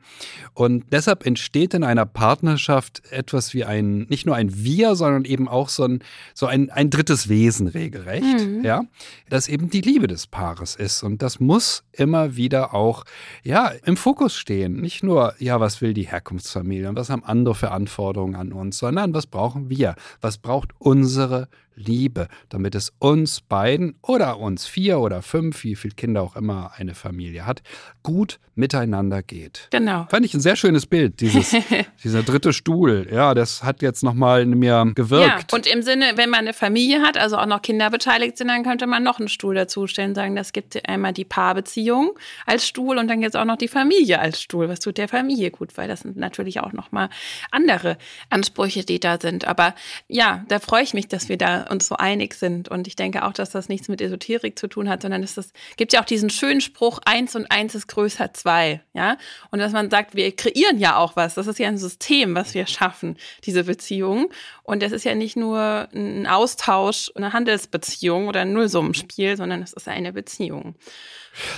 Und 0.55 0.85
deshalb 0.93 1.27
entsteht 1.27 1.75
in 1.75 1.85
einer 1.85 2.07
Partnerschaft 2.07 3.03
etwas 3.11 3.55
wie 3.55 3.65
ein, 3.65 4.07
nicht 4.09 4.27
nur 4.27 4.37
ein 4.37 4.65
Wir, 4.65 4.95
sondern 4.97 5.25
eben 5.25 5.49
auch 5.49 5.69
so 5.69 5.85
ein, 5.85 6.01
so 6.35 6.47
ein, 6.47 6.71
ein 6.71 6.91
drittes 6.91 7.29
Wesen 7.29 7.69
regelrecht. 7.69 8.41
Hm. 8.41 8.65
Ja? 8.65 8.85
Das 9.29 9.49
eben 9.49 9.71
die 9.71 9.81
Liebe 9.81 10.07
des 10.07 10.27
Paares 10.27 10.77
ist. 10.77 11.03
Und 11.03 11.23
das 11.23 11.41
muss 11.41 11.85
immer 11.93 12.37
wieder 12.37 12.75
auch, 12.75 13.05
ja, 13.43 13.73
im 13.85 13.97
Fokus 13.97 14.37
stehen. 14.37 14.81
Nicht 14.81 15.03
nur, 15.03 15.35
ja, 15.39 15.61
was 15.61 15.81
will 15.81 15.95
die 15.95 16.07
Herkunftsfamilie 16.07 16.89
und 16.89 16.97
was 16.97 17.11
haben 17.11 17.25
andere 17.25 17.55
für 17.55 17.71
Anforderungen 17.71 18.37
an 18.37 18.53
uns, 18.53 18.79
sondern 18.79 19.15
was 19.15 19.27
brauchen 19.27 19.71
wir? 19.71 19.95
Was 20.21 20.39
braucht 20.39 20.66
braucht 20.69 20.81
unsere 20.81 21.49
Liebe, 21.77 22.29
damit 22.49 22.75
es 22.75 22.93
uns 22.99 23.41
beiden 23.41 23.97
oder 24.03 24.39
uns 24.39 24.67
vier 24.67 24.99
oder 24.99 25.23
fünf, 25.23 25.63
wie 25.63 25.77
viele 25.77 25.95
Kinder 25.95 26.23
auch 26.23 26.35
immer 26.35 26.73
eine 26.77 26.95
Familie 26.95 27.47
hat, 27.47 27.63
gut 28.03 28.41
miteinander 28.55 29.23
geht. 29.23 29.69
Genau. 29.71 30.07
Fand 30.09 30.25
ich 30.25 30.33
ein 30.33 30.41
sehr 30.41 30.57
schönes 30.57 30.87
Bild, 30.87 31.21
dieses, 31.21 31.55
dieser 32.05 32.23
dritte 32.23 32.55
Stuhl. 32.55 33.07
Ja, 33.13 33.35
das 33.35 33.63
hat 33.63 33.83
jetzt 33.83 34.03
nochmal 34.03 34.43
in 34.43 34.59
mir 34.59 34.91
gewirkt. 34.95 35.53
Ja, 35.53 35.57
und 35.57 35.67
im 35.67 35.83
Sinne, 35.83 36.13
wenn 36.17 36.31
man 36.31 36.41
eine 36.41 36.55
Familie 36.55 37.03
hat, 37.03 37.19
also 37.19 37.37
auch 37.37 37.47
noch 37.47 37.61
Kinder 37.61 37.91
beteiligt 37.91 38.39
sind, 38.39 38.49
dann 38.49 38.65
könnte 38.65 38.87
man 38.87 39.03
noch 39.03 39.19
einen 39.19 39.29
Stuhl 39.29 39.55
dazustellen, 39.55 40.15
sagen, 40.15 40.35
das 40.35 40.53
gibt 40.53 40.89
einmal 40.89 41.13
die 41.13 41.27
Paarbeziehung 41.27 42.19
als 42.47 42.67
Stuhl 42.67 42.97
und 42.97 43.09
dann 43.09 43.21
gibt 43.21 43.35
es 43.35 43.41
auch 43.41 43.45
noch 43.45 43.59
die 43.59 43.69
Familie 43.69 44.19
als 44.21 44.41
Stuhl. 44.41 44.71
Was 44.71 44.81
tut 44.81 44.97
der 44.97 45.09
Familie 45.09 45.51
gut? 45.51 45.77
Weil 45.77 45.87
das 45.87 46.01
sind 46.01 46.17
natürlich 46.17 46.61
auch 46.61 46.73
nochmal 46.73 47.11
andere 47.51 47.99
Ansprüche, 48.31 48.85
die 48.85 49.01
da 49.01 49.19
sind. 49.21 49.47
Aber 49.47 49.75
ja, 50.09 50.45
da 50.49 50.61
freue 50.61 50.83
ich 50.83 50.95
mich, 50.95 51.09
dass 51.09 51.29
wir 51.29 51.37
da 51.37 51.66
uns 51.71 51.87
so 51.87 51.97
einig 51.97 52.35
sind. 52.35 52.69
Und 52.69 52.87
ich 52.87 52.97
denke 52.97 53.25
auch, 53.25 53.33
dass 53.33 53.51
das 53.51 53.69
nichts 53.69 53.89
mit 53.89 54.01
Esoterik 54.01 54.59
zu 54.59 54.69
tun 54.69 54.89
hat, 54.89 55.03
sondern 55.03 55.23
es 55.23 55.37
gibt 55.77 55.93
ja 55.93 56.01
auch 56.01 56.05
diesen 56.05 56.31
schönen 56.31 56.61
Spruch, 56.61 57.01
eins 57.05 57.37
und 57.37 57.51
eins 57.51 57.75
ist 57.75 57.87
größer 57.89 58.33
zwei. 58.35 58.81
Ja? 58.95 59.17
Und 59.51 59.59
dass 59.59 59.73
man 59.73 59.91
sagt, 59.91 60.15
wir 60.15 60.35
kreieren 60.35 60.79
ja 60.79 60.97
auch 60.97 61.17
was. 61.17 61.35
Das 61.35 61.47
ist 61.47 61.59
ja 61.59 61.69
ein 61.69 61.79
System, 61.79 62.35
was 62.35 62.55
wir 62.55 62.67
schaffen, 62.67 63.17
diese 63.45 63.65
Beziehung. 63.65 64.31
Und 64.63 64.83
das 64.83 64.93
ist 64.93 65.05
ja 65.05 65.15
nicht 65.15 65.37
nur 65.37 65.89
ein 65.95 66.27
Austausch, 66.27 67.11
eine 67.15 67.33
Handelsbeziehung 67.33 68.29
oder 68.29 68.41
ein 68.41 68.53
Nullsummenspiel, 68.53 69.37
sondern 69.37 69.63
es 69.63 69.73
ist 69.73 69.89
eine 69.89 70.13
Beziehung. 70.13 70.75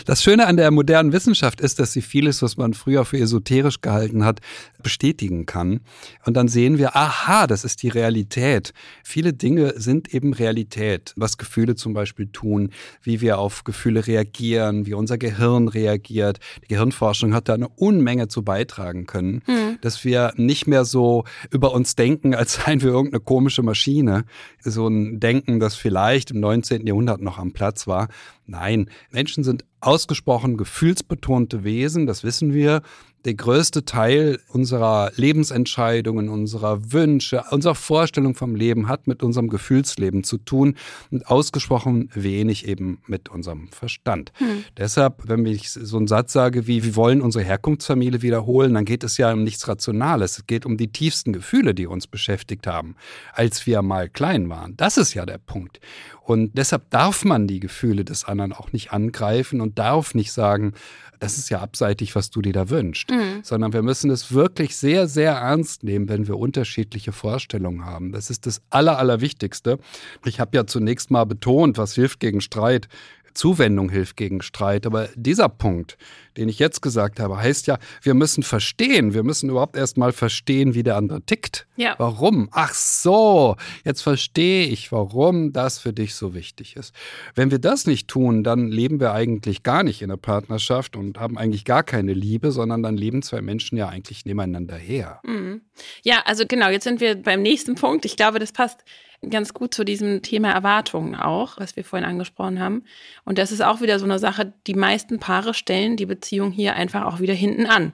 Das 0.06 0.22
Schöne 0.22 0.46
an 0.46 0.56
der 0.56 0.70
modernen 0.70 1.12
Wissenschaft 1.12 1.60
ist, 1.60 1.78
dass 1.78 1.92
sie 1.92 2.02
vieles, 2.02 2.42
was 2.42 2.56
man 2.56 2.74
früher 2.74 3.04
für 3.04 3.18
esoterisch 3.18 3.80
gehalten 3.80 4.24
hat, 4.24 4.40
bestätigen 4.82 5.46
kann. 5.46 5.80
Und 6.24 6.36
dann 6.36 6.48
sehen 6.48 6.78
wir, 6.78 6.96
aha, 6.96 7.46
das 7.46 7.64
ist 7.64 7.82
die 7.82 7.88
Realität. 7.88 8.72
Viele 9.04 9.32
Dinge 9.32 9.74
sind 9.76 10.14
eben 10.14 10.32
Realität. 10.32 11.12
Was 11.16 11.38
Gefühle 11.38 11.74
zum 11.74 11.94
Beispiel 11.94 12.28
tun, 12.28 12.70
wie 13.02 13.20
wir 13.20 13.38
auf 13.38 13.64
Gefühle 13.64 14.06
reagieren, 14.06 14.86
wie 14.86 14.94
unser 14.94 15.18
Gehirn 15.18 15.68
reagiert. 15.68 16.38
Die 16.62 16.68
Gehirnforschung 16.68 17.34
hat 17.34 17.48
da 17.48 17.54
eine 17.54 17.68
Unmenge 17.68 18.28
zu 18.28 18.42
beitragen 18.42 19.06
können, 19.06 19.42
mhm. 19.46 19.78
dass 19.80 20.04
wir 20.04 20.32
nicht 20.36 20.66
mehr 20.66 20.84
so 20.84 21.24
über 21.50 21.72
uns 21.72 21.96
denken, 21.96 22.34
als 22.34 22.54
seien 22.54 22.82
wir 22.82 22.90
irgendeine 22.90 23.20
komische 23.20 23.62
Maschine. 23.62 24.24
So 24.60 24.88
ein 24.88 25.20
Denken, 25.20 25.60
das 25.60 25.74
vielleicht 25.74 26.30
im 26.30 26.40
19. 26.40 26.86
Jahrhundert 26.86 27.20
noch 27.20 27.38
am 27.38 27.52
Platz 27.52 27.86
war, 27.86 28.08
Nein, 28.48 28.88
Menschen 29.10 29.44
sind 29.44 29.66
ausgesprochen 29.80 30.56
gefühlsbetonte 30.56 31.64
Wesen, 31.64 32.06
das 32.06 32.24
wissen 32.24 32.52
wir 32.52 32.82
der 33.24 33.34
größte 33.34 33.84
Teil 33.84 34.38
unserer 34.48 35.10
Lebensentscheidungen, 35.16 36.28
unserer 36.28 36.92
Wünsche, 36.92 37.42
unserer 37.50 37.74
Vorstellung 37.74 38.34
vom 38.34 38.54
Leben 38.54 38.88
hat 38.88 39.06
mit 39.06 39.22
unserem 39.22 39.48
Gefühlsleben 39.48 40.22
zu 40.24 40.38
tun 40.38 40.76
und 41.10 41.26
ausgesprochen 41.26 42.10
wenig 42.14 42.66
eben 42.68 43.02
mit 43.06 43.28
unserem 43.28 43.68
Verstand. 43.68 44.32
Hm. 44.38 44.64
Deshalb, 44.76 45.24
wenn 45.26 45.44
ich 45.46 45.70
so 45.70 45.96
einen 45.96 46.06
Satz 46.06 46.32
sage 46.32 46.66
wie, 46.66 46.84
wir 46.84 46.96
wollen 46.96 47.20
unsere 47.20 47.44
Herkunftsfamilie 47.44 48.22
wiederholen, 48.22 48.74
dann 48.74 48.84
geht 48.84 49.02
es 49.02 49.16
ja 49.16 49.32
um 49.32 49.42
nichts 49.42 49.66
Rationales. 49.66 50.38
Es 50.38 50.46
geht 50.46 50.64
um 50.64 50.76
die 50.76 50.88
tiefsten 50.88 51.32
Gefühle, 51.32 51.74
die 51.74 51.86
uns 51.86 52.06
beschäftigt 52.06 52.66
haben, 52.66 52.94
als 53.32 53.66
wir 53.66 53.82
mal 53.82 54.08
klein 54.08 54.48
waren. 54.48 54.76
Das 54.76 54.96
ist 54.96 55.14
ja 55.14 55.26
der 55.26 55.38
Punkt. 55.38 55.80
Und 56.22 56.58
deshalb 56.58 56.90
darf 56.90 57.24
man 57.24 57.46
die 57.46 57.58
Gefühle 57.58 58.04
des 58.04 58.24
anderen 58.24 58.52
auch 58.52 58.70
nicht 58.72 58.92
angreifen 58.92 59.62
und 59.68 59.78
darf 59.78 60.14
nicht 60.14 60.32
sagen, 60.32 60.72
das 61.18 61.36
ist 61.36 61.50
ja 61.50 61.60
abseitig, 61.60 62.14
was 62.14 62.30
du 62.30 62.40
dir 62.40 62.52
da 62.52 62.70
wünschst, 62.70 63.10
mhm. 63.10 63.40
sondern 63.42 63.72
wir 63.72 63.82
müssen 63.82 64.10
es 64.10 64.32
wirklich 64.32 64.76
sehr, 64.76 65.08
sehr 65.08 65.32
ernst 65.32 65.82
nehmen, 65.82 66.08
wenn 66.08 66.28
wir 66.28 66.38
unterschiedliche 66.38 67.12
Vorstellungen 67.12 67.84
haben. 67.84 68.12
Das 68.12 68.30
ist 68.30 68.46
das 68.46 68.62
Aller, 68.70 68.98
Allerwichtigste. 68.98 69.78
Ich 70.24 70.40
habe 70.40 70.56
ja 70.56 70.66
zunächst 70.66 71.10
mal 71.10 71.24
betont, 71.24 71.76
was 71.76 71.94
hilft 71.94 72.20
gegen 72.20 72.40
Streit. 72.40 72.88
Zuwendung 73.34 73.90
hilft 73.90 74.16
gegen 74.16 74.42
Streit. 74.42 74.86
Aber 74.86 75.08
dieser 75.14 75.48
Punkt, 75.48 75.96
den 76.36 76.48
ich 76.48 76.58
jetzt 76.58 76.82
gesagt 76.82 77.20
habe, 77.20 77.36
heißt 77.36 77.66
ja, 77.66 77.78
wir 78.02 78.14
müssen 78.14 78.42
verstehen. 78.42 79.12
Wir 79.14 79.24
müssen 79.24 79.50
überhaupt 79.50 79.76
erst 79.76 79.96
mal 79.96 80.12
verstehen, 80.12 80.74
wie 80.74 80.82
der 80.82 80.96
andere 80.96 81.22
tickt. 81.22 81.66
Ja. 81.76 81.94
Warum? 81.98 82.48
Ach 82.52 82.74
so, 82.74 83.56
jetzt 83.84 84.02
verstehe 84.02 84.66
ich, 84.66 84.92
warum 84.92 85.52
das 85.52 85.78
für 85.78 85.92
dich 85.92 86.14
so 86.14 86.34
wichtig 86.34 86.76
ist. 86.76 86.94
Wenn 87.34 87.50
wir 87.50 87.58
das 87.58 87.86
nicht 87.86 88.08
tun, 88.08 88.44
dann 88.44 88.68
leben 88.68 89.00
wir 89.00 89.12
eigentlich 89.12 89.62
gar 89.62 89.82
nicht 89.82 90.02
in 90.02 90.10
einer 90.10 90.16
Partnerschaft 90.16 90.96
und 90.96 91.18
haben 91.18 91.36
eigentlich 91.36 91.64
gar 91.64 91.82
keine 91.82 92.12
Liebe, 92.12 92.52
sondern 92.52 92.82
dann 92.82 92.96
leben 92.96 93.22
zwei 93.22 93.40
Menschen 93.40 93.76
ja 93.76 93.88
eigentlich 93.88 94.24
nebeneinander 94.24 94.76
her. 94.76 95.20
Mhm. 95.24 95.62
Ja, 96.02 96.22
also 96.24 96.44
genau, 96.46 96.68
jetzt 96.68 96.84
sind 96.84 97.00
wir 97.00 97.16
beim 97.16 97.42
nächsten 97.42 97.74
Punkt. 97.74 98.04
Ich 98.04 98.16
glaube, 98.16 98.38
das 98.38 98.52
passt 98.52 98.84
ganz 99.28 99.52
gut 99.54 99.74
zu 99.74 99.84
diesem 99.84 100.22
Thema 100.22 100.52
Erwartungen 100.52 101.14
auch, 101.14 101.58
was 101.58 101.76
wir 101.76 101.84
vorhin 101.84 102.08
angesprochen 102.08 102.60
haben. 102.60 102.84
Und 103.24 103.38
das 103.38 103.52
ist 103.52 103.62
auch 103.62 103.80
wieder 103.80 103.98
so 103.98 104.04
eine 104.04 104.18
Sache, 104.18 104.52
die 104.66 104.74
meisten 104.74 105.18
Paare 105.18 105.54
stellen 105.54 105.96
die 105.96 106.06
Beziehung 106.06 106.50
hier 106.52 106.74
einfach 106.74 107.04
auch 107.04 107.20
wieder 107.20 107.34
hinten 107.34 107.66
an. 107.66 107.92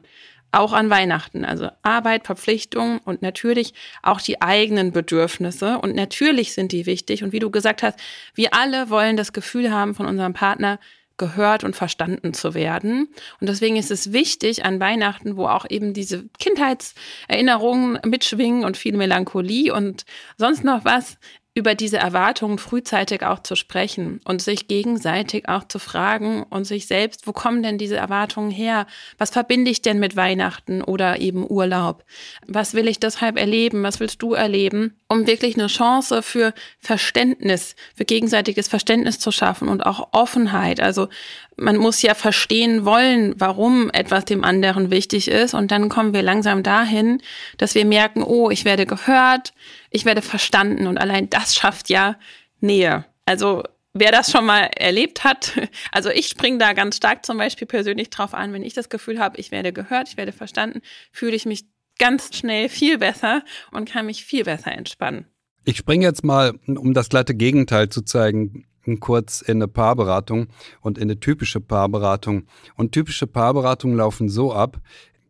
auch 0.52 0.72
an 0.72 0.88
Weihnachten. 0.88 1.44
Also 1.44 1.68
Arbeit, 1.82 2.26
Verpflichtungen 2.26 3.00
und 3.04 3.22
natürlich 3.22 3.74
auch 4.02 4.20
die 4.20 4.40
eigenen 4.40 4.92
Bedürfnisse. 4.92 5.78
Und 5.78 5.96
natürlich 5.96 6.54
sind 6.54 6.70
die 6.70 6.86
wichtig. 6.86 7.24
Und 7.24 7.32
wie 7.32 7.40
du 7.40 7.50
gesagt 7.50 7.82
hast, 7.82 7.98
wir 8.34 8.54
alle 8.54 8.88
wollen 8.88 9.16
das 9.16 9.32
Gefühl 9.32 9.72
haben 9.72 9.96
von 9.96 10.06
unserem 10.06 10.32
Partner, 10.32 10.78
gehört 11.16 11.64
und 11.64 11.76
verstanden 11.76 12.34
zu 12.34 12.54
werden. 12.54 13.08
Und 13.40 13.48
deswegen 13.48 13.76
ist 13.76 13.90
es 13.90 14.12
wichtig 14.12 14.64
an 14.64 14.80
Weihnachten, 14.80 15.36
wo 15.36 15.46
auch 15.46 15.66
eben 15.68 15.94
diese 15.94 16.28
Kindheitserinnerungen 16.38 17.98
mitschwingen 18.04 18.64
und 18.64 18.76
viel 18.76 18.96
Melancholie 18.96 19.72
und 19.72 20.04
sonst 20.36 20.64
noch 20.64 20.84
was, 20.84 21.18
über 21.56 21.76
diese 21.76 21.98
Erwartungen 21.98 22.58
frühzeitig 22.58 23.22
auch 23.22 23.38
zu 23.38 23.54
sprechen 23.54 24.20
und 24.24 24.42
sich 24.42 24.66
gegenseitig 24.66 25.48
auch 25.48 25.62
zu 25.68 25.78
fragen 25.78 26.42
und 26.42 26.64
sich 26.64 26.88
selbst, 26.88 27.28
wo 27.28 27.32
kommen 27.32 27.62
denn 27.62 27.78
diese 27.78 27.96
Erwartungen 27.96 28.50
her? 28.50 28.88
Was 29.18 29.30
verbinde 29.30 29.70
ich 29.70 29.80
denn 29.80 30.00
mit 30.00 30.16
Weihnachten 30.16 30.82
oder 30.82 31.20
eben 31.20 31.48
Urlaub? 31.48 32.04
Was 32.48 32.74
will 32.74 32.88
ich 32.88 32.98
deshalb 32.98 33.38
erleben? 33.38 33.84
Was 33.84 34.00
willst 34.00 34.20
du 34.20 34.34
erleben? 34.34 34.96
Um 35.06 35.28
wirklich 35.28 35.56
eine 35.56 35.68
Chance 35.68 36.22
für 36.22 36.54
Verständnis, 36.80 37.76
für 37.94 38.04
gegenseitiges 38.04 38.66
Verständnis 38.66 39.20
zu 39.20 39.30
schaffen 39.30 39.68
und 39.68 39.86
auch 39.86 40.08
Offenheit. 40.10 40.80
Also 40.80 41.08
man 41.56 41.76
muss 41.76 42.02
ja 42.02 42.14
verstehen 42.14 42.84
wollen, 42.84 43.34
warum 43.38 43.90
etwas 43.90 44.24
dem 44.24 44.44
anderen 44.44 44.90
wichtig 44.90 45.28
ist. 45.28 45.54
Und 45.54 45.70
dann 45.70 45.88
kommen 45.88 46.12
wir 46.12 46.22
langsam 46.22 46.62
dahin, 46.62 47.22
dass 47.58 47.74
wir 47.74 47.84
merken, 47.84 48.22
oh, 48.22 48.50
ich 48.50 48.64
werde 48.64 48.86
gehört, 48.86 49.52
ich 49.90 50.04
werde 50.04 50.22
verstanden. 50.22 50.86
Und 50.86 50.98
allein 50.98 51.30
das 51.30 51.54
schafft 51.54 51.90
ja 51.90 52.16
Nähe. 52.60 53.04
Also 53.26 53.62
wer 53.92 54.12
das 54.12 54.30
schon 54.30 54.44
mal 54.44 54.70
erlebt 54.76 55.24
hat, 55.24 55.52
also 55.92 56.10
ich 56.10 56.28
springe 56.28 56.58
da 56.58 56.72
ganz 56.72 56.96
stark 56.96 57.24
zum 57.24 57.38
Beispiel 57.38 57.66
persönlich 57.66 58.10
drauf 58.10 58.34
an, 58.34 58.52
wenn 58.52 58.62
ich 58.62 58.74
das 58.74 58.88
Gefühl 58.88 59.18
habe, 59.18 59.38
ich 59.38 59.50
werde 59.50 59.72
gehört, 59.72 60.08
ich 60.08 60.16
werde 60.16 60.32
verstanden, 60.32 60.82
fühle 61.12 61.36
ich 61.36 61.46
mich 61.46 61.64
ganz 61.98 62.36
schnell 62.36 62.68
viel 62.68 62.98
besser 62.98 63.42
und 63.70 63.88
kann 63.88 64.06
mich 64.06 64.24
viel 64.24 64.44
besser 64.44 64.72
entspannen. 64.72 65.26
Ich 65.64 65.78
springe 65.78 66.04
jetzt 66.04 66.24
mal, 66.24 66.58
um 66.66 66.92
das 66.92 67.08
glatte 67.08 67.34
Gegenteil 67.34 67.88
zu 67.88 68.02
zeigen, 68.02 68.66
kurz 69.00 69.40
in 69.40 69.58
eine 69.58 69.68
Paarberatung 69.68 70.48
und 70.80 70.98
in 70.98 71.04
eine 71.04 71.20
typische 71.20 71.60
Paarberatung. 71.60 72.44
Und 72.76 72.92
typische 72.92 73.26
Paarberatungen 73.26 73.96
laufen 73.96 74.28
so 74.28 74.52
ab, 74.52 74.80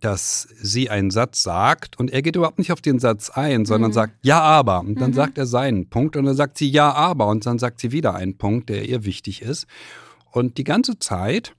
dass 0.01 0.49
sie 0.61 0.91
einen 0.91 1.11
Satz 1.11 1.43
sagt 1.43 1.99
und 1.99 2.11
er 2.11 2.21
geht 2.21 2.37
überhaupt 2.37 2.59
nicht 2.59 2.73
auf 2.73 2.83
den 2.83 2.99
Satz 2.99 3.31
ein, 3.31 3.65
sondern 3.65 3.91
mhm. 3.91 3.95
sagt 3.95 4.15
ja, 4.23 4.41
aber. 4.41 4.81
Und 4.81 5.01
dann 5.01 5.11
mhm. 5.11 5.15
sagt 5.15 5.39
er 5.39 5.47
seinen 5.47 5.89
Punkt 5.89 6.17
und 6.17 6.27
dann 6.27 6.37
sagt 6.37 6.59
sie 6.59 6.69
ja, 6.69 6.93
aber. 6.93 7.27
Und 7.29 7.47
dann 7.47 7.59
sagt 7.59 7.81
sie 7.81 7.91
wieder 7.91 8.15
einen 8.15 8.37
Punkt, 8.37 8.69
der 8.69 8.87
ihr 8.87 9.05
wichtig 9.05 9.41
ist. 9.41 9.67
Und 10.31 10.59
die 10.59 10.65
ganze 10.65 10.99
Zeit 10.99 11.55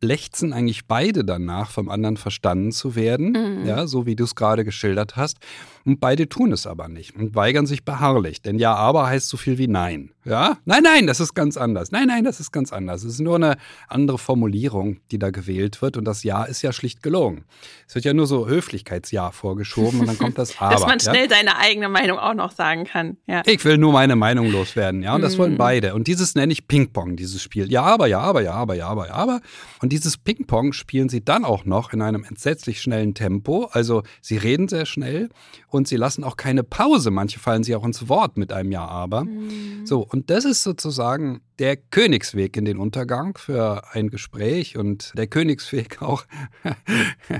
lechzen 0.00 0.52
eigentlich 0.52 0.86
beide 0.86 1.24
danach, 1.24 1.70
vom 1.70 1.88
anderen 1.88 2.16
verstanden 2.16 2.72
zu 2.72 2.96
werden, 2.96 3.32
mhm. 3.60 3.66
ja, 3.66 3.86
so 3.86 4.06
wie 4.06 4.16
du 4.16 4.24
es 4.24 4.34
gerade 4.34 4.64
geschildert 4.64 5.16
hast. 5.16 5.38
Und 5.86 6.00
beide 6.00 6.28
tun 6.28 6.52
es 6.52 6.66
aber 6.66 6.88
nicht 6.88 7.14
und 7.14 7.34
weigern 7.34 7.66
sich 7.66 7.84
beharrlich. 7.84 8.40
Denn 8.40 8.58
ja, 8.58 8.74
aber 8.74 9.06
heißt 9.06 9.28
so 9.28 9.36
viel 9.36 9.58
wie 9.58 9.68
nein. 9.68 10.10
Ja, 10.24 10.56
nein, 10.64 10.82
nein, 10.82 11.06
das 11.06 11.20
ist 11.20 11.34
ganz 11.34 11.58
anders. 11.58 11.90
Nein, 11.92 12.06
nein, 12.06 12.24
das 12.24 12.40
ist 12.40 12.50
ganz 12.50 12.72
anders. 12.72 13.04
Es 13.04 13.14
ist 13.14 13.20
nur 13.20 13.36
eine 13.36 13.56
andere 13.88 14.16
Formulierung, 14.16 15.00
die 15.10 15.18
da 15.18 15.28
gewählt 15.28 15.82
wird. 15.82 15.98
Und 15.98 16.06
das 16.06 16.22
Ja 16.24 16.44
ist 16.44 16.62
ja 16.62 16.72
schlicht 16.72 17.02
gelogen. 17.02 17.44
Es 17.86 17.94
wird 17.94 18.06
ja 18.06 18.14
nur 18.14 18.26
so 18.26 18.46
Höflichkeitsja 18.48 19.30
vorgeschoben 19.32 20.00
und 20.00 20.06
dann 20.06 20.16
kommt 20.16 20.38
das 20.38 20.58
Aber. 20.58 20.74
Dass 20.74 20.86
man 20.86 21.00
schnell 21.00 21.28
ja? 21.28 21.36
seine 21.36 21.58
eigene 21.58 21.90
Meinung 21.90 22.18
auch 22.18 22.32
noch 22.32 22.52
sagen 22.52 22.84
kann. 22.84 23.18
Ja. 23.26 23.42
Ich 23.44 23.62
will 23.66 23.76
nur 23.76 23.92
meine 23.92 24.16
Meinung 24.16 24.50
loswerden. 24.50 25.02
Ja, 25.02 25.14
und 25.14 25.20
das 25.20 25.36
wollen 25.36 25.52
mhm. 25.52 25.58
beide. 25.58 25.94
Und 25.94 26.06
dieses 26.06 26.34
nenne 26.34 26.54
ich 26.54 26.66
Ping-Pong, 26.66 27.16
dieses 27.16 27.42
Spiel. 27.42 27.70
Ja, 27.70 27.82
aber, 27.82 28.06
ja, 28.06 28.20
aber, 28.20 28.40
ja, 28.40 28.52
aber, 28.52 28.74
ja, 28.74 28.88
aber, 28.88 29.08
ja, 29.08 29.14
aber. 29.14 29.40
Und 29.82 29.92
dieses 29.92 30.16
Ping-Pong 30.16 30.72
spielen 30.72 31.10
sie 31.10 31.22
dann 31.22 31.44
auch 31.44 31.66
noch 31.66 31.92
in 31.92 32.00
einem 32.00 32.24
entsetzlich 32.24 32.80
schnellen 32.80 33.12
Tempo. 33.12 33.68
Also 33.72 34.02
sie 34.22 34.38
reden 34.38 34.68
sehr 34.68 34.86
schnell 34.86 35.28
und 35.74 35.88
sie 35.88 35.96
lassen 35.96 36.22
auch 36.22 36.36
keine 36.36 36.62
Pause. 36.62 37.10
Manche 37.10 37.40
fallen 37.40 37.64
sie 37.64 37.74
auch 37.74 37.84
ins 37.84 38.08
Wort 38.08 38.36
mit 38.36 38.52
einem 38.52 38.70
Ja, 38.70 38.86
aber. 38.86 39.24
Mhm. 39.24 39.84
So, 39.84 40.06
und 40.08 40.30
das 40.30 40.44
ist 40.44 40.62
sozusagen 40.62 41.40
der 41.58 41.76
Königsweg 41.76 42.56
in 42.56 42.64
den 42.64 42.78
Untergang 42.78 43.38
für 43.38 43.82
ein 43.92 44.10
Gespräch 44.10 44.76
und 44.76 45.12
der 45.16 45.26
Königsweg 45.26 46.02
auch 46.02 46.24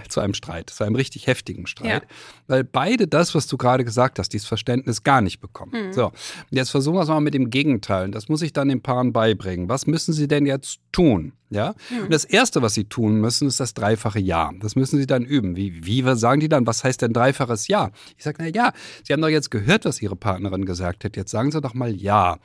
zu 0.08 0.20
einem 0.20 0.34
Streit, 0.34 0.70
zu 0.70 0.84
einem 0.84 0.94
richtig 0.94 1.26
heftigen 1.26 1.66
Streit, 1.66 2.02
ja. 2.02 2.08
weil 2.46 2.64
beide 2.64 3.08
das, 3.08 3.34
was 3.34 3.46
du 3.46 3.56
gerade 3.56 3.84
gesagt 3.84 4.18
hast, 4.18 4.30
dieses 4.30 4.46
Verständnis 4.46 5.02
gar 5.02 5.20
nicht 5.20 5.40
bekommen. 5.40 5.88
Mhm. 5.88 5.92
So, 5.92 6.12
jetzt 6.50 6.70
versuchen 6.70 6.96
wir 6.96 7.02
es 7.02 7.08
mal 7.08 7.20
mit 7.20 7.34
dem 7.34 7.50
Gegenteil. 7.50 8.10
Das 8.10 8.28
muss 8.28 8.42
ich 8.42 8.52
dann 8.52 8.68
den 8.68 8.82
Paaren 8.82 9.12
beibringen. 9.12 9.68
Was 9.68 9.86
müssen 9.86 10.12
sie 10.12 10.28
denn 10.28 10.46
jetzt 10.46 10.78
tun? 10.92 11.32
Ja? 11.50 11.74
Mhm. 11.90 12.04
Und 12.04 12.12
das 12.12 12.24
Erste, 12.24 12.62
was 12.62 12.74
sie 12.74 12.84
tun 12.84 13.20
müssen, 13.20 13.48
ist 13.48 13.60
das 13.60 13.74
dreifache 13.74 14.20
Ja. 14.20 14.52
Das 14.60 14.76
müssen 14.76 14.98
sie 14.98 15.06
dann 15.06 15.24
üben. 15.24 15.56
Wie, 15.56 15.86
wie 15.86 16.02
sagen 16.16 16.40
die 16.40 16.48
dann, 16.48 16.66
was 16.66 16.84
heißt 16.84 17.02
denn 17.02 17.12
dreifaches 17.12 17.68
Ja? 17.68 17.90
Ich 18.16 18.24
sage, 18.24 18.38
na 18.40 18.48
ja, 18.48 18.72
sie 19.04 19.12
haben 19.12 19.22
doch 19.22 19.28
jetzt 19.28 19.50
gehört, 19.50 19.84
was 19.84 20.02
ihre 20.02 20.16
Partnerin 20.16 20.64
gesagt 20.64 21.04
hat. 21.04 21.16
Jetzt 21.16 21.30
sagen 21.30 21.50
sie 21.50 21.60
doch 21.60 21.74
mal 21.74 21.94
Ja. 21.94 22.38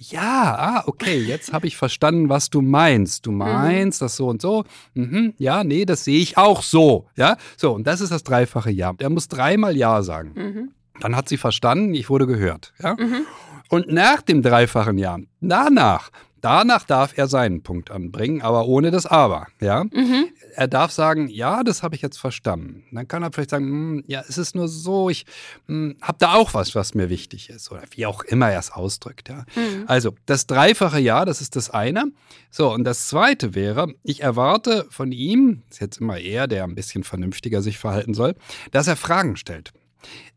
Ja, 0.00 0.54
ah, 0.56 0.82
okay, 0.86 1.18
jetzt 1.18 1.52
habe 1.52 1.66
ich 1.66 1.76
verstanden, 1.76 2.28
was 2.28 2.50
du 2.50 2.62
meinst. 2.62 3.26
Du 3.26 3.32
mhm. 3.32 3.38
meinst 3.38 4.00
mhm. 4.00 4.04
das 4.04 4.16
so 4.16 4.28
und 4.28 4.40
so. 4.40 4.64
Mhm, 4.94 5.34
ja, 5.38 5.64
nee, 5.64 5.84
das 5.84 6.04
sehe 6.04 6.20
ich 6.20 6.38
auch 6.38 6.62
so. 6.62 7.08
Ja, 7.16 7.36
so, 7.56 7.72
und 7.72 7.86
das 7.86 8.00
ist 8.00 8.10
das 8.10 8.22
dreifache 8.22 8.70
Ja. 8.70 8.92
Der 8.92 9.10
muss 9.10 9.26
dreimal 9.26 9.76
Ja 9.76 10.02
sagen. 10.02 10.32
Mhm. 10.34 10.72
Dann 11.00 11.16
hat 11.16 11.28
sie 11.28 11.36
verstanden, 11.36 11.94
ich 11.94 12.10
wurde 12.10 12.26
gehört. 12.26 12.72
Ja? 12.82 12.94
Mhm. 12.94 13.26
Und 13.70 13.92
nach 13.92 14.22
dem 14.22 14.42
dreifachen 14.42 14.98
Ja, 14.98 15.18
danach 15.40 16.10
Danach 16.40 16.84
darf 16.84 17.16
er 17.16 17.26
seinen 17.26 17.62
Punkt 17.62 17.90
anbringen, 17.90 18.42
aber 18.42 18.66
ohne 18.66 18.90
das 18.90 19.06
Aber. 19.06 19.46
Ja? 19.60 19.84
Mhm. 19.84 20.26
Er 20.54 20.68
darf 20.68 20.90
sagen, 20.90 21.28
ja, 21.28 21.62
das 21.62 21.82
habe 21.82 21.94
ich 21.94 22.02
jetzt 22.02 22.18
verstanden. 22.18 22.84
Dann 22.92 23.06
kann 23.06 23.22
er 23.22 23.32
vielleicht 23.32 23.50
sagen, 23.50 23.66
hm, 23.66 24.04
ja, 24.06 24.24
es 24.28 24.38
ist 24.38 24.54
nur 24.54 24.68
so, 24.68 25.10
ich 25.10 25.26
hm, 25.66 25.96
habe 26.02 26.18
da 26.18 26.34
auch 26.34 26.54
was, 26.54 26.74
was 26.74 26.94
mir 26.94 27.10
wichtig 27.10 27.50
ist. 27.50 27.70
Oder 27.70 27.82
wie 27.90 28.06
auch 28.06 28.22
immer 28.22 28.50
er 28.50 28.58
es 28.58 28.70
ausdrückt. 28.70 29.28
Ja? 29.28 29.44
Mhm. 29.54 29.84
Also 29.86 30.14
das 30.26 30.46
dreifache 30.46 31.00
Ja, 31.00 31.24
das 31.24 31.40
ist 31.40 31.56
das 31.56 31.70
eine. 31.70 32.12
So, 32.50 32.72
und 32.72 32.84
das 32.84 33.08
zweite 33.08 33.54
wäre, 33.54 33.94
ich 34.02 34.22
erwarte 34.22 34.86
von 34.90 35.12
ihm, 35.12 35.62
ist 35.70 35.80
jetzt 35.80 36.00
immer 36.00 36.18
er, 36.18 36.46
der 36.46 36.64
ein 36.64 36.74
bisschen 36.74 37.04
vernünftiger 37.04 37.62
sich 37.62 37.78
verhalten 37.78 38.14
soll, 38.14 38.34
dass 38.72 38.88
er 38.88 38.96
Fragen 38.96 39.36
stellt. 39.36 39.72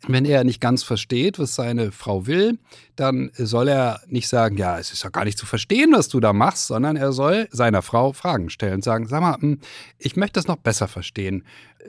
Wenn 0.08 0.26
er 0.26 0.44
nicht 0.44 0.60
ganz 0.60 0.84
versteht, 0.84 1.38
was 1.40 1.56
seine 1.56 1.92
Frau 1.92 2.26
will, 2.26 2.58
dann 2.96 3.32
soll 3.36 3.68
er 3.68 4.02
nicht 4.08 4.28
sagen, 4.28 4.58
ja, 4.58 4.80
es 4.80 4.92
ist 4.92 5.04
ja 5.04 5.10
gar 5.10 5.26
nicht 5.26 5.38
zu 5.38 5.46
verstehen, 5.46 5.92
was 5.94 6.08
du 6.08 6.20
da 6.20 6.34
machst, 6.34 6.68
sondern 6.68 6.96
er 6.96 7.12
soll 7.12 7.48
seiner 7.52 7.82
Frau 7.82 8.14
Fragen 8.14 8.50
stellen 8.50 8.76
und 8.76 8.84
sagen, 8.84 9.08
sag 9.08 9.22
mal, 9.22 9.38
hm, 9.40 9.60
ich 9.98 10.16
möchte 10.16 10.40
das 10.40 10.48
noch 10.48 10.58
besser 10.58 10.88
verstehen. 10.88 11.44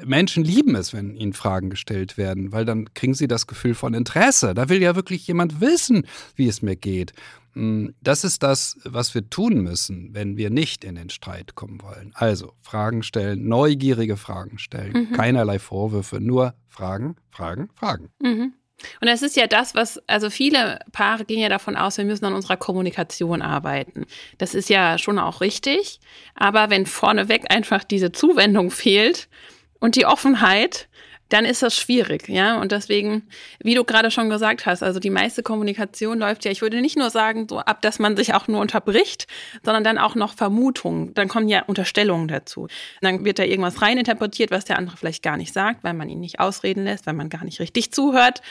Menschen 0.04 0.44
lieben 0.44 0.74
es, 0.74 0.92
wenn 0.92 1.16
ihnen 1.16 1.32
Fragen 1.32 1.70
gestellt 1.70 2.16
werden, 2.16 2.52
weil 2.52 2.64
dann 2.64 2.92
kriegen 2.94 3.14
sie 3.14 3.28
das 3.28 3.46
Gefühl 3.46 3.74
von 3.74 3.94
Interesse. 3.94 4.54
Da 4.54 4.68
will 4.68 4.80
ja 4.82 4.96
wirklich 4.96 5.26
jemand 5.26 5.60
wissen, 5.60 6.06
wie 6.34 6.48
es 6.48 6.62
mir 6.62 6.76
geht. 6.76 7.12
Hm, 7.54 7.94
das 8.00 8.24
ist 8.24 8.42
das, 8.42 8.78
was 8.84 9.14
wir 9.14 9.28
tun 9.28 9.62
müssen, 9.62 10.14
wenn 10.14 10.36
wir 10.36 10.50
nicht 10.50 10.84
in 10.84 10.94
den 10.94 11.10
Streit 11.10 11.54
kommen 11.54 11.82
wollen. 11.82 12.12
Also 12.14 12.54
Fragen 12.62 13.02
stellen, 13.02 13.46
neugierige 13.46 14.16
Fragen 14.16 14.58
stellen, 14.58 15.08
mhm. 15.10 15.12
keinerlei 15.12 15.58
Vorwürfe, 15.58 16.20
nur 16.20 16.54
Fragen, 16.68 17.16
Fragen, 17.30 17.68
Fragen. 17.74 18.10
Mhm. 18.20 18.54
Und 19.00 19.08
das 19.08 19.22
ist 19.22 19.36
ja 19.36 19.46
das, 19.46 19.74
was, 19.74 20.00
also 20.08 20.30
viele 20.30 20.80
Paare 20.92 21.24
gehen 21.24 21.38
ja 21.38 21.48
davon 21.48 21.76
aus, 21.76 21.98
wir 21.98 22.04
müssen 22.04 22.24
an 22.24 22.34
unserer 22.34 22.56
Kommunikation 22.56 23.42
arbeiten. 23.42 24.06
Das 24.38 24.54
ist 24.54 24.68
ja 24.68 24.98
schon 24.98 25.18
auch 25.18 25.40
richtig. 25.40 26.00
Aber 26.34 26.70
wenn 26.70 26.86
vorneweg 26.86 27.44
einfach 27.52 27.84
diese 27.84 28.12
Zuwendung 28.12 28.70
fehlt 28.70 29.28
und 29.78 29.96
die 29.96 30.06
Offenheit, 30.06 30.88
dann 31.32 31.46
ist 31.46 31.62
das 31.62 31.74
schwierig, 31.74 32.28
ja. 32.28 32.60
Und 32.60 32.72
deswegen, 32.72 33.22
wie 33.60 33.74
du 33.74 33.84
gerade 33.84 34.10
schon 34.10 34.28
gesagt 34.28 34.66
hast, 34.66 34.82
also 34.82 35.00
die 35.00 35.08
meiste 35.08 35.42
Kommunikation 35.42 36.18
läuft 36.18 36.44
ja, 36.44 36.50
ich 36.50 36.60
würde 36.60 36.80
nicht 36.82 36.98
nur 36.98 37.08
sagen, 37.08 37.46
so 37.48 37.58
ab, 37.58 37.80
dass 37.80 37.98
man 37.98 38.16
sich 38.16 38.34
auch 38.34 38.48
nur 38.48 38.60
unterbricht, 38.60 39.26
sondern 39.62 39.82
dann 39.82 39.96
auch 39.96 40.14
noch 40.14 40.34
Vermutungen. 40.34 41.14
Dann 41.14 41.28
kommen 41.28 41.48
ja 41.48 41.62
Unterstellungen 41.62 42.28
dazu. 42.28 42.68
Dann 43.00 43.24
wird 43.24 43.38
da 43.38 43.44
irgendwas 43.44 43.80
reininterpretiert, 43.80 44.50
was 44.50 44.66
der 44.66 44.76
andere 44.78 44.98
vielleicht 44.98 45.22
gar 45.22 45.38
nicht 45.38 45.54
sagt, 45.54 45.82
weil 45.84 45.94
man 45.94 46.10
ihn 46.10 46.20
nicht 46.20 46.38
ausreden 46.38 46.84
lässt, 46.84 47.06
weil 47.06 47.14
man 47.14 47.30
gar 47.30 47.44
nicht 47.44 47.60
richtig 47.60 47.92
zuhört. 47.92 48.42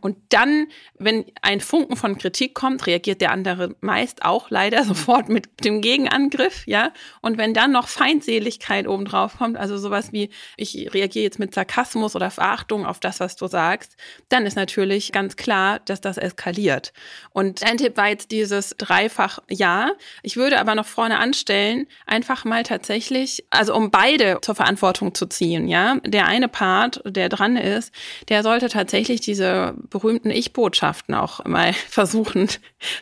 Und 0.00 0.16
dann, 0.30 0.68
wenn 0.98 1.26
ein 1.42 1.60
Funken 1.60 1.96
von 1.96 2.16
Kritik 2.16 2.54
kommt, 2.54 2.86
reagiert 2.86 3.20
der 3.20 3.32
andere 3.32 3.76
meist 3.82 4.24
auch 4.24 4.48
leider 4.48 4.84
sofort 4.90 5.28
mit 5.28 5.64
dem 5.64 5.82
Gegenangriff, 5.82 6.66
ja. 6.66 6.92
Und 7.20 7.36
wenn 7.36 7.52
dann 7.52 7.72
noch 7.72 7.88
Feindseligkeit 7.88 8.88
obendrauf 8.88 9.36
kommt, 9.36 9.58
also 9.58 9.76
sowas 9.76 10.12
wie, 10.12 10.30
ich 10.56 10.88
reagiere 10.94 11.24
jetzt 11.24 11.38
mit 11.38 11.54
Sarkasmus 11.54 12.16
oder 12.16 12.29
oder 12.30 12.44
Verachtung 12.50 12.86
auf 12.86 13.00
das, 13.00 13.20
was 13.20 13.36
du 13.36 13.46
sagst, 13.46 13.96
dann 14.28 14.46
ist 14.46 14.56
natürlich 14.56 15.12
ganz 15.12 15.36
klar, 15.36 15.80
dass 15.84 16.00
das 16.00 16.16
eskaliert. 16.16 16.92
Und 17.32 17.62
ein 17.64 17.76
Tipp 17.76 17.96
war 17.96 18.08
jetzt 18.08 18.30
dieses 18.30 18.74
dreifach 18.78 19.40
Ja. 19.48 19.90
Ich 20.22 20.36
würde 20.36 20.60
aber 20.60 20.74
noch 20.74 20.86
vorne 20.86 21.18
anstellen, 21.18 21.86
einfach 22.06 22.44
mal 22.44 22.62
tatsächlich, 22.62 23.44
also 23.50 23.74
um 23.74 23.90
beide 23.90 24.38
zur 24.42 24.54
Verantwortung 24.54 25.14
zu 25.14 25.26
ziehen, 25.26 25.68
ja. 25.68 25.96
Der 26.04 26.26
eine 26.26 26.48
Part, 26.48 27.02
der 27.04 27.28
dran 27.28 27.56
ist, 27.56 27.92
der 28.28 28.42
sollte 28.42 28.68
tatsächlich 28.68 29.20
diese 29.20 29.74
berühmten 29.90 30.30
Ich-Botschaften 30.30 31.14
auch 31.14 31.44
mal 31.44 31.72
versuchen 31.88 32.48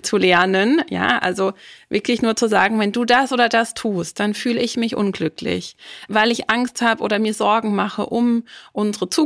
zu 0.03 0.17
lernen, 0.17 0.83
ja. 0.89 1.19
Also 1.19 1.53
wirklich 1.89 2.23
nur 2.23 2.37
zu 2.37 2.49
sagen, 2.49 2.81
wenn 2.81 2.93
du 2.93 3.05
das 3.05 3.33
oder 3.33 3.49
das 3.49 3.75
tust, 3.75 4.21
dann 4.21 4.35
fühle 4.35 4.61
ich 4.61 4.77
mich 4.77 4.97
unglücklich, 4.97 5.77
weil 6.09 6.31
ich 6.31 6.51
Angst 6.51 6.83
habe 6.83 7.03
oder 7.03 7.19
mir 7.19 7.35
Sorgen 7.35 7.75
mache 7.75 8.07
um 8.07 8.45
unsere 8.73 9.09
Zukunft, 9.09 9.18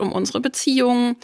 um 0.00 0.12
unsere 0.12 0.40
Beziehungen, 0.40 1.16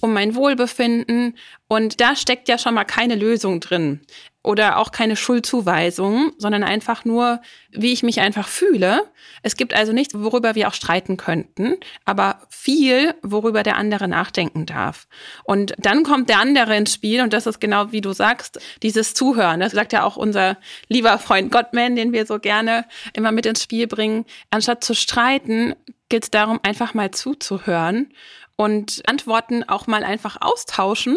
um 0.00 0.12
mein 0.12 0.34
Wohlbefinden. 0.34 1.38
Und 1.68 2.00
da 2.00 2.16
steckt 2.16 2.48
ja 2.48 2.58
schon 2.58 2.74
mal 2.74 2.84
keine 2.84 3.14
Lösung 3.14 3.60
drin 3.60 4.00
oder 4.42 4.78
auch 4.78 4.90
keine 4.90 5.14
Schuldzuweisung, 5.14 6.32
sondern 6.36 6.64
einfach 6.64 7.04
nur, 7.04 7.40
wie 7.70 7.92
ich 7.92 8.02
mich 8.02 8.20
einfach 8.20 8.48
fühle. 8.48 9.04
Es 9.42 9.56
gibt 9.56 9.72
also 9.72 9.92
nichts, 9.92 10.14
worüber 10.14 10.56
wir 10.56 10.66
auch 10.66 10.74
streiten 10.74 11.16
könnten, 11.16 11.76
aber 12.04 12.40
viel, 12.50 13.14
worüber 13.22 13.62
der 13.62 13.76
andere 13.76 14.08
nachdenken 14.08 14.66
darf. 14.66 15.06
Und 15.44 15.74
dann 15.78 16.02
kommt 16.02 16.28
der 16.28 16.40
andere 16.40 16.76
ins 16.76 16.92
Spiel 16.92 17.22
und 17.22 17.32
das 17.32 17.46
ist 17.46 17.60
genau 17.60 17.92
wie 17.92 18.00
du 18.00 18.12
sagst, 18.12 18.60
dieses 18.82 19.14
Zuhören. 19.14 19.60
Das 19.60 19.72
sagt 19.72 19.92
ja 19.92 20.02
auch 20.02 20.16
unser 20.16 20.58
lieber 20.88 21.18
Freund 21.18 21.52
Gottman, 21.52 21.94
den 21.94 22.12
wir 22.12 22.26
so 22.26 22.40
gerne 22.40 22.84
immer 23.12 23.30
mit 23.30 23.46
ins 23.46 23.62
Spiel 23.62 23.86
bringen. 23.86 24.24
Anstatt 24.50 24.82
zu 24.82 24.94
streiten, 24.94 25.74
geht 26.12 26.24
es 26.24 26.30
darum, 26.30 26.60
einfach 26.62 26.92
mal 26.92 27.10
zuzuhören 27.10 28.12
und 28.56 29.00
Antworten 29.06 29.64
auch 29.66 29.86
mal 29.86 30.04
einfach 30.04 30.36
austauschen, 30.42 31.16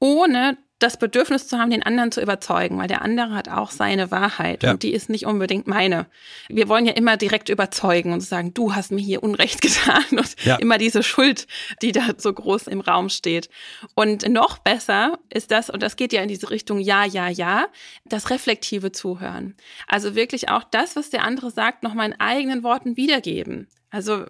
ohne 0.00 0.58
das 0.78 0.96
Bedürfnis 0.96 1.48
zu 1.48 1.58
haben, 1.58 1.70
den 1.70 1.82
anderen 1.82 2.12
zu 2.12 2.20
überzeugen, 2.20 2.78
weil 2.78 2.86
der 2.86 3.02
andere 3.02 3.34
hat 3.34 3.48
auch 3.48 3.70
seine 3.70 4.10
Wahrheit 4.10 4.62
ja. 4.62 4.70
und 4.70 4.82
die 4.82 4.92
ist 4.92 5.10
nicht 5.10 5.26
unbedingt 5.26 5.66
meine. 5.66 6.06
Wir 6.48 6.68
wollen 6.68 6.86
ja 6.86 6.92
immer 6.92 7.16
direkt 7.16 7.48
überzeugen 7.48 8.12
und 8.12 8.20
sagen, 8.20 8.54
du 8.54 8.74
hast 8.74 8.92
mir 8.92 9.02
hier 9.02 9.22
Unrecht 9.22 9.60
getan 9.60 10.04
und 10.12 10.44
ja. 10.44 10.56
immer 10.56 10.78
diese 10.78 11.02
Schuld, 11.02 11.46
die 11.82 11.92
da 11.92 12.10
so 12.16 12.32
groß 12.32 12.68
im 12.68 12.80
Raum 12.80 13.08
steht. 13.08 13.48
Und 13.94 14.28
noch 14.28 14.58
besser 14.58 15.18
ist 15.30 15.50
das, 15.50 15.68
und 15.68 15.82
das 15.82 15.96
geht 15.96 16.12
ja 16.12 16.22
in 16.22 16.28
diese 16.28 16.50
Richtung 16.50 16.78
Ja, 16.78 17.04
Ja, 17.04 17.28
Ja, 17.28 17.66
das 18.04 18.30
reflektive 18.30 18.92
Zuhören. 18.92 19.56
Also 19.86 20.14
wirklich 20.14 20.48
auch 20.48 20.64
das, 20.64 20.94
was 20.94 21.10
der 21.10 21.24
andere 21.24 21.50
sagt, 21.50 21.82
noch 21.82 21.94
mal 21.94 22.06
in 22.06 22.20
eigenen 22.20 22.62
Worten 22.62 22.96
wiedergeben. 22.96 23.68
Also 23.90 24.26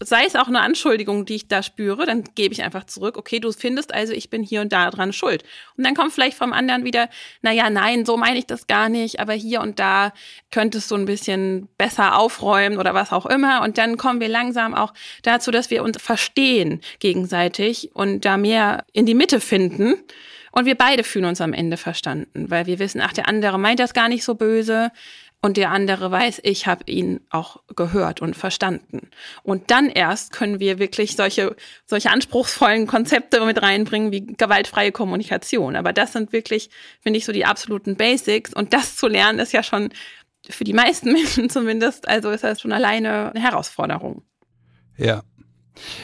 sei 0.00 0.24
es 0.24 0.36
auch 0.36 0.48
eine 0.48 0.60
Anschuldigung, 0.60 1.24
die 1.24 1.36
ich 1.36 1.48
da 1.48 1.62
spüre, 1.62 2.06
dann 2.06 2.24
gebe 2.34 2.52
ich 2.52 2.62
einfach 2.62 2.84
zurück, 2.84 3.16
okay, 3.16 3.40
du 3.40 3.50
findest 3.52 3.92
also, 3.92 4.12
ich 4.12 4.30
bin 4.30 4.42
hier 4.42 4.60
und 4.60 4.72
da 4.72 4.90
dran 4.90 5.12
schuld. 5.12 5.44
Und 5.76 5.84
dann 5.84 5.94
kommt 5.94 6.12
vielleicht 6.12 6.36
vom 6.36 6.52
anderen 6.52 6.84
wieder, 6.84 7.08
naja, 7.42 7.70
nein, 7.70 8.04
so 8.04 8.16
meine 8.16 8.38
ich 8.38 8.46
das 8.46 8.66
gar 8.66 8.88
nicht, 8.88 9.20
aber 9.20 9.32
hier 9.32 9.60
und 9.60 9.78
da 9.78 10.12
könntest 10.50 10.90
du 10.90 10.94
ein 10.96 11.06
bisschen 11.06 11.68
besser 11.78 12.18
aufräumen 12.18 12.78
oder 12.78 12.94
was 12.94 13.12
auch 13.12 13.26
immer. 13.26 13.62
Und 13.62 13.78
dann 13.78 13.96
kommen 13.96 14.20
wir 14.20 14.28
langsam 14.28 14.74
auch 14.74 14.94
dazu, 15.22 15.50
dass 15.50 15.70
wir 15.70 15.82
uns 15.82 16.00
verstehen 16.00 16.80
gegenseitig 17.00 17.90
und 17.94 18.24
da 18.24 18.36
mehr 18.36 18.84
in 18.92 19.06
die 19.06 19.14
Mitte 19.14 19.40
finden. 19.40 19.94
Und 20.52 20.64
wir 20.64 20.76
beide 20.76 21.04
fühlen 21.04 21.26
uns 21.26 21.40
am 21.40 21.52
Ende 21.52 21.76
verstanden, 21.76 22.50
weil 22.50 22.66
wir 22.66 22.78
wissen, 22.78 23.00
ach, 23.00 23.12
der 23.12 23.28
andere 23.28 23.58
meint 23.58 23.80
das 23.80 23.94
gar 23.94 24.08
nicht 24.08 24.24
so 24.24 24.34
böse 24.34 24.90
und 25.40 25.56
der 25.56 25.70
andere 25.70 26.10
weiß, 26.10 26.40
ich 26.42 26.66
habe 26.66 26.90
ihn 26.90 27.20
auch 27.30 27.62
gehört 27.76 28.20
und 28.20 28.36
verstanden. 28.36 29.08
Und 29.44 29.70
dann 29.70 29.88
erst 29.88 30.32
können 30.32 30.58
wir 30.58 30.80
wirklich 30.80 31.14
solche, 31.14 31.54
solche 31.86 32.10
anspruchsvollen 32.10 32.88
Konzepte 32.88 33.44
mit 33.44 33.62
reinbringen 33.62 34.10
wie 34.10 34.26
gewaltfreie 34.26 34.90
Kommunikation. 34.90 35.76
Aber 35.76 35.92
das 35.92 36.12
sind 36.12 36.32
wirklich, 36.32 36.70
finde 37.00 37.18
ich, 37.18 37.24
so 37.24 37.30
die 37.30 37.44
absoluten 37.44 37.94
Basics. 37.94 38.52
Und 38.52 38.72
das 38.72 38.96
zu 38.96 39.06
lernen 39.06 39.38
ist 39.38 39.52
ja 39.52 39.62
schon 39.62 39.90
für 40.48 40.64
die 40.64 40.72
meisten 40.72 41.12
Menschen 41.12 41.48
zumindest, 41.50 42.08
also 42.08 42.30
ist 42.30 42.42
das 42.42 42.60
schon 42.60 42.72
alleine 42.72 43.30
eine 43.30 43.40
Herausforderung. 43.40 44.22
Ja, 44.96 45.22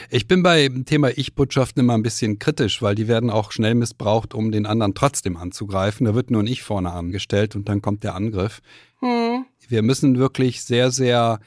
ich 0.09 0.27
bin 0.27 0.43
bei 0.43 0.67
dem 0.67 0.85
Thema 0.85 1.09
Ich-Botschaften 1.15 1.81
immer 1.81 1.93
ein 1.93 2.03
bisschen 2.03 2.39
kritisch, 2.39 2.81
weil 2.81 2.95
die 2.95 3.07
werden 3.07 3.29
auch 3.29 3.51
schnell 3.51 3.75
missbraucht, 3.75 4.33
um 4.33 4.51
den 4.51 4.65
anderen 4.65 4.93
trotzdem 4.93 5.37
anzugreifen. 5.37 6.05
Da 6.05 6.15
wird 6.15 6.31
nur 6.31 6.43
ein 6.43 6.47
Ich 6.47 6.63
vorne 6.63 6.91
angestellt 6.91 7.55
und 7.55 7.69
dann 7.69 7.81
kommt 7.81 8.03
der 8.03 8.15
Angriff. 8.15 8.61
Hm. 8.99 9.45
Wir 9.67 9.81
müssen 9.81 10.17
wirklich 10.17 10.63
sehr, 10.63 10.91
sehr 10.91 11.39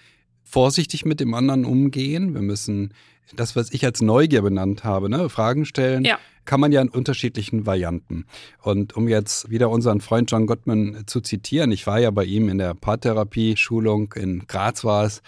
vorsichtig 0.45 1.05
mit 1.05 1.21
dem 1.21 1.35
anderen 1.35 1.65
umgehen. 1.65 2.35
Wir 2.35 2.43
müssen 2.43 2.95
das, 3.37 3.57
was 3.57 3.71
ich 3.73 3.85
als 3.85 4.01
Neugier 4.01 4.43
benannt 4.43 4.85
habe, 4.85 5.09
ne, 5.09 5.29
Fragen 5.29 5.65
stellen, 5.65 6.05
ja. 6.05 6.19
kann 6.45 6.61
man 6.61 6.73
ja 6.73 6.81
in 6.81 6.89
unterschiedlichen 6.89 7.67
Varianten. 7.67 8.25
Und 8.63 8.97
um 8.97 9.09
jetzt 9.09 9.51
wieder 9.51 9.71
unseren 9.71 10.01
Freund 10.01 10.31
John 10.31 10.47
Gottman 10.47 11.05
zu 11.07 11.21
zitieren, 11.21 11.73
ich 11.73 11.87
war 11.87 11.99
ja 11.99 12.11
bei 12.11 12.25
ihm 12.25 12.49
in 12.49 12.59
der 12.59 12.75
Paartherapie-Schulung 12.75 14.15
in 14.15 14.47
Graz 14.47 14.85
war 14.85 15.05
es. 15.05 15.23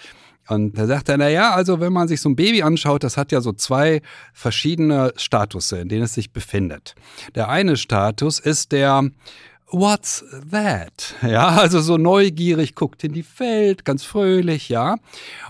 Und 0.51 0.77
da 0.77 0.87
sagt 0.87 1.09
er, 1.09 1.17
na 1.17 1.29
ja, 1.29 1.53
also 1.53 1.79
wenn 1.79 1.93
man 1.93 2.09
sich 2.09 2.21
so 2.21 2.29
ein 2.29 2.35
Baby 2.35 2.63
anschaut, 2.63 3.05
das 3.05 3.17
hat 3.17 3.31
ja 3.31 3.41
so 3.41 3.53
zwei 3.53 4.03
verschiedene 4.33 5.13
Statusse, 5.17 5.79
in 5.79 5.89
denen 5.89 6.03
es 6.03 6.15
sich 6.15 6.33
befindet. 6.33 6.97
Der 7.37 7.49
eine 7.49 7.77
Status 7.77 8.41
ist 8.41 8.73
der 8.73 9.05
What's 9.73 10.25
that? 10.51 11.15
Ja, 11.23 11.49
also 11.49 11.81
so 11.81 11.97
neugierig, 11.97 12.75
guckt 12.75 13.05
in 13.05 13.13
die 13.13 13.25
Welt, 13.39 13.85
ganz 13.85 14.03
fröhlich, 14.03 14.69
ja. 14.69 14.97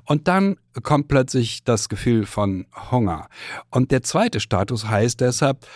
Und 0.05 0.29
dann 0.29 0.57
kommt 0.83 1.09
plötzlich 1.09 1.65
das 1.65 1.89
Gefühl 1.89 2.27
von 2.27 2.67
Hunger. 2.91 3.29
Und 3.71 3.91
der 3.91 4.03
zweite 4.03 4.39
Status 4.39 4.89
heißt 4.89 5.21
deshalb, 5.21 5.67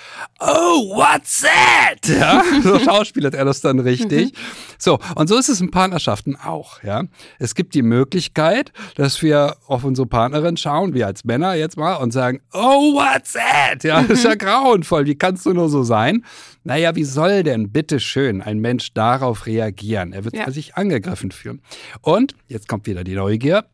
oh, 0.41 0.97
what's 0.97 1.43
that? 1.43 2.09
Ja, 2.15 2.43
so 2.63 2.79
schauspielert 2.79 3.35
er 3.35 3.45
das 3.45 3.61
dann 3.61 3.79
richtig. 3.79 4.33
Mhm. 4.33 4.37
So, 4.79 4.99
und 5.17 5.29
so 5.29 5.37
ist 5.37 5.49
es 5.49 5.61
in 5.61 5.71
Partnerschaften 5.71 6.37
auch, 6.37 6.83
ja. 6.83 7.05
Es 7.39 7.55
gibt 7.55 7.75
die 7.75 7.83
Möglichkeit, 7.83 8.73
dass 8.95 9.23
wir 9.23 9.57
auf 9.67 9.85
unsere 9.85 10.07
Partnerin 10.07 10.57
schauen, 10.57 10.95
wir 10.95 11.07
als 11.07 11.25
Männer 11.25 11.55
jetzt 11.55 11.77
mal, 11.77 11.95
und 11.97 12.13
sagen, 12.13 12.41
oh, 12.53 12.95
what's 12.95 13.33
that? 13.33 13.85
Ja, 13.85 14.03
das 14.03 14.19
ist 14.19 14.25
ja 14.25 14.35
grauenvoll, 14.37 15.07
wie 15.07 15.17
kannst 15.17 15.47
du 15.47 15.53
nur 15.53 15.69
so 15.69 15.83
sein? 15.83 16.25
Naja, 16.63 16.95
wie 16.95 17.05
soll 17.05 17.43
denn 17.43 17.71
bitte 17.73 18.01
schön 18.01 18.34
ein 18.42 18.59
Mensch 18.59 18.92
darauf 18.94 19.47
reagieren? 19.47 20.12
Er 20.12 20.25
wird 20.25 20.37
ja. 20.37 20.51
sich 20.51 20.77
angegriffen 20.77 21.31
fühlen. 21.31 21.62
Und 22.01 22.35
jetzt 22.49 22.68
kommt 22.68 22.87
wieder 22.87 23.05
die 23.05 23.14
Neugier. 23.14 23.64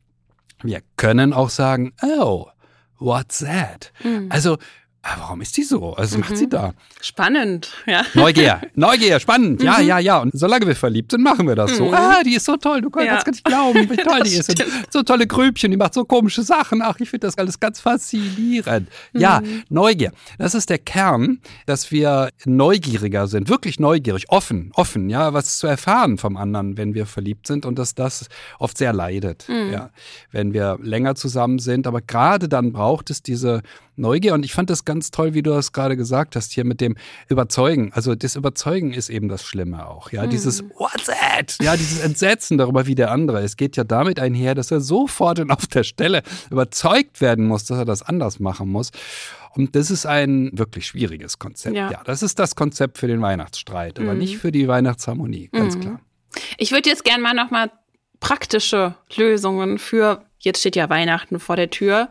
Wir 0.62 0.80
können 0.96 1.32
auch 1.32 1.50
sagen, 1.50 1.92
oh, 2.02 2.46
what's 2.98 3.38
that? 3.38 3.92
Mhm. 4.04 4.26
Also 4.30 4.58
warum 5.02 5.40
ist 5.40 5.56
die 5.56 5.62
so? 5.62 5.94
Also 5.94 6.16
mhm. 6.16 6.20
macht 6.20 6.36
sie 6.36 6.48
da? 6.48 6.74
Spannend, 7.00 7.72
ja. 7.86 8.04
Neugier, 8.14 8.60
Neugier, 8.74 9.18
spannend. 9.18 9.62
Ja, 9.62 9.78
mhm. 9.78 9.86
ja, 9.86 9.98
ja. 9.98 10.18
Und 10.18 10.38
solange 10.38 10.66
wir 10.66 10.76
verliebt 10.76 11.12
sind, 11.12 11.22
machen 11.22 11.46
wir 11.46 11.54
das 11.54 11.72
mhm. 11.72 11.76
so. 11.76 11.92
Ah, 11.92 12.22
die 12.22 12.34
ist 12.34 12.44
so 12.44 12.56
toll. 12.56 12.82
Du 12.82 12.90
kannst 12.90 13.06
ja. 13.06 13.22
gar 13.22 13.30
nicht 13.30 13.44
glauben, 13.44 13.90
wie 13.90 13.96
toll 14.02 14.20
die 14.24 14.34
ist. 14.34 14.50
Und 14.50 14.64
so 14.90 15.02
tolle 15.02 15.26
Grübchen, 15.26 15.70
die 15.70 15.76
macht 15.76 15.94
so 15.94 16.04
komische 16.04 16.42
Sachen. 16.42 16.82
Ach, 16.82 16.96
ich 17.00 17.08
finde 17.08 17.26
das 17.26 17.38
alles 17.38 17.58
ganz 17.58 17.80
faszinierend. 17.80 18.88
Ja, 19.12 19.40
mhm. 19.40 19.62
Neugier. 19.70 20.12
Das 20.38 20.54
ist 20.54 20.68
der 20.68 20.78
Kern, 20.78 21.40
dass 21.66 21.90
wir 21.90 22.30
neugieriger 22.44 23.26
sind, 23.26 23.48
wirklich 23.48 23.80
neugierig, 23.80 24.26
offen, 24.28 24.70
offen, 24.74 25.08
ja, 25.08 25.32
was 25.32 25.58
zu 25.58 25.66
erfahren 25.66 26.18
vom 26.18 26.36
anderen, 26.36 26.76
wenn 26.76 26.94
wir 26.94 27.06
verliebt 27.06 27.46
sind 27.46 27.64
und 27.64 27.78
dass 27.78 27.94
das 27.94 28.28
oft 28.58 28.76
sehr 28.76 28.92
leidet, 28.92 29.48
mhm. 29.48 29.72
ja, 29.72 29.90
wenn 30.30 30.52
wir 30.52 30.78
länger 30.82 31.14
zusammen 31.14 31.58
sind. 31.58 31.86
Aber 31.86 32.02
gerade 32.02 32.48
dann 32.48 32.72
braucht 32.72 33.08
es 33.10 33.22
diese 33.22 33.62
Neugier. 34.00 34.34
Und 34.34 34.44
ich 34.44 34.52
fand 34.52 34.70
das 34.70 34.84
ganz 34.90 35.12
toll, 35.12 35.34
wie 35.34 35.42
du 35.42 35.50
das 35.50 35.72
gerade 35.72 35.96
gesagt 35.96 36.34
hast, 36.34 36.50
hier 36.50 36.64
mit 36.64 36.80
dem 36.80 36.96
Überzeugen. 37.28 37.92
Also 37.94 38.16
das 38.16 38.34
Überzeugen 38.34 38.92
ist 38.92 39.08
eben 39.08 39.28
das 39.28 39.44
Schlimme 39.44 39.86
auch. 39.86 40.10
Ja, 40.10 40.26
mhm. 40.26 40.30
dieses 40.30 40.64
What's 40.64 41.06
that? 41.06 41.56
Ja, 41.62 41.76
dieses 41.76 42.00
Entsetzen 42.00 42.58
darüber, 42.58 42.88
wie 42.88 42.96
der 42.96 43.12
andere. 43.12 43.40
Es 43.40 43.56
geht 43.56 43.76
ja 43.76 43.84
damit 43.84 44.18
einher, 44.18 44.56
dass 44.56 44.72
er 44.72 44.80
sofort 44.80 45.38
und 45.38 45.52
auf 45.52 45.68
der 45.68 45.84
Stelle 45.84 46.22
überzeugt 46.50 47.20
werden 47.20 47.46
muss, 47.46 47.66
dass 47.66 47.78
er 47.78 47.84
das 47.84 48.02
anders 48.02 48.40
machen 48.40 48.68
muss. 48.68 48.90
Und 49.54 49.76
das 49.76 49.92
ist 49.92 50.06
ein 50.06 50.50
wirklich 50.52 50.88
schwieriges 50.88 51.38
Konzept. 51.38 51.76
Ja, 51.76 51.92
ja 51.92 52.02
das 52.04 52.24
ist 52.24 52.40
das 52.40 52.56
Konzept 52.56 52.98
für 52.98 53.06
den 53.06 53.22
Weihnachtsstreit, 53.22 54.00
aber 54.00 54.14
mhm. 54.14 54.18
nicht 54.18 54.38
für 54.38 54.50
die 54.50 54.66
Weihnachtsharmonie, 54.66 55.50
ganz 55.52 55.76
mhm. 55.76 55.80
klar. 55.80 56.00
Ich 56.58 56.72
würde 56.72 56.88
jetzt 56.88 57.04
gerne 57.04 57.22
mal 57.22 57.34
nochmal 57.34 57.70
praktische 58.18 58.96
Lösungen 59.14 59.78
für, 59.78 60.24
jetzt 60.40 60.60
steht 60.60 60.74
ja 60.74 60.90
Weihnachten 60.90 61.38
vor 61.38 61.54
der 61.54 61.70
Tür, 61.70 62.10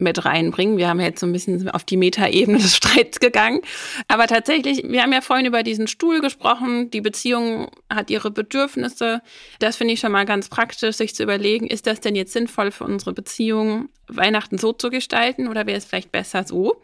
mit 0.00 0.24
reinbringen. 0.24 0.76
Wir 0.76 0.88
haben 0.88 1.00
jetzt 1.00 1.20
so 1.20 1.26
ein 1.26 1.32
bisschen 1.32 1.68
auf 1.70 1.84
die 1.84 1.96
Metaebene 1.96 2.58
des 2.58 2.76
Streits 2.76 3.20
gegangen. 3.20 3.60
Aber 4.08 4.26
tatsächlich, 4.26 4.82
wir 4.86 5.02
haben 5.02 5.12
ja 5.12 5.20
vorhin 5.20 5.46
über 5.46 5.62
diesen 5.62 5.86
Stuhl 5.86 6.20
gesprochen. 6.20 6.90
Die 6.90 7.00
Beziehung 7.00 7.70
hat 7.88 8.10
ihre 8.10 8.30
Bedürfnisse. 8.30 9.22
Das 9.58 9.76
finde 9.76 9.94
ich 9.94 10.00
schon 10.00 10.12
mal 10.12 10.26
ganz 10.26 10.48
praktisch, 10.48 10.96
sich 10.96 11.14
zu 11.14 11.22
überlegen, 11.22 11.66
ist 11.66 11.86
das 11.86 12.00
denn 12.00 12.16
jetzt 12.16 12.32
sinnvoll 12.32 12.70
für 12.70 12.84
unsere 12.84 13.12
Beziehung? 13.12 13.88
Weihnachten 14.16 14.58
so 14.58 14.72
zu 14.72 14.90
gestalten 14.90 15.48
oder 15.48 15.66
wäre 15.66 15.78
es 15.78 15.84
vielleicht 15.84 16.12
besser 16.12 16.44
so? 16.44 16.80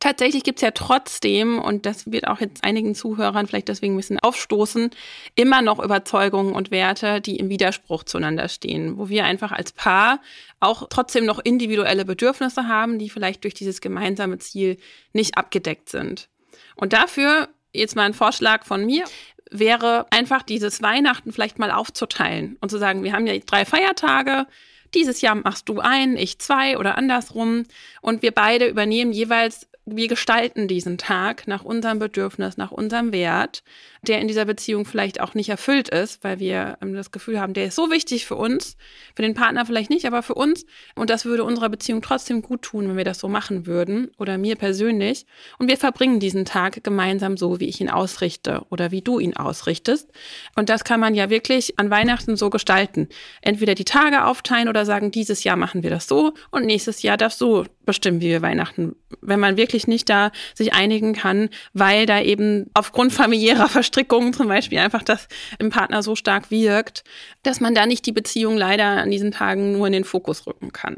Tatsächlich 0.00 0.44
gibt 0.44 0.58
es 0.58 0.62
ja 0.62 0.70
trotzdem, 0.70 1.58
und 1.58 1.86
das 1.86 2.10
wird 2.10 2.26
auch 2.28 2.40
jetzt 2.40 2.64
einigen 2.64 2.94
Zuhörern 2.94 3.46
vielleicht 3.46 3.68
deswegen 3.68 3.94
ein 3.94 3.98
bisschen 3.98 4.18
aufstoßen, 4.18 4.90
immer 5.34 5.62
noch 5.62 5.82
Überzeugungen 5.82 6.54
und 6.54 6.70
Werte, 6.70 7.20
die 7.20 7.36
im 7.36 7.48
Widerspruch 7.48 8.04
zueinander 8.04 8.48
stehen, 8.48 8.98
wo 8.98 9.08
wir 9.08 9.24
einfach 9.24 9.52
als 9.52 9.72
Paar 9.72 10.20
auch 10.60 10.88
trotzdem 10.88 11.24
noch 11.24 11.38
individuelle 11.38 12.04
Bedürfnisse 12.04 12.68
haben, 12.68 12.98
die 12.98 13.10
vielleicht 13.10 13.44
durch 13.44 13.54
dieses 13.54 13.80
gemeinsame 13.80 14.38
Ziel 14.38 14.78
nicht 15.12 15.36
abgedeckt 15.36 15.88
sind. 15.88 16.28
Und 16.76 16.92
dafür 16.92 17.48
jetzt 17.72 17.96
mal 17.96 18.04
ein 18.04 18.14
Vorschlag 18.14 18.64
von 18.64 18.84
mir 18.84 19.04
wäre 19.50 20.06
einfach 20.10 20.42
dieses 20.42 20.82
Weihnachten 20.82 21.32
vielleicht 21.32 21.58
mal 21.58 21.70
aufzuteilen 21.70 22.56
und 22.60 22.70
zu 22.70 22.78
sagen, 22.78 23.04
wir 23.04 23.12
haben 23.12 23.26
ja 23.26 23.36
drei 23.38 23.64
Feiertage, 23.64 24.46
dieses 24.94 25.20
Jahr 25.20 25.34
machst 25.34 25.68
du 25.68 25.80
ein, 25.80 26.16
ich 26.16 26.38
zwei 26.38 26.78
oder 26.78 26.96
andersrum. 26.96 27.64
Und 28.00 28.22
wir 28.22 28.32
beide 28.32 28.66
übernehmen 28.66 29.12
jeweils 29.12 29.68
wir 29.84 30.08
gestalten 30.08 30.68
diesen 30.68 30.96
Tag 30.96 31.48
nach 31.48 31.64
unserem 31.64 31.98
Bedürfnis, 31.98 32.56
nach 32.56 32.70
unserem 32.70 33.12
Wert, 33.12 33.64
der 34.02 34.20
in 34.20 34.26
dieser 34.26 34.44
Beziehung 34.44 34.84
vielleicht 34.84 35.20
auch 35.20 35.34
nicht 35.34 35.48
erfüllt 35.48 35.88
ist, 35.88 36.24
weil 36.24 36.40
wir 36.40 36.76
ähm, 36.82 36.92
das 36.92 37.12
Gefühl 37.12 37.40
haben, 37.40 37.54
der 37.54 37.66
ist 37.66 37.76
so 37.76 37.90
wichtig 37.90 38.26
für 38.26 38.34
uns, 38.34 38.76
für 39.14 39.22
den 39.22 39.34
Partner 39.34 39.64
vielleicht 39.64 39.90
nicht, 39.90 40.06
aber 40.06 40.22
für 40.22 40.34
uns. 40.34 40.66
Und 40.96 41.08
das 41.08 41.24
würde 41.24 41.44
unserer 41.44 41.68
Beziehung 41.68 42.02
trotzdem 42.02 42.42
gut 42.42 42.62
tun, 42.62 42.88
wenn 42.88 42.96
wir 42.96 43.04
das 43.04 43.20
so 43.20 43.28
machen 43.28 43.64
würden 43.66 44.10
oder 44.18 44.38
mir 44.38 44.56
persönlich. 44.56 45.24
Und 45.58 45.68
wir 45.68 45.76
verbringen 45.76 46.18
diesen 46.18 46.44
Tag 46.44 46.82
gemeinsam 46.82 47.36
so, 47.36 47.60
wie 47.60 47.68
ich 47.68 47.80
ihn 47.80 47.90
ausrichte 47.90 48.62
oder 48.70 48.90
wie 48.90 49.02
du 49.02 49.20
ihn 49.20 49.36
ausrichtest. 49.36 50.10
Und 50.56 50.68
das 50.68 50.82
kann 50.82 50.98
man 50.98 51.14
ja 51.14 51.30
wirklich 51.30 51.78
an 51.78 51.90
Weihnachten 51.90 52.36
so 52.36 52.50
gestalten. 52.50 53.08
Entweder 53.40 53.76
die 53.76 53.84
Tage 53.84 54.24
aufteilen 54.24 54.68
oder 54.68 54.84
sagen, 54.84 55.12
dieses 55.12 55.44
Jahr 55.44 55.56
machen 55.56 55.84
wir 55.84 55.90
das 55.90 56.08
so 56.08 56.34
und 56.50 56.66
nächstes 56.66 57.02
Jahr 57.02 57.16
darfst 57.16 57.40
du 57.40 57.64
bestimmen, 57.84 58.20
wie 58.20 58.28
wir 58.28 58.42
Weihnachten, 58.42 58.94
wenn 59.20 59.40
man 59.40 59.56
wirklich 59.56 59.86
nicht 59.86 60.08
da 60.08 60.30
sich 60.54 60.72
einigen 60.72 61.14
kann, 61.14 61.48
weil 61.72 62.06
da 62.06 62.20
eben 62.20 62.70
aufgrund 62.74 63.12
familiärer 63.12 63.68
Verstrickungen 63.92 64.32
zum 64.32 64.48
Beispiel 64.48 64.78
einfach 64.78 65.02
das 65.02 65.28
im 65.58 65.68
Partner 65.68 66.02
so 66.02 66.16
stark 66.16 66.50
wirkt, 66.50 67.04
dass 67.42 67.60
man 67.60 67.74
da 67.74 67.84
nicht 67.84 68.06
die 68.06 68.12
Beziehung 68.12 68.56
leider 68.56 68.86
an 68.86 69.10
diesen 69.10 69.32
Tagen 69.32 69.72
nur 69.72 69.86
in 69.86 69.92
den 69.92 70.04
Fokus 70.04 70.46
rücken 70.46 70.72
kann. 70.72 70.96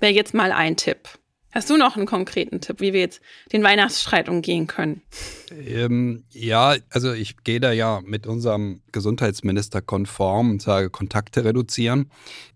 Wäre 0.00 0.12
jetzt 0.12 0.32
mal 0.32 0.50
ein 0.52 0.76
Tipp. 0.76 1.08
Hast 1.50 1.68
du 1.68 1.76
noch 1.76 1.96
einen 1.96 2.06
konkreten 2.06 2.60
Tipp, 2.60 2.80
wie 2.80 2.92
wir 2.92 3.00
jetzt 3.00 3.20
den 3.52 3.62
Weihnachtsstreit 3.62 4.28
umgehen 4.28 4.66
können? 4.66 5.02
Ähm, 5.50 6.24
ja, 6.30 6.76
also 6.90 7.12
ich 7.12 7.42
gehe 7.44 7.60
da 7.60 7.72
ja 7.72 8.00
mit 8.04 8.26
unserem 8.26 8.80
Gesundheitsminister 8.92 9.82
konform 9.82 10.52
und 10.52 10.62
sage 10.62 10.88
Kontakte 10.88 11.44
reduzieren. 11.44 12.10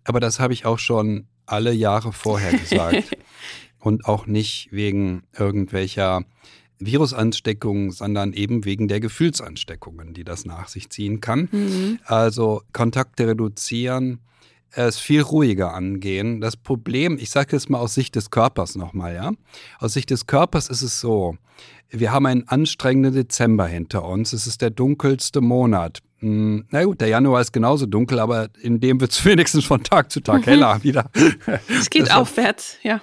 Aber 0.04 0.20
das 0.20 0.40
habe 0.40 0.52
ich 0.52 0.64
auch 0.64 0.78
schon 0.78 1.26
alle 1.46 1.72
Jahre 1.72 2.12
vorher 2.12 2.52
gesagt. 2.52 3.16
und 3.78 4.06
auch 4.06 4.26
nicht 4.26 4.68
wegen 4.70 5.24
irgendwelcher 5.36 6.24
Virusansteckungen, 6.86 7.90
sondern 7.90 8.32
eben 8.32 8.64
wegen 8.64 8.88
der 8.88 9.00
Gefühlsansteckungen, 9.00 10.14
die 10.14 10.24
das 10.24 10.44
nach 10.44 10.68
sich 10.68 10.90
ziehen 10.90 11.20
kann. 11.20 11.48
Mhm. 11.50 11.98
Also 12.04 12.62
Kontakte 12.72 13.28
reduzieren, 13.28 14.20
es 14.74 14.98
viel 14.98 15.20
ruhiger 15.20 15.74
angehen. 15.74 16.40
Das 16.40 16.56
Problem, 16.56 17.18
ich 17.18 17.30
sage 17.30 17.56
jetzt 17.56 17.68
mal 17.68 17.78
aus 17.78 17.94
Sicht 17.94 18.16
des 18.16 18.30
Körpers 18.30 18.74
nochmal, 18.74 19.14
ja. 19.14 19.32
Aus 19.78 19.92
Sicht 19.92 20.10
des 20.10 20.26
Körpers 20.26 20.68
ist 20.68 20.82
es 20.82 21.00
so, 21.00 21.36
wir 21.90 22.10
haben 22.10 22.26
einen 22.26 22.48
anstrengenden 22.48 23.14
Dezember 23.14 23.66
hinter 23.66 24.04
uns. 24.04 24.32
Es 24.32 24.46
ist 24.46 24.62
der 24.62 24.70
dunkelste 24.70 25.40
Monat. 25.40 26.00
Hm, 26.20 26.64
na 26.70 26.84
gut, 26.84 27.00
der 27.00 27.08
Januar 27.08 27.40
ist 27.40 27.52
genauso 27.52 27.84
dunkel, 27.84 28.18
aber 28.18 28.48
in 28.60 28.80
dem 28.80 29.00
wird 29.00 29.12
es 29.12 29.24
wenigstens 29.24 29.64
von 29.64 29.82
Tag 29.82 30.10
zu 30.10 30.20
Tag 30.20 30.46
heller 30.46 30.82
wieder. 30.82 31.10
Es 31.68 31.90
geht 31.90 32.02
das 32.06 32.10
aufwärts, 32.12 32.78
ja. 32.82 33.02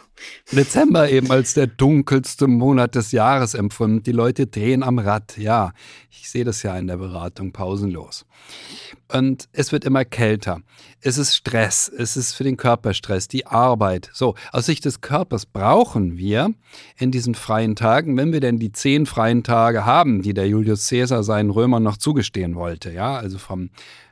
Dezember 0.52 1.10
eben 1.10 1.32
als 1.32 1.54
der 1.54 1.68
dunkelste 1.68 2.48
Monat 2.48 2.96
des 2.96 3.12
Jahres 3.12 3.54
empfunden. 3.54 4.04
Die 4.04 4.12
Leute 4.12 4.48
drehen 4.48 4.84
am 4.84 5.00
Rad. 5.00 5.38
Ja, 5.38 5.74
ich 6.10 6.30
sehe 6.30 6.44
das 6.44 6.64
ja 6.64 6.78
in 6.78 6.88
der 6.88 6.98
Beratung 6.98 7.52
pausenlos. 7.52 8.26
Und 9.12 9.50
es 9.54 9.72
wird 9.72 9.86
immer 9.86 10.06
kälter. 10.06 10.62
Es 11.02 11.18
ist 11.18 11.36
Stress. 11.36 11.90
Es 11.90 12.18
ist 12.18 12.34
für 12.34 12.44
den 12.44 12.58
Körper 12.58 12.94
Stress, 12.94 13.28
die 13.28 13.46
Arbeit. 13.48 14.10
So, 14.14 14.36
aus 14.52 14.66
Sicht 14.66 14.86
des 14.86 15.02
Körpers 15.02 15.46
brauchen 15.46 16.18
wir 16.18 16.54
in 16.98 17.12
diesen 17.12 17.36
freien 17.36 17.76
Tagen, 17.76 18.18
wenn 18.18 18.34
wir 18.34 18.40
denn 18.40 18.60
die 18.60 18.72
zehn 18.72 19.06
freien 19.06 19.44
Tage 19.44 19.86
haben, 19.86 20.22
die 20.22 20.34
der 20.34 20.48
Julius 20.48 20.88
Caesar 20.90 21.24
seinen 21.24 21.50
Römern 21.50 21.84
noch 21.84 21.98
zugestehen 21.98 22.56
wollte, 22.56 22.92
ja, 22.92 23.16
also 23.16 23.38
vom 23.38 23.70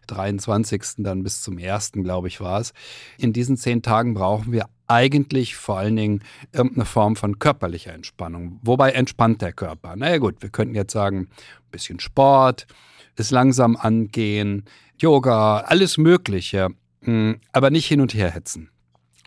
23. 0.08 0.82
dann 0.98 1.24
bis 1.24 1.41
zum 1.41 1.58
1. 1.58 1.91
glaube 1.93 2.28
ich 2.28 2.39
war 2.39 2.62
es. 2.62 2.74
In 3.17 3.34
diesen 3.34 3.58
zehn 3.58 3.82
Tagen 3.82 4.13
brauchen 4.13 4.52
wir 4.52 4.67
eigentlich 4.88 5.56
vor 5.56 5.78
allen 5.78 5.95
Dingen 5.95 6.23
irgendeine 6.52 6.86
Form 6.86 7.15
von 7.15 7.39
körperlicher 7.39 7.93
Entspannung. 7.93 8.60
Wobei 8.63 8.91
entspannt 8.91 9.41
der 9.41 9.54
Körper? 9.54 9.95
Naja 9.95 10.17
gut, 10.17 10.41
wir 10.41 10.50
könnten 10.50 10.76
jetzt 10.76 10.93
sagen, 10.93 11.30
ein 11.30 11.71
bisschen 11.71 12.00
Sport, 12.00 12.67
es 13.15 13.32
langsam 13.32 13.76
angehen, 13.76 14.65
Yoga, 15.00 15.60
alles 15.62 15.97
Mögliche, 15.97 16.69
hm, 17.02 17.39
aber 17.52 17.69
nicht 17.69 17.88
hin 17.88 18.02
und 18.02 18.13
her 18.13 18.32
hetzen. 18.32 18.69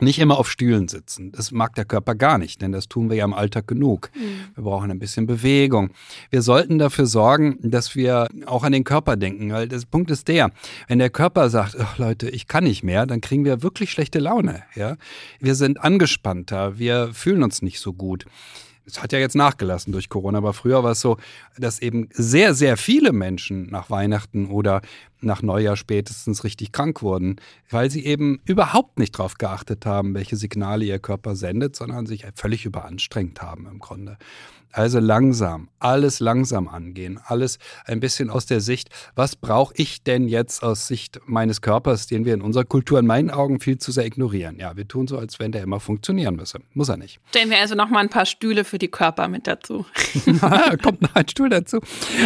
Nicht 0.01 0.19
immer 0.19 0.39
auf 0.39 0.51
Stühlen 0.51 0.89
sitzen. 0.89 1.33
Das 1.33 1.51
mag 1.53 1.75
der 1.75 1.85
Körper 1.85 2.15
gar 2.15 2.39
nicht, 2.39 2.63
denn 2.63 2.73
das 2.73 2.89
tun 2.89 3.11
wir 3.11 3.17
ja 3.17 3.25
im 3.25 3.35
Alltag 3.35 3.67
genug. 3.67 4.11
Mhm. 4.15 4.55
Wir 4.55 4.65
brauchen 4.65 4.91
ein 4.91 4.99
bisschen 4.99 5.27
Bewegung. 5.27 5.91
Wir 6.31 6.43
sollten 6.43 6.79
dafür 6.79 7.07
sorgen, 7.07 7.59
dass 7.63 7.95
wir 7.95 8.29
auch 8.47 8.65
an 8.65 8.73
den 8.73 8.85
Körper 8.85 9.17
denken, 9.17 9.53
weil 9.53 9.69
das 9.69 9.87
Punkt 9.87 10.11
ist 10.11 10.29
der, 10.29 10.51
wenn 10.89 10.99
der 10.99 11.11
Körper 11.11 11.51
sagt, 11.51 11.77
Leute, 11.99 12.31
ich 12.31 12.47
kann 12.47 12.65
nicht 12.65 12.83
mehr, 12.83 13.07
dann 13.07 13.21
kriegen 13.21 13.45
wir 13.45 13.63
wirklich 13.63 13.91
schlechte 13.91 14.19
Laune. 14.19 14.63
Ja? 14.75 14.97
Wir 15.39 15.55
sind 15.55 15.81
angespannter, 15.81 16.79
wir 16.79 17.13
fühlen 17.13 17.43
uns 17.43 17.63
nicht 17.63 17.81
so 17.81 17.93
gut 17.93 18.27
es 18.91 19.03
hat 19.03 19.13
ja 19.13 19.19
jetzt 19.19 19.37
nachgelassen 19.37 19.93
durch 19.93 20.09
Corona, 20.09 20.39
aber 20.39 20.53
früher 20.53 20.83
war 20.83 20.93
es 20.93 21.01
so, 21.01 21.17
dass 21.57 21.81
eben 21.81 22.09
sehr, 22.13 22.55
sehr 22.55 22.77
viele 22.77 23.13
Menschen 23.13 23.71
nach 23.71 23.91
Weihnachten 23.91 24.47
oder 24.47 24.83
nach 25.21 25.43
Neujahr 25.43 25.77
spätestens 25.77 26.45
richtig 26.45 26.73
krank 26.73 27.03
wurden, 27.03 27.37
weil 27.69 27.91
sie 27.91 28.05
eben 28.05 28.41
überhaupt 28.45 28.99
nicht 28.99 29.19
darauf 29.19 29.35
geachtet 29.35 29.87
haben, 29.87 30.15
welche 30.15 30.37
Signale 30.37 30.85
ihr 30.85 30.99
Körper 30.99 31.37
sendet, 31.37 31.77
sondern 31.77 32.07
sich 32.07 32.25
völlig 32.35 32.65
überanstrengt 32.65 33.43
haben 33.43 33.67
im 33.67 33.79
Grunde. 33.79 34.17
Also 34.73 35.01
langsam, 35.01 35.69
alles 35.81 36.21
langsam 36.21 36.69
angehen, 36.69 37.19
alles 37.25 37.59
ein 37.87 37.99
bisschen 37.99 38.31
aus 38.31 38.47
der 38.47 38.61
Sicht, 38.61 38.89
was 39.17 39.35
brauche 39.35 39.75
ich 39.77 40.05
denn 40.05 40.29
jetzt 40.29 40.63
aus 40.63 40.87
Sicht 40.87 41.21
meines 41.27 41.61
Körpers, 41.61 42.07
den 42.07 42.25
wir 42.25 42.35
in 42.35 42.41
unserer 42.41 42.65
Kultur 42.65 43.01
in 43.01 43.07
meinen 43.07 43.31
Augen 43.31 43.59
viel 43.59 43.79
zu 43.79 43.91
sehr 43.91 44.07
ignorieren. 44.07 44.59
Ja, 44.61 44.77
wir 44.77 44.87
tun 44.87 45.09
so, 45.09 45.19
als 45.19 45.41
wenn 45.41 45.51
der 45.51 45.63
immer 45.63 45.81
funktionieren 45.81 46.37
müsse. 46.37 46.61
Muss 46.73 46.89
er 46.89 46.97
nicht. 46.97 47.19
Stellen 47.31 47.51
wir 47.51 47.59
also 47.59 47.75
noch 47.75 47.91
mal 47.91 47.99
ein 47.99 48.09
paar 48.09 48.27
Stühle 48.27 48.65
für 48.65 48.79
die 48.79 48.89
Körper 48.89 49.27
mit 49.27 49.49
dazu. 49.49 49.85
Kommt 50.83 51.03
noch 51.03 51.15
ein 51.15 51.29
Stuhl 51.29 51.49
dazu. 51.49 51.81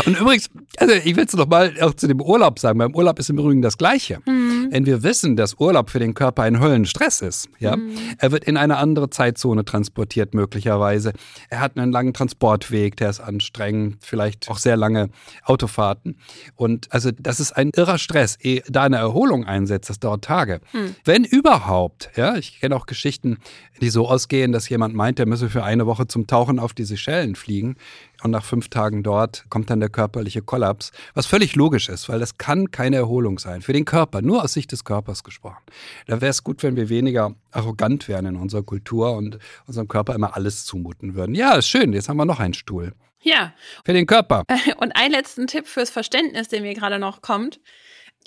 Und 0.04 0.20
übrigens, 0.20 0.50
also 0.76 0.94
ich 0.94 1.16
will 1.16 1.24
es 1.24 1.32
noch 1.34 1.48
mal 1.48 1.72
auch 1.80 1.94
zu 1.94 2.06
dem 2.06 2.20
Urlaub 2.20 2.58
sagen. 2.58 2.78
Beim 2.78 2.94
Urlaub 2.94 3.18
ist 3.18 3.30
im 3.30 3.38
Übrigen 3.38 3.62
das 3.62 3.78
Gleiche. 3.78 4.20
Mhm. 4.66 4.70
Denn 4.70 4.86
wir 4.86 5.02
wissen, 5.02 5.36
dass 5.36 5.54
Urlaub 5.60 5.90
für 5.90 5.98
den 5.98 6.14
Körper 6.14 6.42
ein 6.42 6.60
Höllenstress 6.60 7.20
ist. 7.20 7.48
Ja? 7.58 7.76
Mhm. 7.76 7.96
Er 8.18 8.32
wird 8.32 8.44
in 8.44 8.56
eine 8.56 8.76
andere 8.76 9.10
Zeitzone 9.10 9.64
transportiert 9.64 10.34
möglicherweise. 10.34 11.12
Er 11.50 11.60
hat 11.60 11.76
einen 11.76 11.92
langen 11.92 12.12
Transport 12.12 12.34
Transportweg, 12.34 12.96
der 12.96 13.10
ist 13.10 13.20
anstrengend, 13.20 13.98
vielleicht 14.00 14.48
auch 14.48 14.58
sehr 14.58 14.76
lange 14.76 15.08
Autofahrten. 15.44 16.16
Und 16.56 16.92
also 16.92 17.10
das 17.10 17.40
ist 17.40 17.52
ein 17.52 17.70
irrer 17.74 17.98
Stress. 17.98 18.36
Ehe 18.40 18.62
da 18.68 18.82
eine 18.84 18.96
Erholung 18.96 19.44
einsetzt, 19.44 19.90
das 19.90 19.98
dauert 19.98 20.24
Tage. 20.24 20.60
Hm. 20.72 20.94
Wenn 21.04 21.24
überhaupt, 21.24 22.10
ja, 22.16 22.36
ich 22.36 22.60
kenne 22.60 22.76
auch 22.76 22.86
Geschichten, 22.86 23.38
die 23.80 23.90
so 23.90 24.08
ausgehen, 24.08 24.52
dass 24.52 24.68
jemand 24.68 24.94
meint, 24.94 25.18
er 25.18 25.26
müsse 25.26 25.48
für 25.48 25.64
eine 25.64 25.86
Woche 25.86 26.06
zum 26.06 26.26
Tauchen 26.26 26.58
auf 26.58 26.74
die 26.74 26.84
Seychellen 26.84 27.34
fliegen 27.34 27.76
und 28.24 28.30
nach 28.30 28.44
fünf 28.44 28.68
Tagen 28.68 29.02
dort 29.02 29.44
kommt 29.50 29.70
dann 29.70 29.80
der 29.80 29.90
körperliche 29.90 30.40
Kollaps, 30.42 30.92
was 31.12 31.26
völlig 31.26 31.54
logisch 31.54 31.88
ist, 31.88 32.08
weil 32.08 32.18
das 32.18 32.38
kann 32.38 32.70
keine 32.70 32.96
Erholung 32.96 33.38
sein. 33.38 33.60
Für 33.60 33.74
den 33.74 33.84
Körper, 33.84 34.22
nur 34.22 34.42
aus 34.42 34.54
Sicht 34.54 34.72
des 34.72 34.84
Körpers 34.84 35.22
gesprochen. 35.22 35.62
Da 36.06 36.20
wäre 36.20 36.30
es 36.30 36.42
gut, 36.42 36.62
wenn 36.62 36.74
wir 36.74 36.88
weniger 36.88 37.34
arrogant 37.50 38.08
wären 38.08 38.26
in 38.26 38.36
unserer 38.36 38.62
Kultur 38.62 39.12
und 39.12 39.38
unserem 39.66 39.88
Körper 39.88 40.14
immer 40.14 40.34
alles 40.36 40.64
zumuten 40.64 41.14
würden. 41.14 41.34
Ja, 41.34 41.54
ist 41.54 41.68
schön, 41.68 41.92
jetzt 41.92 42.08
haben 42.08 42.16
wir 42.16 42.24
noch 42.24 42.40
einen 42.40 42.54
Stuhl. 42.54 42.94
Ja. 43.20 43.54
Für 43.84 43.92
den 43.92 44.06
Körper. 44.06 44.44
Und 44.76 44.96
einen 44.96 45.12
letzten 45.12 45.46
Tipp 45.46 45.66
fürs 45.66 45.88
Verständnis, 45.88 46.48
der 46.48 46.60
mir 46.60 46.74
gerade 46.74 46.98
noch 46.98 47.22
kommt. 47.22 47.58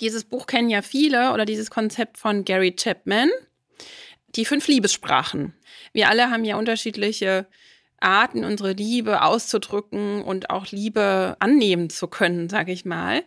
Dieses 0.00 0.24
Buch 0.24 0.46
kennen 0.46 0.70
ja 0.70 0.82
viele 0.82 1.32
oder 1.32 1.44
dieses 1.44 1.70
Konzept 1.70 2.18
von 2.18 2.44
Gary 2.44 2.74
Chapman. 2.74 3.30
Die 4.34 4.44
fünf 4.44 4.66
Liebessprachen. 4.66 5.54
Wir 5.92 6.08
alle 6.08 6.30
haben 6.30 6.44
ja 6.44 6.56
unterschiedliche 6.56 7.46
Arten, 8.00 8.44
unsere 8.44 8.72
Liebe 8.72 9.22
auszudrücken 9.22 10.22
und 10.22 10.50
auch 10.50 10.66
Liebe 10.66 11.36
annehmen 11.40 11.90
zu 11.90 12.08
können, 12.08 12.48
sage 12.48 12.72
ich 12.72 12.84
mal. 12.84 13.22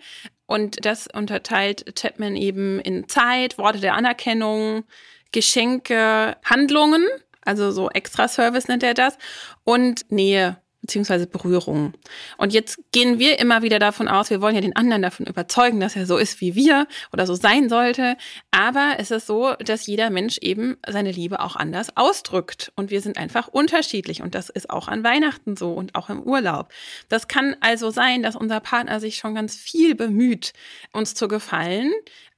Und 0.46 0.86
das 0.86 1.08
unterteilt 1.08 1.96
Chapman 1.96 2.36
eben 2.36 2.80
in 2.80 3.08
Zeit, 3.08 3.58
Worte 3.58 3.80
der 3.80 3.96
Anerkennung, 3.96 4.84
Geschenke, 5.32 6.36
Handlungen, 6.44 7.06
also 7.44 7.72
so 7.72 7.90
Extra-Service 7.90 8.68
nennt 8.68 8.84
er 8.84 8.94
das, 8.94 9.18
und 9.64 10.12
Nähe, 10.12 10.58
beziehungsweise 10.82 11.28
Berührung. 11.28 11.94
Und 12.38 12.54
jetzt 12.54 12.80
gehen 12.92 13.20
wir 13.20 13.40
immer 13.40 13.62
wieder 13.62 13.80
davon 13.80 14.08
aus, 14.08 14.30
wir 14.30 14.42
wollen 14.42 14.56
ja 14.56 14.62
den 14.62 14.76
anderen 14.76 15.02
davon 15.02 15.28
überzeugen, 15.28 15.80
dass 15.80 15.96
er 15.96 16.06
so 16.06 16.18
ist 16.18 16.42
wie 16.42 16.56
wir 16.56 16.88
oder 17.14 17.28
so 17.28 17.36
sein 17.36 17.70
sollte. 17.70 18.18
Aber 18.50 18.96
es 18.98 19.12
ist 19.12 19.28
so, 19.28 19.54
dass 19.54 19.86
jeder 19.86 20.10
Mensch 20.10 20.38
eben 20.40 20.78
seine 20.88 21.12
Liebe 21.12 21.40
auch 21.40 21.56
anders 21.56 21.96
ausdrückt. 21.96 22.72
Und 22.76 22.90
wir 22.90 23.02
sind 23.02 23.18
einfach 23.18 23.48
unterschiedlich. 23.48 24.22
Und 24.22 24.36
das 24.36 24.50
ist 24.50 24.70
auch 24.70 24.88
an 24.88 25.04
Weihnachten 25.04 25.56
so 25.56 25.74
und 25.74 25.96
auch 25.96 26.10
im 26.10 26.22
Urlaub. 26.22 26.70
Das 27.10 27.28
kann 27.28 27.56
also 27.62 27.92
sein, 27.92 28.24
dass 28.24 28.36
unser 28.36 28.60
Partner 28.60 29.00
sich 29.00 29.18
schon 29.18 29.36
ganz 29.36 29.56
viel 29.56 29.96
bemüht, 29.96 30.54
uns 30.92 31.14
zu 31.14 31.28
gefallen 31.28 31.92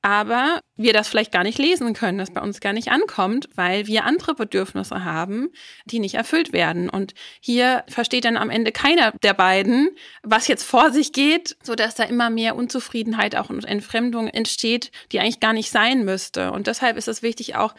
aber 0.03 0.59
wir 0.75 0.91
das 0.91 1.07
vielleicht 1.07 1.31
gar 1.31 1.43
nicht 1.43 1.57
lesen 1.57 1.93
können, 1.93 2.17
das 2.17 2.33
bei 2.33 2.41
uns 2.41 2.59
gar 2.59 2.73
nicht 2.73 2.89
ankommt, 2.89 3.47
weil 3.55 3.87
wir 3.87 4.03
andere 4.03 4.35
Bedürfnisse 4.35 5.05
haben, 5.05 5.49
die 5.85 5.99
nicht 5.99 6.15
erfüllt 6.15 6.51
werden. 6.51 6.89
Und 6.89 7.13
hier 7.39 7.85
versteht 7.87 8.25
dann 8.25 8.35
am 8.35 8.49
Ende 8.49 8.73
keiner 8.73 9.13
der 9.23 9.33
beiden, 9.33 9.89
was 10.21 10.49
jetzt 10.49 10.63
vor 10.63 10.91
sich 10.91 11.13
geht, 11.13 11.55
so 11.63 11.73
dass 11.75 11.95
da 11.95 12.03
immer 12.03 12.29
mehr 12.29 12.57
Unzufriedenheit 12.57 13.37
auch 13.37 13.49
und 13.49 13.63
Entfremdung 13.63 14.27
entsteht, 14.27 14.91
die 15.13 15.21
eigentlich 15.21 15.39
gar 15.39 15.53
nicht 15.53 15.71
sein 15.71 16.03
müsste. 16.03 16.51
Und 16.51 16.67
deshalb 16.67 16.97
ist 16.97 17.07
es 17.07 17.23
wichtig, 17.23 17.55
auch 17.55 17.73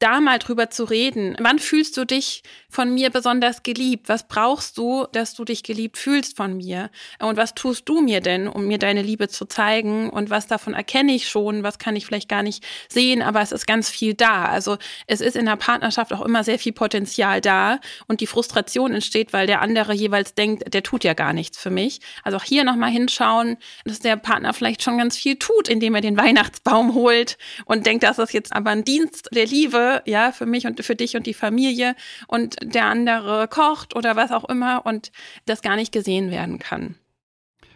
da 0.00 0.20
mal 0.20 0.38
drüber 0.38 0.70
zu 0.70 0.84
reden. 0.84 1.36
Wann 1.38 1.58
fühlst 1.58 1.96
du 1.96 2.04
dich 2.04 2.42
von 2.68 2.92
mir 2.92 3.10
besonders 3.10 3.62
geliebt? 3.62 4.08
Was 4.08 4.26
brauchst 4.26 4.78
du, 4.78 5.06
dass 5.12 5.34
du 5.34 5.44
dich 5.44 5.62
geliebt 5.62 5.98
fühlst 5.98 6.36
von 6.36 6.56
mir? 6.56 6.90
Und 7.18 7.36
was 7.36 7.54
tust 7.54 7.88
du 7.88 8.00
mir 8.00 8.20
denn, 8.20 8.48
um 8.48 8.66
mir 8.66 8.78
deine 8.78 9.02
Liebe 9.02 9.28
zu 9.28 9.44
zeigen? 9.44 10.08
Und 10.10 10.30
was 10.30 10.46
davon 10.46 10.74
erkenne 10.74 11.12
ich 11.12 11.28
schon? 11.28 11.62
Was 11.62 11.78
kann 11.78 11.96
ich 11.96 12.06
vielleicht 12.06 12.28
gar 12.28 12.42
nicht 12.42 12.64
sehen? 12.88 13.20
Aber 13.20 13.42
es 13.42 13.52
ist 13.52 13.66
ganz 13.66 13.90
viel 13.90 14.14
da. 14.14 14.46
Also 14.46 14.78
es 15.06 15.20
ist 15.20 15.36
in 15.36 15.44
der 15.44 15.56
Partnerschaft 15.56 16.12
auch 16.14 16.22
immer 16.22 16.44
sehr 16.44 16.58
viel 16.58 16.72
Potenzial 16.72 17.42
da 17.42 17.78
und 18.06 18.20
die 18.20 18.26
Frustration 18.26 18.94
entsteht, 18.94 19.34
weil 19.34 19.46
der 19.46 19.60
andere 19.60 19.92
jeweils 19.92 20.34
denkt, 20.34 20.72
der 20.72 20.82
tut 20.82 21.04
ja 21.04 21.12
gar 21.12 21.34
nichts 21.34 21.58
für 21.58 21.70
mich. 21.70 22.00
Also 22.24 22.38
auch 22.38 22.44
hier 22.44 22.64
nochmal 22.64 22.90
hinschauen, 22.90 23.58
dass 23.84 24.00
der 24.00 24.16
Partner 24.16 24.54
vielleicht 24.54 24.82
schon 24.82 24.96
ganz 24.96 25.18
viel 25.18 25.36
tut, 25.36 25.68
indem 25.68 25.94
er 25.94 26.00
den 26.00 26.16
Weihnachtsbaum 26.16 26.94
holt 26.94 27.36
und 27.66 27.84
denkt, 27.84 28.02
das 28.04 28.32
jetzt 28.32 28.54
aber 28.54 28.70
ein 28.70 28.84
Dienst 28.84 29.28
der 29.32 29.46
Liebe 29.46 29.89
ja, 30.06 30.32
für 30.32 30.46
mich 30.46 30.66
und 30.66 30.82
für 30.84 30.96
dich 30.96 31.16
und 31.16 31.26
die 31.26 31.34
Familie 31.34 31.94
und 32.26 32.56
der 32.62 32.86
andere 32.86 33.48
kocht 33.48 33.94
oder 33.94 34.16
was 34.16 34.30
auch 34.30 34.44
immer 34.48 34.86
und 34.86 35.12
das 35.46 35.62
gar 35.62 35.76
nicht 35.76 35.92
gesehen 35.92 36.30
werden 36.30 36.58
kann. 36.58 36.96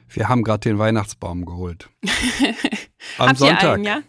Wir 0.09 0.29
haben 0.29 0.45
gerade 0.45 0.61
den 0.61 0.79
Weihnachtsbaum 0.79 1.45
geholt. 1.45 1.89
Am 3.19 3.29
Habt 3.29 3.39
Sonntag. 3.39 3.75
Einen, 3.75 3.85
ja? 3.85 4.03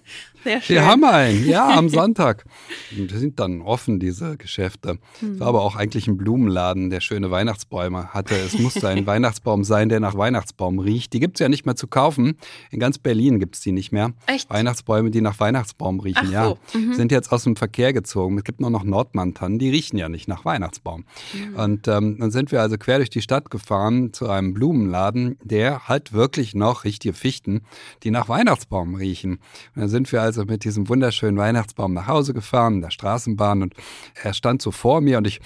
Sehr 0.45 0.61
schön. 0.61 0.75
Wir 0.75 0.85
haben 0.85 1.03
einen, 1.03 1.47
ja, 1.47 1.69
am 1.69 1.89
Sonntag. 1.89 2.45
Die 2.91 3.07
sind 3.17 3.39
dann 3.39 3.61
offen, 3.61 3.99
diese 3.99 4.37
Geschäfte. 4.37 4.99
Mhm. 5.19 5.39
War 5.39 5.47
aber 5.47 5.63
auch 5.63 5.75
eigentlich 5.75 6.07
ein 6.07 6.17
Blumenladen, 6.17 6.91
der 6.91 7.01
schöne 7.01 7.31
Weihnachtsbäume 7.31 8.13
hatte. 8.13 8.35
Es 8.35 8.59
musste 8.59 8.87
ein 8.87 9.05
Weihnachtsbaum 9.07 9.63
sein, 9.63 9.89
der 9.89 9.99
nach 9.99 10.15
Weihnachtsbaum 10.15 10.77
riecht. 10.77 11.13
Die 11.13 11.19
gibt 11.19 11.37
es 11.37 11.39
ja 11.39 11.49
nicht 11.49 11.65
mehr 11.65 11.75
zu 11.75 11.87
kaufen. 11.87 12.37
In 12.69 12.79
ganz 12.79 12.99
Berlin 12.99 13.39
gibt 13.39 13.55
es 13.55 13.61
die 13.61 13.71
nicht 13.71 13.91
mehr. 13.91 14.13
Echt? 14.27 14.47
Weihnachtsbäume, 14.51 15.09
die 15.09 15.21
nach 15.21 15.39
Weihnachtsbaum 15.39 15.99
riechen, 15.99 16.27
Ach 16.27 16.31
ja. 16.31 16.45
So. 16.45 16.77
Mhm. 16.77 16.93
Sind 16.93 17.11
jetzt 17.11 17.31
aus 17.31 17.43
dem 17.43 17.55
Verkehr 17.55 17.91
gezogen. 17.91 18.37
Es 18.37 18.43
gibt 18.43 18.61
nur 18.61 18.69
noch 18.69 18.83
Nordmantannen, 18.83 19.57
die 19.57 19.71
riechen 19.71 19.97
ja 19.97 20.09
nicht 20.09 20.27
nach 20.27 20.45
Weihnachtsbaum. 20.45 21.05
Mhm. 21.33 21.55
Und 21.55 21.87
ähm, 21.87 22.17
dann 22.19 22.29
sind 22.29 22.51
wir 22.51 22.61
also 22.61 22.77
quer 22.77 22.97
durch 22.97 23.09
die 23.09 23.23
Stadt 23.23 23.49
gefahren 23.49 24.13
zu 24.13 24.29
einem 24.29 24.53
Blumenladen, 24.53 25.39
der 25.43 25.87
hat 25.87 26.13
wirklich 26.13 26.53
noch 26.53 26.83
richtige 26.83 27.15
Fichten, 27.15 27.61
die 28.03 28.11
nach 28.11 28.29
Weihnachtsbaum 28.29 28.93
riechen. 28.93 29.39
Und 29.75 29.81
dann 29.81 29.89
sind 29.89 30.11
wir 30.11 30.21
also 30.21 30.34
also 30.37 30.51
mit 30.51 30.65
diesem 30.65 30.89
wunderschönen 30.89 31.37
Weihnachtsbaum 31.37 31.93
nach 31.93 32.07
Hause 32.07 32.33
gefahren, 32.33 32.75
in 32.75 32.81
der 32.81 32.89
Straßenbahn 32.89 33.61
und 33.61 33.73
er 34.21 34.33
stand 34.33 34.61
so 34.61 34.71
vor 34.71 34.99
mir 34.99 35.17
und 35.17 35.27
ich 35.27 35.39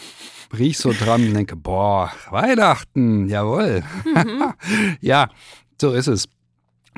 riech 0.57 0.79
so 0.79 0.91
dran 0.93 1.27
und 1.27 1.33
denke, 1.35 1.55
boah, 1.55 2.11
Weihnachten, 2.31 3.27
jawohl. 3.29 3.83
Mhm. 4.05 4.53
ja, 5.01 5.29
so 5.79 5.91
ist 5.91 6.07
es. 6.07 6.27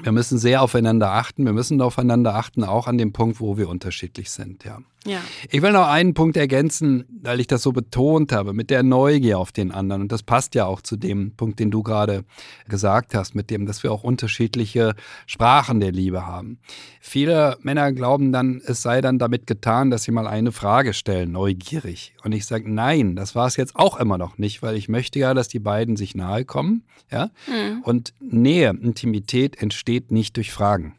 Wir 0.03 0.11
müssen 0.11 0.37
sehr 0.37 0.61
aufeinander 0.61 1.11
achten. 1.11 1.45
Wir 1.45 1.53
müssen 1.53 1.81
aufeinander 1.81 2.35
achten, 2.35 2.63
auch 2.63 2.87
an 2.87 2.97
dem 2.97 3.13
Punkt, 3.13 3.39
wo 3.39 3.57
wir 3.57 3.69
unterschiedlich 3.69 4.31
sind, 4.31 4.63
ja. 4.63 4.79
Ja. 5.05 5.19
Ich 5.49 5.63
will 5.63 5.71
noch 5.71 5.87
einen 5.87 6.13
Punkt 6.13 6.37
ergänzen, 6.37 7.05
weil 7.23 7.39
ich 7.39 7.47
das 7.47 7.63
so 7.63 7.71
betont 7.71 8.31
habe, 8.31 8.53
mit 8.53 8.69
der 8.69 8.83
Neugier 8.83 9.39
auf 9.39 9.51
den 9.51 9.71
anderen. 9.71 10.03
Und 10.03 10.11
das 10.11 10.21
passt 10.21 10.53
ja 10.53 10.65
auch 10.65 10.81
zu 10.81 10.95
dem 10.95 11.31
Punkt, 11.31 11.59
den 11.59 11.71
du 11.71 11.81
gerade 11.81 12.23
gesagt 12.67 13.15
hast, 13.15 13.33
mit 13.33 13.49
dem, 13.49 13.65
dass 13.65 13.81
wir 13.81 13.91
auch 13.91 14.03
unterschiedliche 14.03 14.93
Sprachen 15.25 15.79
der 15.79 15.91
Liebe 15.91 16.27
haben. 16.27 16.59
Viele 16.99 17.57
Männer 17.63 17.91
glauben 17.93 18.31
dann, 18.31 18.61
es 18.63 18.83
sei 18.83 19.01
dann 19.01 19.17
damit 19.17 19.47
getan, 19.47 19.89
dass 19.89 20.03
sie 20.03 20.11
mal 20.11 20.27
eine 20.27 20.51
Frage 20.51 20.93
stellen, 20.93 21.31
neugierig. 21.31 22.13
Und 22.23 22.31
ich 22.33 22.45
sage, 22.45 22.71
nein, 22.71 23.15
das 23.15 23.33
war 23.33 23.47
es 23.47 23.55
jetzt 23.55 23.75
auch 23.75 23.99
immer 23.99 24.19
noch 24.19 24.37
nicht, 24.37 24.61
weil 24.61 24.75
ich 24.75 24.87
möchte 24.87 25.17
ja, 25.17 25.33
dass 25.33 25.47
die 25.47 25.59
beiden 25.59 25.95
sich 25.95 26.13
nahe 26.13 26.45
kommen. 26.45 26.83
Ja? 27.11 27.31
Mhm. 27.47 27.81
Und 27.81 28.13
Nähe, 28.19 28.69
Intimität 28.69 29.59
entsteht 29.61 29.90
nicht 29.99 30.37
durch 30.37 30.51
Fragen. 30.51 30.95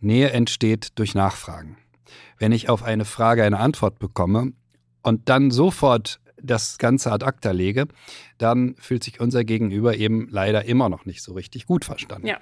Nähe 0.00 0.30
entsteht 0.30 0.98
durch 0.98 1.14
Nachfragen 1.14 1.76
wenn 2.38 2.52
ich 2.52 2.68
auf 2.68 2.82
eine 2.82 3.04
Frage 3.04 3.44
eine 3.44 3.58
Antwort 3.58 3.98
bekomme 3.98 4.52
und 5.02 5.28
dann 5.28 5.50
sofort 5.50 6.20
das 6.42 6.76
Ganze 6.76 7.10
ad 7.10 7.24
acta 7.24 7.52
lege, 7.52 7.86
dann 8.36 8.74
fühlt 8.78 9.02
sich 9.02 9.18
unser 9.18 9.44
Gegenüber 9.44 9.96
eben 9.96 10.28
leider 10.30 10.66
immer 10.66 10.90
noch 10.90 11.06
nicht 11.06 11.22
so 11.22 11.32
richtig 11.32 11.66
gut 11.66 11.84
verstanden. 11.86 12.26
Ja. 12.26 12.38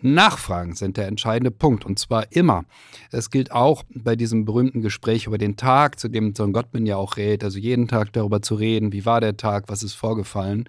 Nachfragen 0.00 0.74
sind 0.74 0.96
der 0.96 1.08
entscheidende 1.08 1.50
Punkt 1.50 1.84
und 1.84 1.98
zwar 1.98 2.30
immer. 2.30 2.64
Es 3.10 3.30
gilt 3.30 3.50
auch 3.50 3.84
bei 3.88 4.16
diesem 4.16 4.44
berühmten 4.44 4.82
Gespräch 4.82 5.26
über 5.26 5.38
den 5.38 5.56
Tag, 5.56 5.98
zu 5.98 6.08
dem 6.08 6.34
John 6.34 6.52
Gottman 6.52 6.86
ja 6.86 6.96
auch 6.96 7.16
rät, 7.16 7.42
also 7.42 7.58
jeden 7.58 7.88
Tag 7.88 8.12
darüber 8.12 8.42
zu 8.42 8.54
reden, 8.54 8.92
wie 8.92 9.06
war 9.06 9.20
der 9.20 9.36
Tag, 9.36 9.64
was 9.68 9.82
ist 9.82 9.94
vorgefallen. 9.94 10.68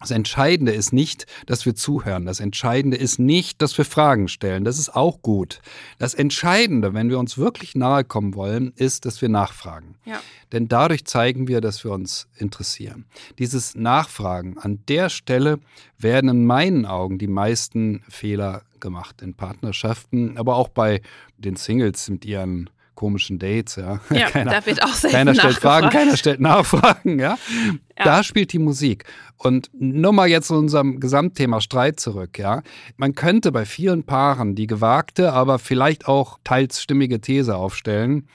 Das 0.00 0.10
Entscheidende 0.10 0.72
ist 0.72 0.92
nicht, 0.92 1.26
dass 1.46 1.64
wir 1.64 1.74
zuhören. 1.74 2.26
Das 2.26 2.40
Entscheidende 2.40 2.98
ist 2.98 3.18
nicht, 3.18 3.62
dass 3.62 3.76
wir 3.78 3.86
Fragen 3.86 4.28
stellen. 4.28 4.62
Das 4.62 4.78
ist 4.78 4.94
auch 4.94 5.22
gut. 5.22 5.60
Das 5.98 6.12
Entscheidende, 6.12 6.92
wenn 6.92 7.08
wir 7.08 7.18
uns 7.18 7.38
wirklich 7.38 7.74
nahe 7.74 8.04
kommen 8.04 8.34
wollen, 8.34 8.72
ist, 8.76 9.06
dass 9.06 9.22
wir 9.22 9.30
nachfragen. 9.30 9.96
Ja. 10.04 10.20
Denn 10.52 10.68
dadurch 10.68 11.06
zeigen 11.06 11.48
wir, 11.48 11.62
dass 11.62 11.82
wir 11.82 11.92
uns 11.92 12.28
interessieren. 12.36 13.06
Dieses 13.38 13.74
Nachfragen, 13.74 14.58
an 14.58 14.80
der 14.86 15.08
Stelle 15.08 15.60
werden 15.98 16.28
in 16.28 16.44
meinen 16.44 16.84
Augen 16.84 17.18
die 17.18 17.26
meisten 17.26 18.02
Fehler 18.08 18.62
gemacht 18.80 19.22
in 19.22 19.32
Partnerschaften, 19.34 20.36
aber 20.36 20.56
auch 20.56 20.68
bei 20.68 21.00
den 21.38 21.56
Singles 21.56 22.10
mit 22.10 22.26
ihren 22.26 22.68
komischen 22.96 23.38
Dates, 23.38 23.76
ja. 23.76 24.00
Ja, 24.10 24.26
keiner, 24.30 24.50
da 24.50 24.66
wird 24.66 24.82
auch 24.82 24.92
selten 24.92 25.16
Keiner 25.16 25.34
stellt 25.36 25.54
Fragen, 25.54 25.90
keiner 25.90 26.16
stellt 26.16 26.40
Nachfragen, 26.40 27.20
ja? 27.20 27.38
ja. 27.96 28.04
Da 28.04 28.24
spielt 28.24 28.52
die 28.52 28.58
Musik. 28.58 29.04
Und 29.36 29.70
nur 29.72 30.12
mal 30.12 30.26
jetzt 30.26 30.48
zu 30.48 30.54
unserem 30.54 30.98
Gesamtthema 30.98 31.60
Streit 31.60 32.00
zurück, 32.00 32.38
ja. 32.38 32.62
Man 32.96 33.14
könnte 33.14 33.52
bei 33.52 33.64
vielen 33.64 34.02
Paaren 34.02 34.56
die 34.56 34.66
gewagte, 34.66 35.32
aber 35.32 35.60
vielleicht 35.60 36.08
auch 36.08 36.40
teils 36.42 36.82
stimmige 36.82 37.20
These 37.20 37.54
aufstellen. 37.54 38.26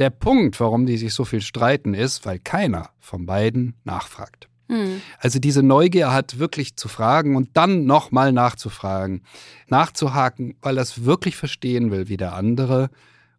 Der 0.00 0.10
Punkt, 0.10 0.58
warum 0.58 0.86
die 0.86 0.96
sich 0.96 1.14
so 1.14 1.24
viel 1.24 1.40
streiten, 1.40 1.94
ist, 1.94 2.26
weil 2.26 2.38
keiner 2.38 2.90
von 2.98 3.26
beiden 3.26 3.74
nachfragt. 3.84 4.48
Hm. 4.68 5.00
Also 5.18 5.38
diese 5.38 5.62
Neugier 5.62 6.12
hat 6.12 6.38
wirklich 6.38 6.76
zu 6.76 6.88
fragen 6.88 7.36
und 7.36 7.50
dann 7.54 7.84
nochmal 7.84 8.32
nachzufragen, 8.32 9.22
nachzuhaken, 9.66 10.56
weil 10.60 10.78
er 10.78 10.82
es 10.82 11.04
wirklich 11.04 11.36
verstehen 11.36 11.90
will, 11.90 12.08
wie 12.08 12.16
der 12.16 12.34
andere 12.34 12.90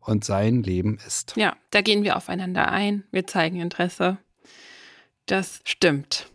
und 0.02 0.24
sein 0.24 0.64
Leben 0.64 0.98
ist. 1.06 1.34
Ja, 1.36 1.56
da 1.72 1.82
gehen 1.82 2.04
wir 2.04 2.18
aufeinander 2.18 2.72
ein, 2.72 3.04
wir 3.12 3.28
zeigen 3.28 3.60
Interesse. 3.60 4.18
Das 5.26 5.62
stimmt. 5.64 6.28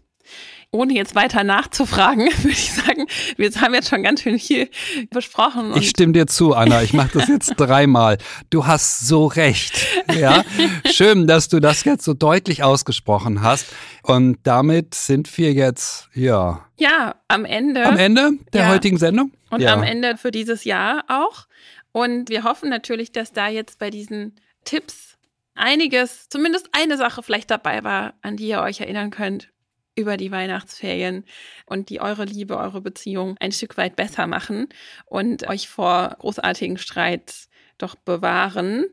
Ohne 0.70 0.92
jetzt 0.92 1.14
weiter 1.14 1.44
nachzufragen, 1.44 2.26
würde 2.38 2.48
ich 2.48 2.72
sagen, 2.72 3.06
wir 3.36 3.48
haben 3.60 3.74
jetzt 3.74 3.88
schon 3.90 4.02
ganz 4.02 4.22
schön 4.22 4.40
viel 4.40 4.68
besprochen. 5.10 5.72
ich 5.76 5.90
stimme 5.90 6.12
dir 6.12 6.26
zu, 6.26 6.52
Anna. 6.52 6.82
Ich 6.82 6.92
mache 6.92 7.10
das 7.14 7.28
jetzt 7.28 7.54
dreimal. 7.56 8.18
Du 8.50 8.66
hast 8.66 9.06
so 9.06 9.26
recht. 9.26 9.86
Ja, 10.12 10.44
schön, 10.90 11.28
dass 11.28 11.48
du 11.48 11.60
das 11.60 11.84
jetzt 11.84 12.04
so 12.04 12.12
deutlich 12.12 12.64
ausgesprochen 12.64 13.42
hast. 13.42 13.66
Und 14.02 14.38
damit 14.42 14.94
sind 14.94 15.36
wir 15.38 15.52
jetzt, 15.52 16.08
ja. 16.12 16.66
Ja, 16.76 17.14
am 17.28 17.44
Ende. 17.44 17.86
Am 17.86 17.96
Ende 17.96 18.30
der 18.52 18.62
ja. 18.62 18.68
heutigen 18.68 18.98
Sendung. 18.98 19.30
Und 19.50 19.60
ja. 19.60 19.72
am 19.72 19.84
Ende 19.84 20.16
für 20.16 20.32
dieses 20.32 20.64
Jahr 20.64 21.04
auch. 21.06 21.46
Und 21.94 22.28
wir 22.28 22.42
hoffen 22.42 22.70
natürlich, 22.70 23.12
dass 23.12 23.32
da 23.32 23.46
jetzt 23.46 23.78
bei 23.78 23.88
diesen 23.88 24.34
Tipps 24.64 25.16
einiges, 25.54 26.28
zumindest 26.28 26.68
eine 26.72 26.96
Sache 26.96 27.22
vielleicht 27.22 27.52
dabei 27.52 27.84
war, 27.84 28.14
an 28.20 28.36
die 28.36 28.48
ihr 28.48 28.60
euch 28.60 28.80
erinnern 28.80 29.12
könnt 29.12 29.52
über 29.94 30.16
die 30.16 30.32
Weihnachtsferien 30.32 31.24
und 31.66 31.90
die 31.90 32.00
eure 32.00 32.24
Liebe, 32.24 32.58
eure 32.58 32.80
Beziehung 32.80 33.36
ein 33.38 33.52
Stück 33.52 33.76
weit 33.76 33.94
besser 33.94 34.26
machen 34.26 34.66
und 35.06 35.46
euch 35.46 35.68
vor 35.68 36.16
großartigen 36.18 36.78
Streits 36.78 37.48
doch 37.78 37.94
bewahren. 37.94 38.86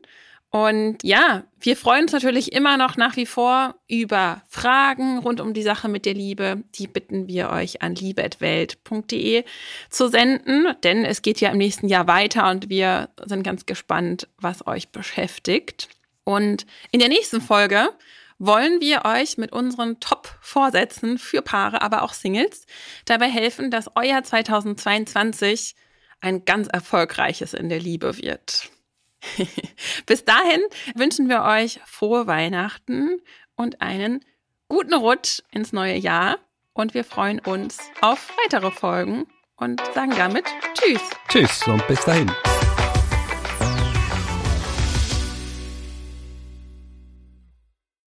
Und 0.54 1.02
ja, 1.02 1.44
wir 1.60 1.78
freuen 1.78 2.02
uns 2.02 2.12
natürlich 2.12 2.52
immer 2.52 2.76
noch 2.76 2.98
nach 2.98 3.16
wie 3.16 3.24
vor 3.24 3.74
über 3.88 4.42
Fragen 4.50 5.16
rund 5.16 5.40
um 5.40 5.54
die 5.54 5.62
Sache 5.62 5.88
mit 5.88 6.04
der 6.04 6.12
Liebe. 6.12 6.62
Die 6.74 6.86
bitten 6.86 7.26
wir 7.26 7.48
euch 7.48 7.80
an 7.80 7.94
liebe.welt.de 7.94 9.44
zu 9.88 10.08
senden, 10.08 10.66
denn 10.84 11.06
es 11.06 11.22
geht 11.22 11.40
ja 11.40 11.48
im 11.48 11.56
nächsten 11.56 11.88
Jahr 11.88 12.06
weiter 12.06 12.50
und 12.50 12.68
wir 12.68 13.08
sind 13.24 13.44
ganz 13.44 13.64
gespannt, 13.64 14.28
was 14.36 14.66
euch 14.66 14.90
beschäftigt. 14.90 15.88
Und 16.24 16.66
in 16.90 17.00
der 17.00 17.08
nächsten 17.08 17.40
Folge 17.40 17.88
wollen 18.38 18.82
wir 18.82 19.06
euch 19.06 19.38
mit 19.38 19.52
unseren 19.52 20.00
Top-Vorsätzen 20.00 21.16
für 21.16 21.40
Paare, 21.40 21.80
aber 21.80 22.02
auch 22.02 22.12
Singles 22.12 22.66
dabei 23.06 23.30
helfen, 23.30 23.70
dass 23.70 23.88
euer 23.94 24.22
2022 24.22 25.76
ein 26.20 26.44
ganz 26.44 26.68
erfolgreiches 26.68 27.54
in 27.54 27.70
der 27.70 27.80
Liebe 27.80 28.18
wird. 28.18 28.68
Bis 30.06 30.24
dahin 30.24 30.60
wünschen 30.94 31.28
wir 31.28 31.42
euch 31.42 31.80
frohe 31.86 32.26
Weihnachten 32.26 33.20
und 33.56 33.80
einen 33.80 34.24
guten 34.68 34.94
Rutsch 34.94 35.40
ins 35.50 35.72
neue 35.72 35.96
Jahr. 35.96 36.38
Und 36.74 36.94
wir 36.94 37.04
freuen 37.04 37.38
uns 37.40 37.78
auf 38.00 38.30
weitere 38.44 38.70
Folgen 38.70 39.26
und 39.56 39.82
sagen 39.94 40.12
damit 40.16 40.46
Tschüss. 40.74 41.02
Tschüss 41.28 41.66
und 41.66 41.86
bis 41.86 42.04
dahin. 42.04 42.30